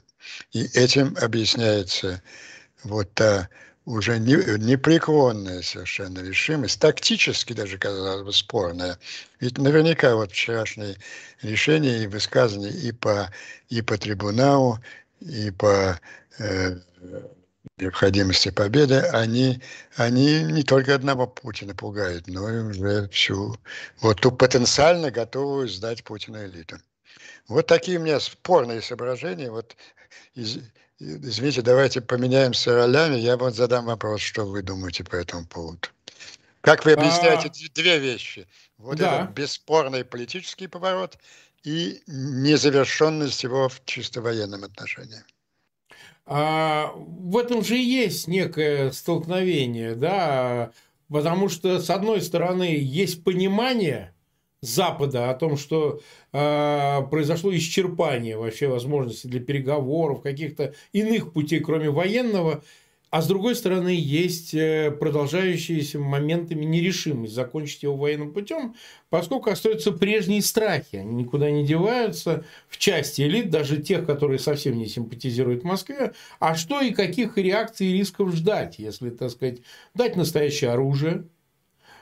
И 0.51 0.65
этим 0.77 1.15
объясняется 1.21 2.21
вот 2.83 3.13
та 3.13 3.47
уже 3.87 4.19
непреклонная 4.19 5.61
совершенно 5.61 6.19
решимость, 6.19 6.81
тактически 6.81 7.53
даже, 7.53 7.77
казалось 7.77 8.23
бы, 8.23 8.33
спорная. 8.33 8.99
Ведь 9.39 9.57
наверняка 9.57 10.13
вот 10.15 10.33
вчерашние 10.33 10.97
решения 11.41 12.03
и 12.03 12.07
высказывания 12.07 12.69
и 12.69 12.91
по, 12.91 13.31
и 13.69 13.81
по 13.81 13.97
трибуналу, 13.97 14.79
и 15.21 15.51
по 15.51 15.97
э, 16.37 16.75
необходимости 17.77 18.49
победы, 18.49 18.99
они, 19.13 19.61
они 19.95 20.43
не 20.43 20.63
только 20.63 20.93
одного 20.93 21.25
Путина 21.25 21.73
пугают, 21.73 22.27
но 22.27 22.49
и 22.49 22.59
уже 22.59 23.07
всю, 23.07 23.55
вот 24.01 24.19
ту 24.19 24.33
потенциально 24.33 25.11
готовую 25.11 25.69
сдать 25.69 26.03
Путина 26.03 26.45
элиту. 26.45 26.77
Вот 27.47 27.67
такие 27.67 27.99
у 27.99 28.01
меня 28.01 28.19
спорные 28.19 28.81
соображения. 28.81 29.49
Вот 29.49 29.77
из, 30.35 30.59
Извините, 30.99 31.61
давайте 31.61 32.01
поменяемся 32.01 32.73
ролями. 32.73 33.17
Я 33.17 33.37
вот 33.37 33.55
задам 33.55 33.85
вопрос, 33.85 34.21
что 34.21 34.45
вы 34.45 34.63
думаете 34.63 35.03
по 35.03 35.15
этому 35.15 35.45
поводу. 35.45 35.87
Как 36.61 36.85
вы 36.85 36.93
объясняете 36.93 37.49
а... 37.49 37.73
две 37.75 37.99
вещи? 37.99 38.47
Вот 38.77 38.97
да. 38.97 39.23
этот 39.23 39.35
бесспорный 39.35 40.03
политический 40.03 40.67
поворот 40.67 41.17
и 41.63 42.01
незавершенность 42.07 43.43
его 43.43 43.69
в 43.69 43.81
чисто 43.85 44.21
военном 44.21 44.63
отношении. 44.63 45.23
А, 46.25 46.91
в 46.95 47.37
этом 47.37 47.63
же 47.63 47.77
и 47.77 47.83
есть 47.83 48.27
некое 48.27 48.91
столкновение, 48.91 49.95
да, 49.95 50.71
потому 51.09 51.47
что, 51.47 51.79
с 51.79 51.89
одной 51.89 52.21
стороны, 52.21 52.77
есть 52.77 53.23
понимание, 53.23 54.13
Запада 54.61 55.29
о 55.29 55.35
том, 55.35 55.57
что 55.57 56.01
э, 56.33 57.01
произошло 57.09 57.55
исчерпание 57.55 58.37
вообще 58.37 58.67
возможностей 58.67 59.27
для 59.27 59.39
переговоров, 59.39 60.21
каких-то 60.21 60.73
иных 60.93 61.31
путей, 61.33 61.59
кроме 61.59 61.89
военного, 61.91 62.63
а 63.09 63.21
с 63.21 63.27
другой 63.27 63.55
стороны, 63.55 63.95
есть 63.97 64.53
э, 64.53 64.91
продолжающиеся 64.91 65.97
моментами 65.97 66.65
нерешимость 66.65 67.33
закончить 67.33 67.83
его 67.83 67.95
военным 67.95 68.33
путем, 68.33 68.75
поскольку 69.09 69.49
остаются 69.49 69.93
прежние 69.93 70.41
страхи. 70.41 70.97
Они 70.97 71.13
никуда 71.15 71.49
не 71.49 71.65
деваются 71.65 72.43
в 72.67 72.77
части 72.77 73.21
элит, 73.21 73.49
даже 73.49 73.81
тех, 73.81 74.05
которые 74.05 74.39
совсем 74.39 74.77
не 74.77 74.87
симпатизируют 74.87 75.63
Москве. 75.63 76.13
А 76.39 76.55
что 76.55 76.81
и 76.81 76.91
каких 76.91 77.37
реакций 77.37 77.87
и 77.87 77.93
рисков 77.93 78.35
ждать, 78.35 78.77
если, 78.77 79.09
так 79.09 79.31
сказать, 79.31 79.59
дать 79.93 80.17
настоящее 80.17 80.71
оружие, 80.71 81.23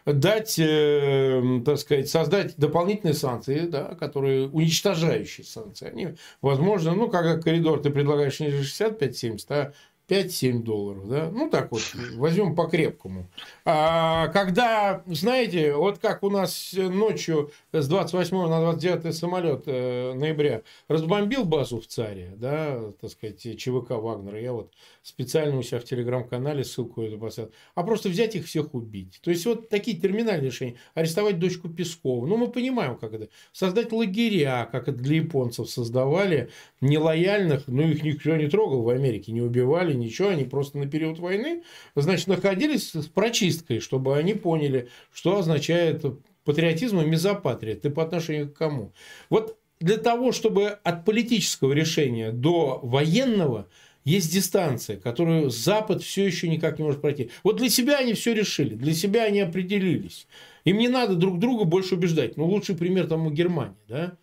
дать, 0.05 0.59
э, 0.59 1.61
так 1.65 1.77
сказать, 1.79 2.09
создать 2.09 2.55
дополнительные 2.57 3.15
санкции, 3.15 3.61
да, 3.61 3.95
которые 3.95 4.47
уничтожающие 4.49 5.45
санкции. 5.45 5.87
Они, 5.87 6.09
возможно, 6.41 6.93
ну, 6.93 7.09
как 7.09 7.43
коридор 7.43 7.81
ты 7.81 7.89
предлагаешь 7.89 8.39
не 8.39 8.49
65-70, 8.49 9.45
а 9.49 9.73
5-7 10.07 10.63
долларов, 10.63 11.07
да, 11.07 11.29
ну 11.31 11.49
так 11.49 11.71
вот, 11.71 11.81
возьмем 12.15 12.55
по 12.55 12.67
крепкому. 12.67 13.27
А, 13.65 14.27
когда, 14.29 15.03
знаете, 15.07 15.73
вот 15.75 15.99
как 15.99 16.23
у 16.23 16.29
нас 16.29 16.73
ночью 16.73 17.51
с 17.71 17.87
28 17.87 18.37
на 18.47 18.59
29 18.61 19.15
самолет 19.15 19.63
э, 19.65 20.13
ноября 20.13 20.61
разбомбил 20.87 21.45
базу 21.45 21.79
в 21.79 21.87
Царе, 21.87 22.33
да, 22.37 22.91
так 23.01 23.09
сказать, 23.09 23.41
ЧВК 23.57 23.91
Вагнера, 23.91 24.39
я 24.39 24.53
вот 24.53 24.73
специально 25.01 25.57
у 25.57 25.61
себя 25.61 25.79
в 25.79 25.83
телеграм-канале 25.83 26.63
ссылку 26.63 27.01
эту 27.01 27.17
поставил, 27.17 27.51
а 27.75 27.83
просто 27.83 28.09
взять 28.09 28.35
их 28.35 28.45
всех 28.45 28.73
убить. 28.73 29.19
То 29.21 29.31
есть, 29.31 29.45
вот 29.45 29.69
такие 29.69 29.97
терминальные 29.97 30.47
решения. 30.47 30.75
Арестовать 30.93 31.39
дочку 31.39 31.69
Пескова. 31.69 32.25
Ну, 32.25 32.37
мы 32.37 32.47
понимаем, 32.47 32.97
как 32.97 33.13
это. 33.13 33.29
Создать 33.51 33.91
лагеря, 33.91 34.67
как 34.71 34.87
это 34.87 34.97
для 34.97 35.17
японцев 35.17 35.69
создавали, 35.69 36.49
нелояльных, 36.81 37.67
ну, 37.67 37.83
их 37.83 38.03
никто 38.03 38.35
не 38.35 38.47
трогал 38.47 38.81
в 38.81 38.89
Америке, 38.89 39.31
не 39.31 39.41
убивали, 39.41 39.93
ничего, 39.95 40.29
они 40.29 40.43
просто 40.43 40.77
на 40.77 40.87
период 40.87 41.19
войны, 41.19 41.63
значит, 41.95 42.27
находились 42.27 42.93
с 42.93 43.07
прочисткой, 43.07 43.79
чтобы 43.79 44.17
они 44.17 44.33
поняли, 44.33 44.89
что 45.13 45.37
означает 45.37 46.05
патриотизм 46.43 47.01
и 47.01 47.05
мезопатрия. 47.05 47.75
Ты 47.75 47.89
по 47.89 48.03
отношению 48.03 48.49
к 48.51 48.57
кому? 48.57 48.93
Вот 49.29 49.57
для 49.79 49.97
того, 49.97 50.31
чтобы 50.31 50.67
от 50.67 51.05
политического 51.05 51.73
решения 51.73 52.31
до 52.31 52.79
военного 52.81 53.67
есть 54.05 54.31
дистанция, 54.31 54.97
которую 54.97 55.49
Запад 55.49 56.03
все 56.03 56.25
еще 56.25 56.47
никак 56.47 56.77
не 56.77 56.85
может 56.85 57.01
пройти. 57.01 57.31
Вот 57.43 57.57
для 57.57 57.69
себя 57.69 57.97
они 57.97 58.13
все 58.13 58.33
решили, 58.33 58.75
для 58.75 58.93
себя 58.93 59.23
они 59.23 59.41
определились. 59.41 60.27
Им 60.63 60.77
не 60.77 60.87
надо 60.87 61.15
друг 61.15 61.39
друга 61.39 61.65
больше 61.65 61.95
убеждать. 61.95 62.37
Ну, 62.37 62.45
лучший 62.45 62.75
пример 62.75 63.07
там 63.07 63.25
у 63.25 63.31
Германии, 63.31 63.75
да? 63.87 64.17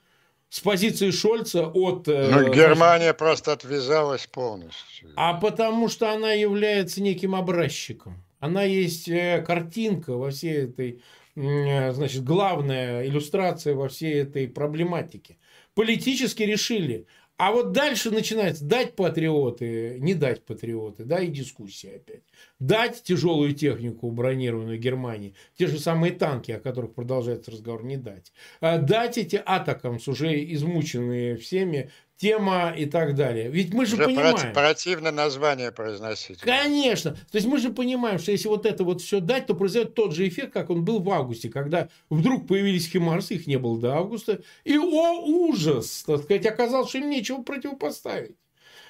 С 0.53 0.61
позиции 0.61 1.11
Шольца 1.11 1.67
от... 1.67 2.07
Э, 2.09 2.29
ну, 2.31 2.53
Германия 2.53 3.15
просто 3.15 3.53
отвязалась 3.53 4.27
полностью. 4.27 5.09
А 5.17 5.33
потому 5.33 5.89
что 5.89 6.13
она 6.13 6.33
является 6.33 7.01
неким 7.01 7.35
образчиком. 7.35 8.23
Она 8.39 8.63
есть 8.63 9.09
э, 9.09 9.43
картинка 9.47 10.15
во 10.15 10.31
всей 10.31 10.65
этой, 10.65 11.03
э, 11.37 11.93
значит, 11.93 12.23
главная 12.23 13.07
иллюстрация 13.07 13.75
во 13.75 13.89
всей 13.89 14.25
этой 14.25 14.47
проблематике. 14.47 15.39
Политически 15.73 16.43
решили, 16.43 17.07
а 17.43 17.51
вот 17.51 17.73
дальше 17.73 18.13
начинается 18.13 18.65
дать 18.65 18.95
патриоты, 18.95 19.97
не 19.99 20.15
дать 20.15 20.45
патриоты, 20.45 21.05
да, 21.05 21.19
и 21.19 21.27
дискуссия 21.27 21.97
опять. 21.97 22.23
Дать 22.61 23.03
тяжелую 23.03 23.53
технику 23.53 24.13
бронированную 24.13 24.79
Германии, 24.79 25.35
те 25.59 25.67
же 25.67 25.81
самые 25.81 26.13
танки, 26.13 26.53
о 26.53 26.61
которых 26.61 26.95
продолжается 26.95 27.51
разговор, 27.51 27.83
не 27.83 27.97
дать. 27.97 28.33
А 28.61 28.79
дать 28.79 29.19
эти 29.19 29.43
атакамс, 29.45 30.07
уже 30.07 30.33
измученные 30.53 31.35
всеми, 31.35 31.91
тема 32.23 32.73
и 32.77 32.87
так 32.87 33.17
далее. 33.17 33.51
Ведь 33.51 33.75
мы 33.75 33.85
же 33.85 33.97
Уже 33.97 34.05
понимаем... 34.05 34.53
противно 34.53 35.11
название 35.11 35.73
произносить. 35.73 36.39
Конечно. 36.39 37.15
То 37.15 37.35
есть 37.35 37.49
мы 37.49 37.59
же 37.59 37.71
понимаем, 37.71 38.21
что 38.21 38.31
если 38.31 38.47
вот 38.47 38.65
это 38.65 38.85
вот 38.85 39.03
все 39.03 39.19
дать, 39.19 39.47
то 39.47 39.55
произойдет 39.57 39.95
тот 39.95 40.15
же 40.15 40.29
эффект, 40.29 40.53
как 40.53 40.71
он 40.71 40.85
был 40.85 41.01
в 41.01 41.11
августе, 41.11 41.49
когда 41.49 41.89
вдруг 42.11 42.47
появились 42.47 42.89
химарсы, 42.89 43.35
их 43.35 43.49
не 43.49 43.59
было 43.59 43.77
до 43.81 43.97
августа, 43.97 44.41
и 44.63 44.77
о 44.79 45.15
ужас, 45.21 46.05
так 46.07 46.23
сказать, 46.23 46.47
оказалось, 46.47 46.91
что 46.91 46.99
им 46.99 47.11
нечего 47.11 47.43
противопоставить. 47.43 48.37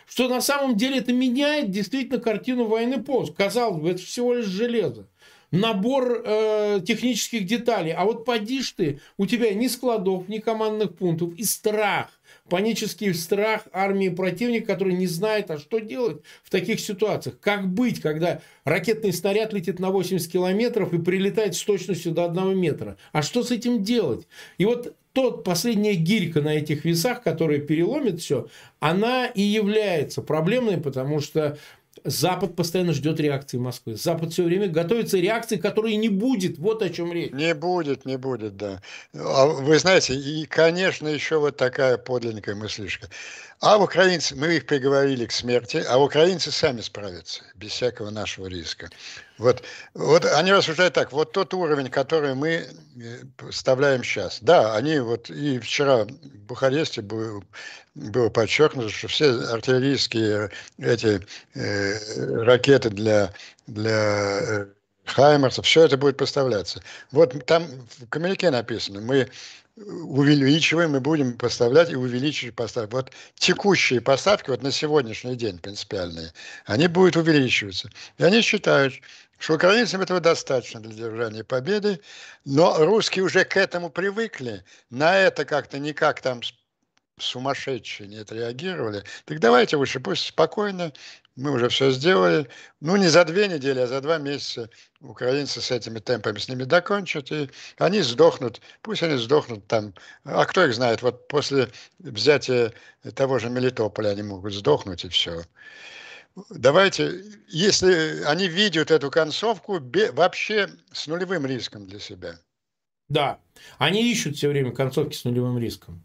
Что 0.07 0.29
на 0.29 0.43
самом 0.43 0.77
деле 0.77 0.99
это 0.99 1.15
меняет 1.15 1.71
действительно 1.71 2.21
картину 2.21 2.67
войны 2.67 3.03
полностью. 3.03 3.35
Казалось 3.35 3.81
бы, 3.81 3.91
это 3.91 4.03
всего 4.03 4.35
лишь 4.35 4.45
железо 4.47 5.09
набор 5.53 6.23
э, 6.25 6.81
технических 6.85 7.47
деталей. 7.47 7.93
А 7.93 8.05
вот 8.05 8.25
поди 8.25 8.63
ты, 8.75 9.01
у 9.17 9.27
тебя 9.27 9.55
ни 9.55 9.69
складов, 9.69 10.29
ни 10.29 10.39
командных 10.39 10.97
пунктов, 10.97 11.35
и 11.35 11.45
страх 11.45 12.11
панический 12.53 13.15
страх 13.15 13.63
армии 13.73 14.11
противника, 14.11 14.75
который 14.75 14.93
не 14.93 15.07
знает, 15.07 15.51
а 15.51 15.57
что 15.57 15.79
делать 15.79 16.21
в 16.45 16.51
таких 16.51 16.81
ситуациях. 16.81 17.37
Как 17.41 17.67
быть, 17.67 18.03
когда 18.03 18.43
ракетный 18.67 19.15
снаряд 19.15 19.55
летит 19.55 19.79
на 19.79 19.89
80 19.89 20.31
километров 20.31 20.93
и 20.93 20.99
прилетает 20.99 21.55
с 21.55 21.63
точностью 21.63 22.13
до 22.13 22.27
1 22.27 22.59
метра? 22.59 22.99
А 23.13 23.23
что 23.23 23.43
с 23.43 23.51
этим 23.53 23.83
делать? 23.83 24.29
И 24.59 24.67
вот 24.67 24.95
тот 25.15 25.45
последняя 25.45 25.95
гирька 25.95 26.43
на 26.43 26.51
этих 26.51 26.85
весах, 26.85 27.23
которая 27.23 27.59
переломит 27.59 28.21
все, 28.21 28.49
она 28.81 29.25
и 29.25 29.41
является 29.41 30.21
проблемной, 30.21 30.77
потому 30.77 31.21
что 31.21 31.57
Запад 32.05 32.57
постоянно 32.57 32.93
ждет 32.93 33.21
реакции 33.21 33.59
Москвы. 33.59 33.97
Запад 33.97 34.33
все 34.33 34.45
время 34.45 34.69
готовится 34.69 35.19
реакции, 35.19 35.57
которой 35.57 35.95
не 35.97 36.09
будет. 36.09 36.59
Вот 36.59 36.83
о 36.83 36.91
чем 36.91 37.13
речь. 37.13 37.33
Не 37.33 37.55
будет, 37.55 38.05
не 38.05 38.17
будет, 38.17 38.57
да. 38.57 38.81
А 39.15 39.47
вы 39.47 39.79
знаете, 39.79 40.15
и, 40.15 40.45
конечно, 40.47 41.09
еще 41.09 41.39
вот 41.39 41.57
такая 41.57 41.99
подлинная 41.99 42.55
мыслишка. 42.55 43.09
А 43.61 43.79
украинцы, 43.79 44.35
мы 44.35 44.57
их 44.57 44.67
приговорили 44.67 45.27
к 45.27 45.33
смерти, 45.33 45.85
а 45.89 45.99
украинцы 46.03 46.51
сами 46.51 46.81
справятся, 46.81 47.43
без 47.55 47.71
всякого 47.71 48.11
нашего 48.11 48.47
риска. 48.47 48.91
Вот, 49.43 49.65
вот 49.95 50.25
они 50.25 50.53
рассуждают 50.53 50.95
так, 50.95 51.11
вот 51.11 51.33
тот 51.33 51.53
уровень, 51.53 51.91
который 51.91 52.35
мы 52.35 52.49
э, 52.49 52.69
вставляем 53.51 54.05
сейчас, 54.05 54.39
да, 54.41 54.77
они 54.77 55.01
вот 55.01 55.31
и 55.31 55.59
вчера 55.59 56.05
в 56.05 56.09
Бухаресте 56.47 57.03
был, 57.03 57.43
было 57.97 58.29
подчеркнуто, 58.29 58.89
что 58.89 59.09
все 59.09 59.33
артиллерийские 59.53 60.51
эти 60.79 61.27
э, 61.55 62.43
ракеты 62.45 62.91
для, 62.91 63.33
для 63.67 64.39
э, 64.43 64.67
Хаймерса, 65.07 65.63
все 65.63 65.87
это 65.87 65.97
будет 65.97 66.19
поставляться. 66.19 66.81
Вот 67.11 67.45
там 67.45 67.67
в 67.99 68.09
коммунике 68.11 68.49
написано, 68.51 69.01
мы 69.01 69.29
увеличиваем 69.77 70.97
и 70.97 71.01
будем 71.01 71.37
поставлять 71.39 71.91
и 71.91 71.97
увеличивать 71.97 72.55
поставки. 72.55 72.93
Вот 72.93 73.13
текущие 73.37 74.01
поставки 74.01 74.51
вот 74.51 74.63
на 74.63 74.71
сегодняшний 74.71 75.37
день 75.37 75.59
принципиальные, 75.59 76.33
они 76.67 76.89
будут 76.89 77.17
увеличиваться. 77.17 77.91
И 78.19 78.25
они 78.25 78.43
считают, 78.43 78.95
что 79.39 79.55
украинцам 79.55 80.03
этого 80.03 80.21
достаточно 80.21 80.81
для 80.81 80.93
держания 80.93 81.43
победы, 81.43 82.01
но 82.45 82.85
русские 82.85 83.25
уже 83.25 83.45
к 83.45 83.57
этому 83.57 83.91
привыкли, 83.91 84.65
на 84.91 85.17
это 85.17 85.45
как-то 85.45 85.79
никак 85.79 86.21
там 86.21 86.43
сумасшедшие 87.19 88.09
не 88.09 88.17
отреагировали. 88.17 89.05
Так 89.25 89.41
давайте 89.41 89.77
лучше 89.77 90.01
пусть 90.01 90.27
спокойно 90.27 90.93
мы 91.37 91.51
уже 91.53 91.69
все 91.69 91.91
сделали. 91.91 92.49
Ну, 92.81 92.97
не 92.97 93.09
за 93.09 93.25
две 93.25 93.49
недели, 93.49 93.81
а 93.81 93.87
за 93.87 94.01
два 94.01 94.19
месяца 94.19 94.69
украинцы 95.01 95.61
с 95.61 95.71
этими 95.71 95.99
темпами 95.99 96.39
с 96.39 96.49
ними 96.49 96.65
докончат, 96.65 97.33
и 97.33 97.51
они 97.79 98.03
сдохнут. 98.03 98.61
Пусть 98.83 99.03
они 99.03 99.17
сдохнут 99.17 99.67
там. 99.67 99.95
А 100.25 100.45
кто 100.45 100.65
их 100.65 100.75
знает, 100.75 101.03
вот 101.03 101.29
после 101.29 101.69
взятия 101.99 102.73
того 103.15 103.39
же 103.39 103.51
Мелитополя 103.51 104.11
они 104.11 104.23
могут 104.23 104.53
сдохнуть, 104.53 105.05
и 105.05 105.09
все. 105.09 105.43
Давайте, 106.51 107.23
если 107.49 108.23
они 108.25 108.49
видят 108.49 108.91
эту 108.91 109.11
концовку, 109.11 109.79
вообще 110.13 110.71
с 110.93 111.07
нулевым 111.07 111.47
риском 111.47 111.87
для 111.87 111.99
себя. 111.99 112.39
Да, 113.09 113.39
они 113.79 114.11
ищут 114.11 114.37
все 114.37 114.49
время 114.49 114.73
концовки 114.73 115.15
с 115.15 115.25
нулевым 115.25 115.59
риском. 115.59 116.03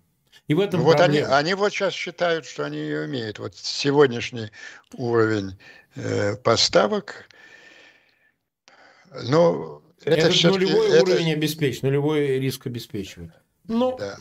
И 0.47 0.53
в 0.53 0.59
этом 0.61 0.81
вот 0.81 1.01
они, 1.01 1.19
они 1.19 1.53
вот 1.55 1.73
сейчас 1.73 1.93
считают, 1.93 2.45
что 2.45 2.63
они 2.63 2.77
ее 2.77 3.05
имеют. 3.05 3.37
Вот 3.37 3.55
сегодняшний 3.55 4.49
уровень 4.93 5.57
э, 5.95 6.35
поставок. 6.37 7.27
Но 9.11 9.81
это, 10.03 10.27
это 10.27 10.47
нулевой 10.47 10.89
это... 10.89 11.03
уровень 11.03 11.33
обеспечен, 11.33 11.87
нулевой 11.87 12.39
риск 12.39 12.65
обеспечивает. 12.65 13.31
Ну, 13.67 13.97
да. 13.97 14.17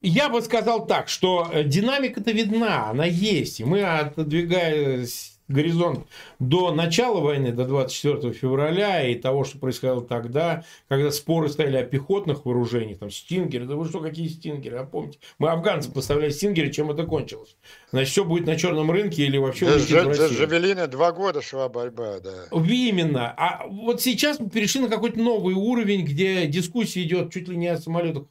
я 0.00 0.30
бы 0.30 0.40
сказал 0.40 0.86
так, 0.86 1.10
что 1.10 1.50
э, 1.52 1.64
динамика-то 1.64 2.32
видна, 2.32 2.88
она 2.88 3.04
есть. 3.04 3.60
И 3.60 3.64
мы, 3.64 3.82
отодвигаясь 3.82 5.33
горизонт 5.48 6.06
до 6.38 6.72
начала 6.72 7.20
войны, 7.20 7.52
до 7.52 7.64
24 7.64 8.32
февраля 8.32 9.06
и 9.06 9.14
того, 9.14 9.44
что 9.44 9.58
происходило 9.58 10.02
тогда, 10.02 10.64
когда 10.88 11.10
споры 11.10 11.48
стояли 11.48 11.76
о 11.76 11.84
пехотных 11.84 12.44
вооружениях, 12.44 12.98
там, 12.98 13.10
стингеры, 13.10 13.66
да 13.66 13.76
вы 13.76 13.84
что, 13.86 14.00
какие 14.00 14.28
стингеры, 14.28 14.78
а 14.78 14.84
помните, 14.84 15.18
мы 15.38 15.50
афганцам 15.50 15.92
поставляли 15.92 16.30
стингеры, 16.30 16.70
чем 16.70 16.90
это 16.90 17.04
кончилось? 17.04 17.56
Значит, 17.90 18.10
все 18.10 18.24
будет 18.24 18.46
на 18.46 18.56
черном 18.56 18.90
рынке 18.90 19.24
или 19.24 19.38
вообще 19.38 19.66
улетит 19.66 19.90
в 19.90 20.08
Россию? 20.08 20.28
Жавелины 20.30 20.86
два 20.86 21.12
года 21.12 21.42
шла 21.42 21.68
борьба, 21.68 22.20
да. 22.20 22.44
Именно. 22.52 23.32
А 23.36 23.66
вот 23.66 24.02
сейчас 24.02 24.40
мы 24.40 24.50
перешли 24.50 24.80
на 24.80 24.88
какой-то 24.88 25.18
новый 25.18 25.54
уровень, 25.54 26.04
где 26.04 26.46
дискуссия 26.46 27.02
идет 27.02 27.32
чуть 27.32 27.48
ли 27.48 27.56
не 27.56 27.68
о 27.68 27.78
самолетах 27.78 28.26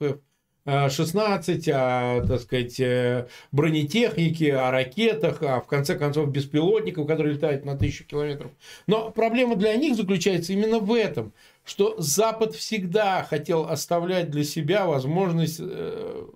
16, 0.65 1.67
о, 1.69 2.25
так 2.25 2.41
сказать, 2.41 2.79
э, 2.79 3.27
бронетехнике, 3.51 4.55
о 4.55 4.71
ракетах, 4.71 5.43
а 5.43 5.59
в 5.59 5.67
конце 5.67 5.95
концов 5.95 6.31
беспилотников, 6.31 7.05
которые 7.05 7.35
летают 7.35 7.65
на 7.65 7.77
тысячу 7.77 8.05
километров. 8.05 8.51
Но 8.87 9.11
проблема 9.11 9.57
для 9.57 9.75
них 9.75 9.95
заключается 9.97 10.53
именно 10.53 10.79
в 10.79 10.93
этом, 10.93 11.33
что 11.65 11.95
Запад 11.97 12.55
всегда 12.55 13.23
хотел 13.23 13.67
оставлять 13.67 14.31
для 14.31 14.45
себя 14.45 14.85
возможность 14.85 15.59
э, 15.59 16.27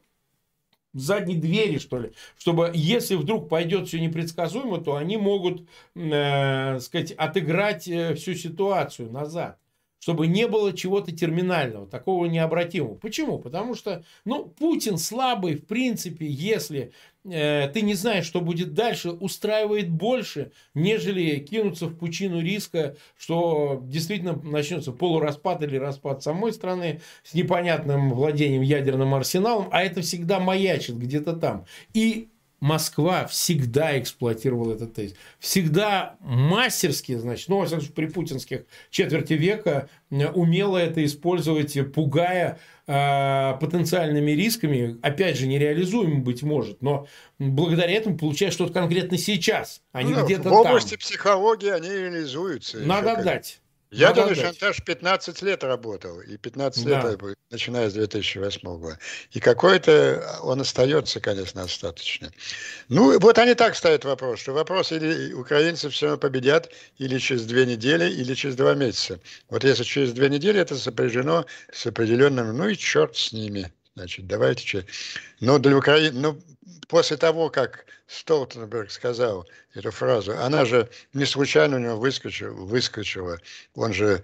задней 0.93 1.35
двери, 1.35 1.77
что 1.77 1.99
ли, 1.99 2.11
чтобы 2.37 2.69
если 2.73 3.15
вдруг 3.15 3.47
пойдет 3.47 3.87
все 3.87 3.99
непредсказуемо, 4.01 4.79
то 4.81 4.97
они 4.97 5.15
могут, 5.15 5.65
э, 5.95 6.79
сказать, 6.81 7.13
отыграть 7.13 7.87
э, 7.87 8.13
всю 8.15 8.33
ситуацию 8.33 9.09
назад 9.09 9.57
чтобы 10.07 10.27
не 10.27 10.47
было 10.47 10.71
чего-то 10.71 11.11
терминального, 11.11 11.85
такого 11.85 12.27
необратимого. 12.27 12.95
Почему? 12.95 13.39
Потому 13.39 13.75
что, 13.75 14.05
ну, 14.23 14.45
Путин 14.45 14.97
слабый, 14.97 15.55
в 15.55 15.65
принципе, 15.65 16.25
если 16.25 16.93
э, 17.25 17.67
ты 17.73 17.81
не 17.81 17.93
знаешь, 17.93 18.25
что 18.25 18.39
будет 18.39 18.73
дальше, 18.73 19.09
устраивает 19.09 19.89
больше, 19.89 20.53
нежели 20.73 21.39
кинуться 21.39 21.87
в 21.87 21.97
пучину 21.97 22.39
риска, 22.39 22.95
что 23.17 23.83
действительно 23.83 24.41
начнется 24.41 24.93
полураспад 24.93 25.61
или 25.63 25.75
распад 25.75 26.23
самой 26.23 26.53
страны 26.53 27.01
с 27.23 27.33
непонятным 27.33 28.13
владением 28.13 28.61
ядерным 28.61 29.13
арсеналом, 29.13 29.67
а 29.71 29.83
это 29.83 29.99
всегда 29.99 30.39
маячит 30.39 30.97
где-то 30.97 31.33
там. 31.33 31.65
И 31.93 32.29
Москва 32.59 33.27
всегда 33.27 33.99
эксплуатировала 33.99 34.73
этот 34.73 34.93
тезис. 34.93 35.15
Всегда 35.39 36.15
мастерски, 36.21 37.15
значит, 37.15 37.49
ну, 37.49 37.65
при 37.95 38.07
путинских 38.07 38.65
четверти 38.89 39.33
века 39.33 39.89
э, 40.09 40.27
умела 40.29 40.77
это 40.77 41.05
использовать, 41.05 41.77
пугая 41.93 42.59
э, 42.87 43.53
потенциальными 43.59 44.31
рисками. 44.31 44.97
Опять 45.03 45.37
же, 45.37 45.45
нереализуемым 45.45 46.23
быть 46.23 46.41
может, 46.41 46.81
но 46.81 47.07
благодаря 47.37 47.91
этому 47.91 48.17
получаешь 48.17 48.53
что-то 48.53 48.73
конкретно 48.73 49.17
сейчас, 49.17 49.81
а 49.91 50.01
не 50.01 50.13
ну, 50.13 50.25
где-то 50.25 50.43
там. 50.43 50.53
В 50.53 50.55
области 50.57 50.97
психологии 50.97 51.69
они 51.69 51.89
реализуются. 51.89 52.79
Надо 52.79 53.13
отдать. 53.13 53.61
Ядерный 53.89 54.35
Надо 54.35 54.41
шантаж 54.41 54.83
15 54.83 55.41
лет 55.43 55.63
работал, 55.63 56.19
и 56.19 56.35
15 56.35 56.85
да. 56.85 57.09
лет, 57.09 57.37
начиная 57.49 57.89
с 57.89 57.93
2008 57.93 58.61
года. 58.61 58.99
И 59.31 59.39
какой-то 59.39 60.39
он 60.41 60.59
остается, 60.59 61.21
конечно, 61.21 61.61
остаточно. 61.61 62.29
Ну, 62.89 63.17
вот 63.17 63.39
они 63.39 63.53
так 63.53 63.75
ставят 63.75 64.03
вопрос, 64.03 64.41
что 64.41 64.51
вопрос 64.51 64.91
или 64.91 65.31
украинцы 65.31 65.89
все 65.89 66.07
равно 66.07 66.19
победят, 66.19 66.69
или 66.97 67.17
через 67.17 67.45
две 67.45 67.65
недели, 67.65 68.11
или 68.11 68.33
через 68.33 68.55
два 68.57 68.73
месяца. 68.73 69.21
Вот 69.49 69.63
если 69.63 69.83
через 69.83 70.11
две 70.11 70.29
недели, 70.29 70.59
это 70.59 70.75
сопряжено 70.75 71.45
с 71.71 71.85
определенным, 71.85 72.57
ну 72.57 72.67
и 72.67 72.75
черт 72.75 73.15
с 73.15 73.31
ними. 73.31 73.71
Значит, 73.97 74.27
давайте... 74.27 74.85
Но 75.39 75.57
для 75.57 75.75
Украины, 75.75 76.19
ну, 76.19 76.41
после 76.87 77.17
того, 77.17 77.49
как 77.49 77.85
Столтенберг 78.05 78.91
сказал 78.91 79.47
эту 79.73 79.89
фразу, 79.89 80.37
она 80.37 80.65
же 80.65 80.87
не 81.13 81.25
случайно 81.25 81.77
у 81.77 81.79
него 81.79 81.97
выскочила, 81.97 82.53
выскочила. 82.53 83.39
Он 83.73 83.93
же 83.93 84.23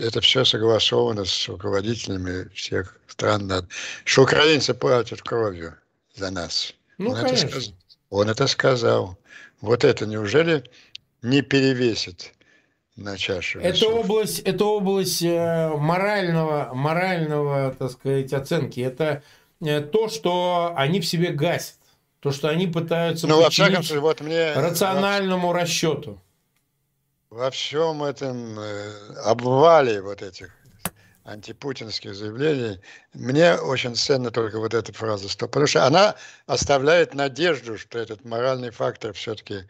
это 0.00 0.20
все 0.20 0.44
согласовано 0.44 1.24
с 1.24 1.48
руководителями 1.48 2.48
всех 2.52 2.98
стран, 3.06 3.68
что 4.04 4.22
украинцы 4.22 4.74
платят 4.74 5.22
кровью 5.22 5.76
за 6.16 6.32
нас. 6.32 6.74
Ну, 6.98 7.10
он, 7.10 7.20
конечно. 7.20 7.46
это 7.46 7.60
сказал, 7.60 7.74
он 8.10 8.28
это 8.28 8.46
сказал. 8.48 9.18
Вот 9.60 9.84
это 9.84 10.04
неужели 10.04 10.64
не 11.22 11.42
перевесит 11.42 12.32
на 13.00 13.16
чашу 13.16 13.60
весов? 13.60 13.76
Это 13.76 13.88
область, 13.88 14.38
это 14.40 14.64
область 14.64 15.22
э, 15.22 15.68
морального, 15.76 16.70
морального, 16.74 17.74
так 17.78 17.90
сказать, 17.90 18.32
оценки. 18.32 18.80
Это 18.80 19.22
э, 19.60 19.80
то, 19.80 20.08
что 20.08 20.72
они 20.76 21.00
в 21.00 21.06
себе 21.06 21.30
гасят. 21.30 21.76
То, 22.20 22.32
что 22.32 22.48
они 22.50 22.66
пытаются 22.66 23.26
ну, 23.26 23.40
во 23.40 23.48
всяком 23.48 23.82
случае, 23.82 24.00
вот 24.00 24.20
мне 24.20 24.52
рациональному 24.52 25.48
во... 25.48 25.54
расчету. 25.54 26.20
Во 27.30 27.50
всем 27.50 28.02
этом 28.02 28.58
э, 28.58 29.14
обвале 29.24 30.02
вот 30.02 30.20
этих 30.20 30.50
антипутинских 31.24 32.14
заявлений, 32.14 32.80
мне 33.14 33.54
очень 33.54 33.94
ценна 33.94 34.30
только 34.30 34.58
вот 34.58 34.74
эта 34.74 34.92
фраза 34.92 35.28
«стоп», 35.28 35.50
потому 35.50 35.66
что 35.66 35.86
она 35.86 36.16
оставляет 36.46 37.14
надежду, 37.14 37.78
что 37.78 37.98
этот 37.98 38.24
моральный 38.24 38.70
фактор 38.70 39.12
все-таки 39.12 39.64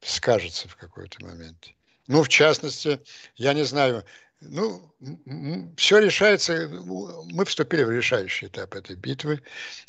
скажется 0.00 0.68
в 0.68 0.76
какой-то 0.76 1.24
момент. 1.24 1.75
Ну, 2.08 2.22
в 2.22 2.28
частности, 2.28 3.00
я 3.36 3.52
не 3.52 3.64
знаю, 3.64 4.04
ну, 4.40 4.82
все 5.76 5.98
решается, 5.98 6.68
мы 6.68 7.44
вступили 7.44 7.84
в 7.84 7.90
решающий 7.90 8.46
этап 8.46 8.74
этой 8.74 8.96
битвы, 8.96 9.40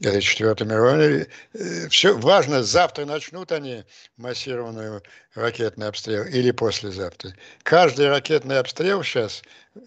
этой 0.02 0.22
четвертой 0.22 0.68
мировой. 0.68 1.28
Э, 1.54 1.90
все 1.90 2.18
важно, 2.18 2.64
завтра 2.64 3.06
начнут 3.06 3.52
они 3.52 3.84
массированный 4.16 5.02
ракетный 5.36 5.88
обстрел 5.88 6.24
или 6.26 6.52
послезавтра. 6.52 7.34
Каждый 7.64 8.08
ракетный 8.08 8.60
обстрел 8.60 9.04
сейчас 9.04 9.44
э, 9.76 9.80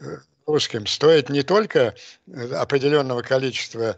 русским 0.46 0.86
стоит 0.86 1.30
не 1.30 1.42
только 1.42 1.94
э, 2.26 2.52
определенного 2.52 3.22
количества 3.22 3.96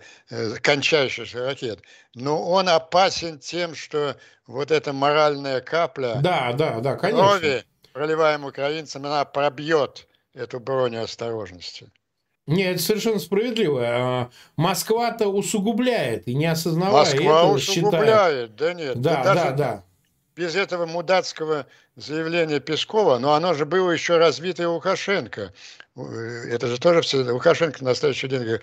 кончающихся 0.62 1.44
ракет, 1.44 1.80
но 2.14 2.40
он 2.40 2.68
опасен 2.68 3.40
тем, 3.40 3.74
что 3.74 4.16
вот 4.46 4.70
эта 4.70 4.92
моральная 4.92 5.60
капля 5.60 6.20
да, 6.22 6.52
да, 6.52 6.80
да, 6.80 6.96
конечно. 6.96 7.26
крови, 7.26 7.64
проливаемая 7.92 8.50
украинцам, 8.50 9.06
она 9.06 9.24
пробьет 9.24 10.08
эту 10.34 10.60
броню 10.60 11.02
осторожности. 11.02 11.90
Нет, 12.46 12.74
это 12.74 12.82
совершенно 12.82 13.20
справедливо. 13.20 13.82
А, 13.84 14.30
Москва-то 14.56 15.28
усугубляет, 15.28 16.26
и 16.26 16.34
не 16.34 16.46
осознавая 16.46 17.04
Москва 17.04 17.40
этого, 17.40 17.54
усугубляет, 17.54 18.50
считает... 18.50 18.56
да 18.56 18.74
нет. 18.74 19.00
Да, 19.00 19.22
да, 19.22 19.50
да 19.52 19.84
без 20.36 20.56
этого 20.56 20.86
мудацкого 20.86 21.66
заявления 21.96 22.60
Пескова, 22.60 23.18
но 23.18 23.34
оно 23.34 23.54
же 23.54 23.66
было 23.66 23.90
еще 23.90 24.16
разбито 24.16 24.62
и 24.62 24.66
Лукашенко. 24.66 25.52
Это 25.94 26.66
же 26.68 26.78
тоже 26.78 27.02
все, 27.02 27.18
Лукашенко 27.18 27.84
на 27.84 27.94
следующий 27.94 28.28
день 28.28 28.40
говорит, 28.40 28.62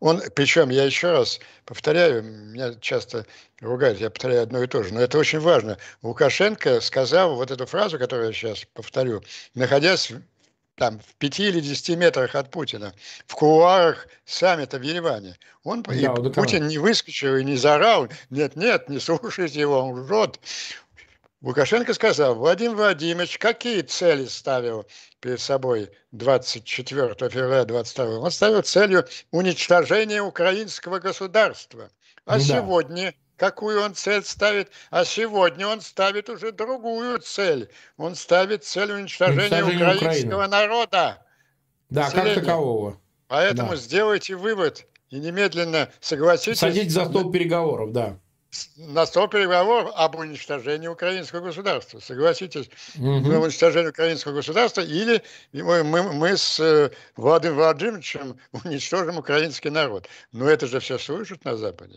он, 0.00 0.20
причем, 0.34 0.70
я 0.70 0.84
еще 0.84 1.12
раз 1.12 1.38
повторяю, 1.64 2.24
меня 2.24 2.74
часто 2.80 3.24
ругают, 3.60 4.00
я 4.00 4.10
повторяю 4.10 4.42
одно 4.42 4.62
и 4.62 4.66
то 4.66 4.82
же, 4.82 4.92
но 4.92 5.00
это 5.00 5.16
очень 5.18 5.38
важно. 5.38 5.78
Лукашенко 6.02 6.80
сказал 6.80 7.36
вот 7.36 7.52
эту 7.52 7.66
фразу, 7.66 7.98
которую 7.98 8.28
я 8.28 8.32
сейчас 8.32 8.64
повторю, 8.74 9.22
находясь 9.54 10.12
там 10.80 10.98
в 10.98 11.14
пяти 11.16 11.48
или 11.48 11.60
десяти 11.60 11.94
метрах 11.94 12.34
от 12.34 12.50
Путина, 12.50 12.94
в 13.26 13.34
кулуарах 13.34 14.08
саммита 14.24 14.78
в 14.78 14.82
Ереване. 14.82 15.36
Он, 15.62 15.82
да, 15.82 15.92
и 15.92 16.06
Путин 16.30 16.68
не 16.68 16.78
выскочил 16.78 17.36
и 17.36 17.44
не 17.44 17.56
заорал, 17.56 18.08
нет-нет, 18.30 18.88
не 18.88 18.98
слушайте 18.98 19.60
его, 19.60 19.78
он 19.78 20.00
лжет. 20.00 20.40
Лукашенко 21.42 21.92
сказал, 21.92 22.34
Владимир 22.34 22.76
Владимирович, 22.76 23.36
какие 23.36 23.82
цели 23.82 24.24
ставил 24.24 24.86
перед 25.20 25.40
собой 25.40 25.90
24 26.12 27.14
февраля 27.28 27.64
22 27.66 28.18
Он 28.18 28.30
ставил 28.30 28.62
целью 28.62 29.06
уничтожения 29.32 30.22
украинского 30.22 30.98
государства. 30.98 31.90
А 32.24 32.38
да. 32.38 32.40
сегодня 32.40 33.14
какую 33.40 33.80
он 33.80 33.94
цель 33.94 34.22
ставит, 34.22 34.70
а 34.90 35.06
сегодня 35.06 35.66
он 35.66 35.80
ставит 35.80 36.28
уже 36.28 36.52
другую 36.52 37.18
цель. 37.20 37.70
Он 37.96 38.14
ставит 38.14 38.64
цель 38.64 38.92
уничтожения 38.92 39.64
украинского 39.64 40.44
Украины. 40.44 40.46
народа. 40.46 41.26
Да, 41.88 42.04
населения. 42.04 42.34
как 42.34 42.44
такового. 42.44 43.00
Поэтому 43.28 43.70
да. 43.70 43.76
сделайте 43.76 44.36
вывод 44.36 44.86
и 45.08 45.18
немедленно 45.18 45.88
согласитесь. 46.00 46.58
Садитесь 46.58 46.92
за 46.92 47.06
стол 47.06 47.32
переговоров, 47.32 47.92
да. 47.92 48.18
На 48.76 49.06
стол 49.06 49.26
переговоров 49.28 49.92
об 49.94 50.16
уничтожении 50.16 50.88
украинского 50.88 51.40
государства. 51.40 51.98
Согласитесь, 52.00 52.68
угу. 52.96 53.06
уничтожение 53.06 53.90
украинского 53.90 54.34
государства 54.34 54.82
или 54.82 55.22
мы, 55.52 55.82
мы, 55.82 56.12
мы 56.12 56.36
с 56.36 56.60
э, 56.60 56.90
Владимиром 57.16 57.56
Владимировичем 57.56 58.36
уничтожим 58.64 59.16
украинский 59.16 59.70
народ. 59.70 60.08
Но 60.32 60.46
это 60.46 60.66
же 60.66 60.78
все 60.80 60.98
слышат 60.98 61.42
на 61.46 61.56
Западе. 61.56 61.96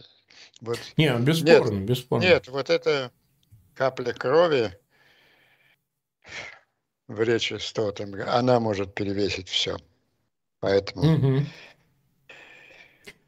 Вот. 0.62 0.80
Не, 0.98 1.18
бесспорно, 1.20 1.72
нет, 1.72 1.86
бесспорно. 1.86 2.24
Нет, 2.24 2.48
вот 2.48 2.70
эта 2.70 3.12
капля 3.76 4.14
крови 4.14 4.72
в 7.08 7.22
речи 7.22 7.58
Столтенберга, 7.60 8.34
она 8.34 8.60
может 8.60 8.94
перевесить 8.94 9.50
все. 9.50 9.78
Поэтому... 10.60 11.16
Угу. 11.16 11.46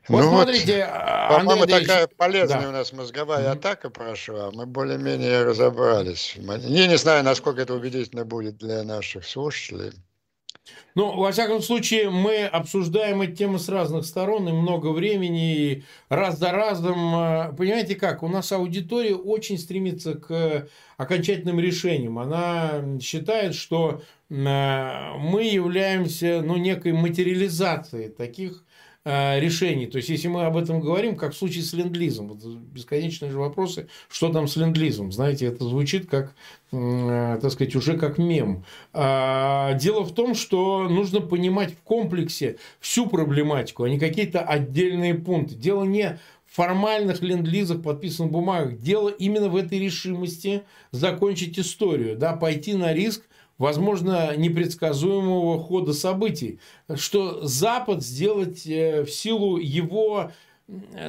Вот 0.08 0.22
ну 0.22 0.30
смотрите, 0.30 0.86
вот, 0.86 1.40
по-моему, 1.40 1.66
такая 1.66 2.06
полезная 2.06 2.62
да. 2.62 2.70
у 2.70 2.72
нас 2.72 2.94
мозговая 2.94 3.48
mm 3.48 3.52
атака 3.54 3.90
прошла. 3.90 4.52
Мы 4.52 4.68
более-менее 4.68 5.44
разобрались. 5.44 6.36
Я 6.36 6.88
не 6.88 6.98
знаю, 6.98 7.24
насколько 7.24 7.62
это 7.62 7.74
убедительно 7.74 8.24
будет 8.24 8.58
для 8.58 8.84
наших 8.84 9.26
слушателей. 9.26 9.94
Ну, 10.96 11.16
во 11.18 11.32
всяком 11.32 11.62
случае, 11.62 12.10
мы 12.10 12.46
обсуждаем 12.46 13.22
эти 13.22 13.36
темы 13.36 13.60
с 13.60 13.70
разных 13.70 14.06
сторон, 14.06 14.48
и 14.48 14.52
много 14.52 14.88
времени, 14.88 15.56
и 15.56 15.84
раз 16.10 16.40
за 16.40 16.52
разом. 16.52 17.16
Э, 17.16 17.54
понимаете 17.56 17.96
как, 17.96 18.24
у 18.24 18.28
нас 18.28 18.52
аудитория 18.52 19.16
очень 19.16 19.58
стремится 19.58 20.16
к 20.16 20.68
окончательным 20.98 21.60
решениям. 21.60 22.18
Она 22.18 23.00
считает, 23.02 23.56
что 23.56 24.02
э, 24.30 24.34
мы 25.20 25.44
являемся 25.44 26.42
ну, 26.42 26.56
некой 26.56 26.94
материализацией 26.94 28.10
таких 28.10 28.64
решений. 29.06 29.86
То 29.86 29.98
есть, 29.98 30.10
если 30.10 30.28
мы 30.28 30.46
об 30.46 30.58
этом 30.58 30.82
говорим, 30.82 31.16
как 31.16 31.34
в 31.34 31.38
случае 31.38 31.64
с 31.64 31.74
ленд-лизом, 31.74 32.28
вот 32.28 32.44
бесконечные 32.44 33.32
же 33.32 33.38
вопросы, 33.38 33.88
что 34.10 34.30
там 34.30 34.48
с 34.48 34.56
ленд-лизом. 34.56 35.12
Знаете, 35.12 35.46
это 35.46 35.64
звучит 35.64 36.10
как, 36.10 36.34
э, 36.72 37.38
так 37.40 37.52
сказать, 37.52 37.76
уже 37.76 37.98
как 37.98 38.18
мем. 38.18 38.66
А, 38.94 39.74
дело 39.74 40.04
в 40.04 40.14
том, 40.14 40.34
что 40.34 40.90
нужно 40.90 41.22
понимать 41.22 41.74
в 41.74 41.82
комплексе 41.84 42.58
всю 42.80 43.06
проблематику, 43.08 43.84
а 43.84 43.90
не 43.90 44.00
какие-то 44.00 44.42
отдельные 44.42 45.14
пункты. 45.14 45.54
Дело 45.54 45.84
не 45.84 46.20
формальных 46.48 47.22
ленд-лизах, 47.22 47.84
подписанных 47.84 48.32
бумагах. 48.32 48.80
Дело 48.80 49.10
именно 49.10 49.50
в 49.50 49.56
этой 49.56 49.78
решимости 49.78 50.64
закончить 50.92 51.60
историю, 51.60 52.18
да, 52.18 52.34
пойти 52.34 52.74
на 52.74 52.94
риск 52.94 53.24
возможно, 53.58 54.36
непредсказуемого 54.36 55.60
хода 55.60 55.94
событий, 55.94 56.60
что 56.96 57.46
Запад 57.46 58.04
сделать 58.04 58.66
э, 58.68 59.04
в 59.04 59.12
силу 59.12 59.58
его 59.58 60.32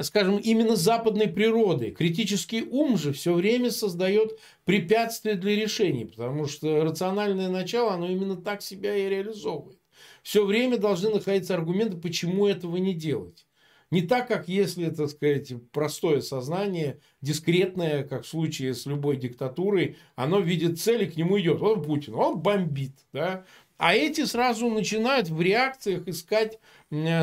скажем, 0.03 0.37
именно 0.37 0.75
западной 0.75 1.27
природы. 1.27 1.91
Критический 1.91 2.61
ум 2.61 2.97
же 2.97 3.11
все 3.11 3.33
время 3.33 3.71
создает 3.71 4.37
препятствия 4.65 5.33
для 5.33 5.55
решений, 5.55 6.05
потому 6.05 6.45
что 6.45 6.83
рациональное 6.83 7.49
начало, 7.49 7.93
оно 7.93 8.07
именно 8.07 8.35
так 8.35 8.61
себя 8.61 8.95
и 8.95 9.09
реализовывает. 9.09 9.79
Все 10.21 10.45
время 10.45 10.77
должны 10.77 11.09
находиться 11.09 11.55
аргументы, 11.55 11.97
почему 11.97 12.47
этого 12.47 12.77
не 12.77 12.93
делать. 12.93 13.46
Не 13.89 14.01
так, 14.01 14.27
как 14.27 14.49
если, 14.49 14.89
так 14.89 15.09
сказать, 15.09 15.53
простое 15.71 16.21
сознание, 16.21 16.99
дискретное, 17.21 18.03
как 18.03 18.23
в 18.23 18.27
случае 18.27 18.73
с 18.73 18.85
любой 18.85 19.17
диктатурой, 19.17 19.97
оно 20.15 20.39
видит 20.39 20.79
цели, 20.79 21.05
к 21.05 21.15
нему 21.15 21.39
идет. 21.39 21.59
Вот 21.59 21.85
Путин, 21.85 22.15
он 22.15 22.39
бомбит. 22.39 22.97
Да? 23.13 23.45
А 23.77 23.95
эти 23.95 24.25
сразу 24.25 24.69
начинают 24.69 25.29
в 25.29 25.39
реакциях 25.39 26.07
искать 26.07 26.59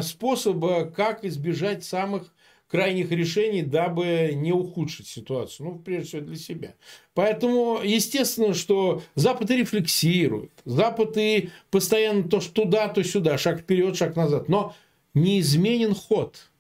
способы, 0.03 0.93
как 0.97 1.25
избежать 1.25 1.85
самых 1.85 2.33
крайних 2.69 3.11
решений, 3.11 3.63
дабы 3.63 4.33
не 4.35 4.53
ухудшить 4.53 5.07
ситуацию. 5.07 5.69
Ну, 5.69 5.79
прежде 5.79 6.09
всего, 6.09 6.23
для 6.23 6.37
себя. 6.37 6.75
Поэтому, 7.13 7.81
естественно, 7.85 8.55
что 8.55 9.03
Запад 9.15 9.51
и 9.51 9.57
рефлексирует. 9.59 10.51
Запад 10.65 11.17
и 11.17 11.51
постоянно 11.71 12.25
то 12.25 12.41
что 12.41 12.63
туда, 12.63 12.89
то 12.89 13.05
сюда. 13.05 13.37
Шаг 13.39 13.61
вперед, 13.61 13.97
шаг 13.97 14.17
назад. 14.17 14.49
Но 14.49 14.75
неизменен 15.13 15.95
ход 15.95 16.51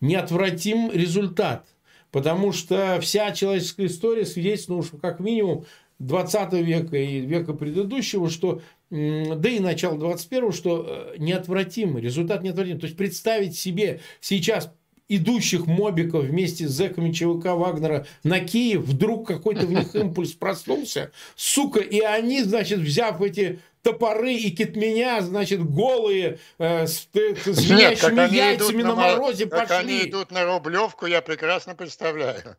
неотвратим 0.00 0.90
результат. 0.92 1.66
Потому 2.10 2.52
что 2.52 2.98
вся 3.00 3.30
человеческая 3.32 3.86
история 3.86 4.26
свидетельствует, 4.26 4.86
что 4.86 4.96
как 4.96 5.20
минимум 5.20 5.64
20 6.00 6.52
века 6.54 6.96
и 6.96 7.20
века 7.20 7.52
предыдущего, 7.52 8.28
что 8.28 8.62
да 8.90 9.48
и 9.48 9.60
начало 9.60 9.96
21 9.98 10.52
что 10.52 10.84
э, 10.88 11.14
неотвратимый, 11.18 12.02
результат 12.02 12.42
неотвратимый. 12.42 12.80
То 12.80 12.86
есть 12.86 12.96
представить 12.96 13.56
себе 13.56 14.00
сейчас 14.20 14.72
идущих 15.10 15.66
мобиков 15.66 16.24
вместе 16.24 16.66
с 16.66 16.72
зэками 16.72 17.12
ЧВК 17.12 17.46
Вагнера 17.56 18.06
на 18.22 18.40
Киев, 18.40 18.82
вдруг 18.82 19.26
какой-то 19.26 19.66
в 19.66 19.72
них 19.72 19.94
импульс 19.94 20.32
проснулся, 20.32 21.10
сука, 21.34 21.80
и 21.80 22.00
они, 22.00 22.42
значит, 22.44 22.78
взяв 22.78 23.20
эти 23.20 23.58
топоры 23.82 24.34
и 24.34 24.50
китменя, 24.50 25.20
значит, 25.20 25.62
голые, 25.64 26.38
э, 26.58 26.86
с, 26.86 27.08
с 27.12 27.44
звенящими 27.44 28.34
яйцами 28.34 28.82
на, 28.82 28.90
на 28.90 28.94
морозе 28.94 29.46
как 29.46 29.68
пошли. 29.68 29.76
они 29.76 30.08
идут 30.08 30.30
на 30.30 30.44
Рублевку, 30.44 31.06
я 31.06 31.22
прекрасно 31.22 31.74
представляю. 31.74 32.56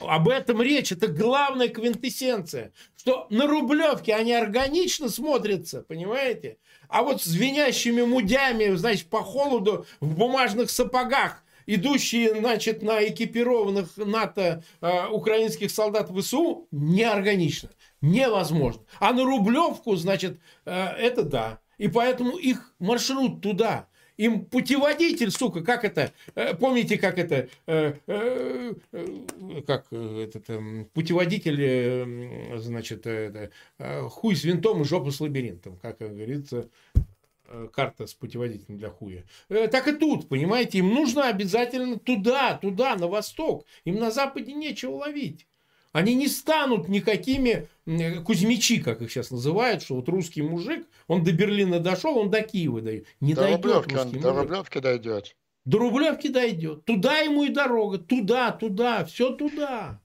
Об 0.00 0.28
этом 0.28 0.62
речь. 0.62 0.92
Это 0.92 1.08
главная 1.08 1.68
квинтэссенция. 1.68 2.72
Что 2.96 3.26
на 3.30 3.46
Рублевке 3.46 4.14
они 4.14 4.32
органично 4.32 5.08
смотрятся, 5.08 5.82
понимаете? 5.82 6.58
А 6.88 7.02
вот 7.02 7.22
с 7.22 7.24
звенящими 7.24 8.02
мудями, 8.02 8.74
значит, 8.74 9.08
по 9.08 9.22
холоду 9.22 9.86
в 10.00 10.14
бумажных 10.16 10.70
сапогах, 10.70 11.42
идущие, 11.66 12.34
значит, 12.34 12.82
на 12.82 13.02
экипированных 13.06 13.96
НАТО 13.96 14.62
э, 14.80 15.06
украинских 15.08 15.70
солдат 15.70 16.10
ВСУ, 16.10 16.68
неорганично 16.70 17.70
невозможно. 18.00 18.82
А 18.98 19.12
на 19.12 19.24
Рублевку, 19.24 19.96
значит, 19.96 20.38
э, 20.64 20.72
это 20.72 21.22
да. 21.22 21.60
И 21.78 21.88
поэтому 21.88 22.36
их 22.36 22.74
маршрут 22.78 23.40
туда. 23.40 23.88
Им 24.16 24.44
путеводитель, 24.44 25.30
сука, 25.30 25.62
как 25.62 25.82
это, 25.82 26.12
э, 26.34 26.54
помните, 26.54 26.98
как 26.98 27.18
это, 27.18 27.48
э, 27.66 27.94
как 29.66 29.90
этот 29.90 30.50
эм, 30.50 30.84
путеводитель, 30.92 32.58
значит, 32.58 33.06
это, 33.06 33.50
хуй 34.10 34.36
с 34.36 34.44
винтом 34.44 34.82
и 34.82 34.84
жопа 34.84 35.10
с 35.10 35.20
лабиринтом, 35.20 35.78
как 35.80 35.98
говорится, 36.00 36.68
карта 37.72 38.06
с 38.06 38.12
путеводителем 38.12 38.76
для 38.76 38.90
хуя. 38.90 39.24
Так 39.48 39.88
и 39.88 39.92
тут, 39.92 40.28
понимаете, 40.28 40.78
им 40.78 40.90
нужно 40.90 41.28
обязательно 41.28 41.98
туда, 41.98 42.58
туда, 42.58 42.96
на 42.96 43.08
восток. 43.08 43.64
Им 43.84 43.96
на 43.96 44.10
Западе 44.10 44.52
нечего 44.52 44.96
ловить. 44.96 45.46
Они 45.92 46.14
не 46.14 46.28
станут 46.28 46.88
никакими 46.88 47.68
Кузьмичи, 48.24 48.80
как 48.80 49.02
их 49.02 49.10
сейчас 49.10 49.32
называют, 49.32 49.82
что 49.82 49.96
вот 49.96 50.08
русский 50.08 50.40
мужик, 50.42 50.86
он 51.08 51.24
до 51.24 51.32
Берлина 51.32 51.80
дошел, 51.80 52.16
он 52.16 52.30
до 52.30 52.42
Киева 52.42 52.80
дойдет. 52.80 53.08
Не 53.20 53.34
до 53.34 53.40
дойдет 53.42 53.64
Рублевки, 53.64 53.96
он, 53.96 54.12
до 54.12 54.32
Рублевки 54.32 54.78
дойдет. 54.78 55.34
До 55.64 55.78
Рублевки 55.78 56.28
дойдет. 56.28 56.84
Туда 56.84 57.18
ему 57.18 57.42
и 57.44 57.48
дорога. 57.48 57.98
Туда, 57.98 58.52
туда, 58.52 59.04
все 59.04 59.30
туда. 59.30 60.00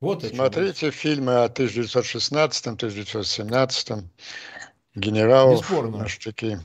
Вот 0.00 0.22
Смотрите 0.24 0.92
фильмы 0.92 1.42
о 1.44 1.48
1916-1917 1.48 4.04
генералов 4.94 5.60
Бесспорно. 5.60 5.98
на 5.98 6.08
штыки. 6.08 6.58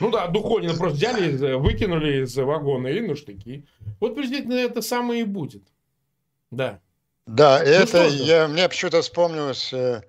Ну 0.00 0.10
да, 0.10 0.28
Духонина 0.28 0.72
просто 0.74 0.96
взяли, 0.96 1.54
выкинули 1.54 2.24
из 2.24 2.34
вагона 2.36 2.88
и 2.88 3.00
на 3.00 3.14
штыки. 3.14 3.64
Вот 4.00 4.16
приблизительно 4.16 4.54
это 4.54 4.82
самое 4.82 5.20
и 5.20 5.24
будет. 5.24 5.62
Да. 6.52 6.78
Да, 7.26 7.58
ну 7.58 7.64
это 7.64 8.06
я, 8.06 8.46
мне 8.46 8.68
почему-то 8.68 9.02
вспомнилась 9.02 9.72
э, 9.72 10.02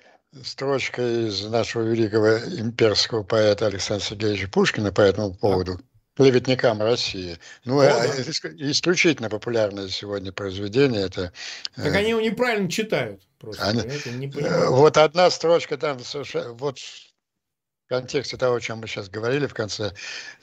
строчка 0.44 1.02
из 1.02 1.44
нашего 1.46 1.84
великого 1.84 2.38
имперского 2.60 3.24
поэта 3.24 3.68
Александра 3.68 4.06
Сергеевича 4.06 4.50
Пушкина 4.50 4.92
по 4.92 5.02
этому 5.02 5.34
поводу. 5.34 5.78
Да 5.78 5.84
клеветникам 6.16 6.82
России. 6.82 7.38
Ну, 7.66 7.80
О, 7.80 7.86
да. 7.86 8.06
исключительно 8.06 9.30
популярное 9.30 9.88
сегодня 9.88 10.32
произведение. 10.32 11.02
Это, 11.02 11.34
так 11.76 11.96
они 11.96 12.12
его 12.12 12.22
неправильно 12.22 12.70
читают. 12.70 13.24
Просто, 13.40 13.66
они, 13.66 14.32
вот 14.68 14.98
одна 14.98 15.30
строчка 15.30 15.78
там, 15.78 15.98
вот 16.54 16.78
контексте 17.94 18.38
того, 18.38 18.56
о 18.56 18.60
чем 18.60 18.80
мы 18.80 18.88
сейчас 18.88 19.08
говорили 19.08 19.46
в 19.46 19.54
конце, 19.54 19.94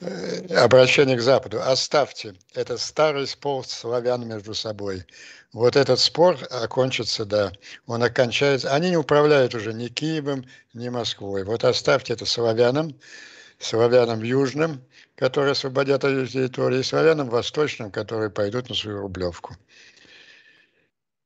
э, 0.00 0.54
обращение 0.54 1.16
к 1.16 1.20
Западу. 1.20 1.60
Оставьте, 1.60 2.34
это 2.54 2.78
старый 2.78 3.26
спор 3.26 3.66
славян 3.66 4.24
между 4.24 4.54
собой. 4.54 5.04
Вот 5.52 5.74
этот 5.74 5.98
спор 5.98 6.38
окончится, 6.50 7.24
да, 7.24 7.50
он 7.86 8.04
окончается. 8.04 8.72
Они 8.72 8.90
не 8.90 8.96
управляют 8.96 9.56
уже 9.56 9.72
ни 9.72 9.88
Киевом, 9.88 10.44
ни 10.74 10.88
Москвой. 10.90 11.42
Вот 11.42 11.64
оставьте 11.64 12.12
это 12.12 12.24
славянам, 12.24 12.94
славянам 13.58 14.22
южным, 14.22 14.80
которые 15.16 15.52
освободят 15.52 16.04
эту 16.04 16.28
территорию, 16.28 16.80
и 16.80 16.84
славянам 16.84 17.28
восточным, 17.30 17.90
которые 17.90 18.30
пойдут 18.30 18.68
на 18.68 18.76
свою 18.76 19.00
рублевку. 19.00 19.56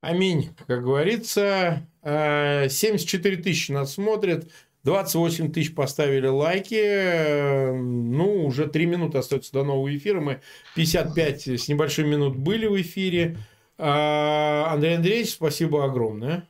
Аминь. 0.05 0.55
Как 0.67 0.83
говорится, 0.83 1.87
74 2.03 3.37
э, 3.37 3.43
тысячи 3.43 3.73
нас 3.73 3.95
смотрят, 3.95 4.45
28 4.85 5.53
тысяч 5.53 5.75
поставили 5.75 6.27
лайки. 6.27 7.71
Ну, 7.73 8.45
уже 8.45 8.67
3 8.67 8.87
минуты 8.87 9.19
остается 9.19 9.53
до 9.53 9.65
нового 9.65 9.95
эфира. 9.95 10.21
Мы 10.21 10.41
55 10.77 11.49
с 11.49 11.69
небольшим 11.69 12.09
минут 12.09 12.37
были 12.37 12.67
в 12.67 12.81
эфире. 12.81 13.39
А, 13.79 14.69
Андрей 14.73 14.97
Андреевич, 14.97 15.31
спасибо 15.31 15.85
огромное 15.85 16.47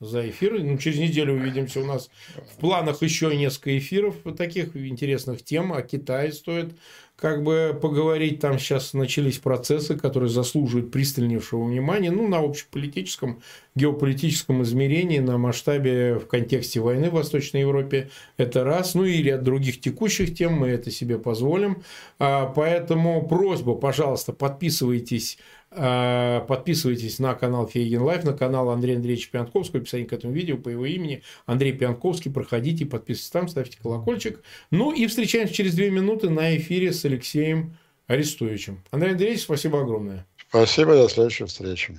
за 0.00 0.28
эфир. 0.28 0.58
Ну, 0.58 0.78
через 0.78 0.98
неделю 0.98 1.34
увидимся. 1.34 1.80
У 1.80 1.84
нас 1.84 2.10
в 2.50 2.58
планах 2.58 3.02
еще 3.02 3.34
несколько 3.36 3.76
эфиров 3.76 4.16
таких 4.36 4.74
интересных 4.74 5.44
тем. 5.44 5.72
О 5.72 5.82
Китае 5.82 6.32
стоит 6.32 6.74
как 7.16 7.42
бы 7.42 7.76
поговорить. 7.80 8.40
Там 8.40 8.58
сейчас 8.58 8.92
начались 8.92 9.38
процессы, 9.38 9.96
которые 9.96 10.28
заслуживают 10.28 10.90
пристальнейшего 10.90 11.64
внимания. 11.64 12.10
Ну, 12.10 12.28
на 12.28 12.38
общеполитическом, 12.38 13.40
геополитическом 13.74 14.62
измерении, 14.62 15.18
на 15.18 15.38
масштабе 15.38 16.18
в 16.18 16.26
контексте 16.26 16.80
войны 16.80 17.08
в 17.08 17.14
Восточной 17.14 17.62
Европе. 17.62 18.10
Это 18.36 18.64
раз. 18.64 18.94
Ну, 18.94 19.04
и 19.04 19.22
ряд 19.22 19.42
других 19.42 19.80
текущих 19.80 20.36
тем. 20.36 20.52
Мы 20.52 20.68
это 20.68 20.90
себе 20.90 21.18
позволим. 21.18 21.82
А, 22.18 22.46
поэтому 22.46 23.26
просьба, 23.26 23.74
пожалуйста, 23.74 24.32
подписывайтесь 24.32 25.38
подписывайтесь 25.76 27.18
на 27.18 27.34
канал 27.34 27.68
Фейгин 27.68 28.02
Live, 28.02 28.24
на 28.24 28.32
канал 28.32 28.70
Андрея 28.70 28.96
Андреевича 28.96 29.30
Пионтковского, 29.30 29.80
описание 29.80 30.08
к 30.08 30.12
этому 30.12 30.32
видео 30.32 30.56
по 30.56 30.68
его 30.68 30.86
имени. 30.86 31.22
Андрей 31.44 31.72
Пионтковский, 31.72 32.30
проходите, 32.30 32.86
подписывайтесь 32.86 33.30
там, 33.30 33.48
ставьте 33.48 33.78
колокольчик. 33.82 34.42
Ну 34.70 34.92
и 34.92 35.06
встречаемся 35.06 35.54
через 35.54 35.74
две 35.74 35.90
минуты 35.90 36.30
на 36.30 36.56
эфире 36.56 36.92
с 36.92 37.04
Алексеем 37.04 37.76
Арестовичем. 38.06 38.82
Андрей 38.90 39.12
Андреевич, 39.12 39.42
спасибо 39.42 39.80
огромное. 39.82 40.26
Спасибо, 40.48 40.94
до 40.94 41.08
следующей 41.08 41.44
встречи. 41.44 41.96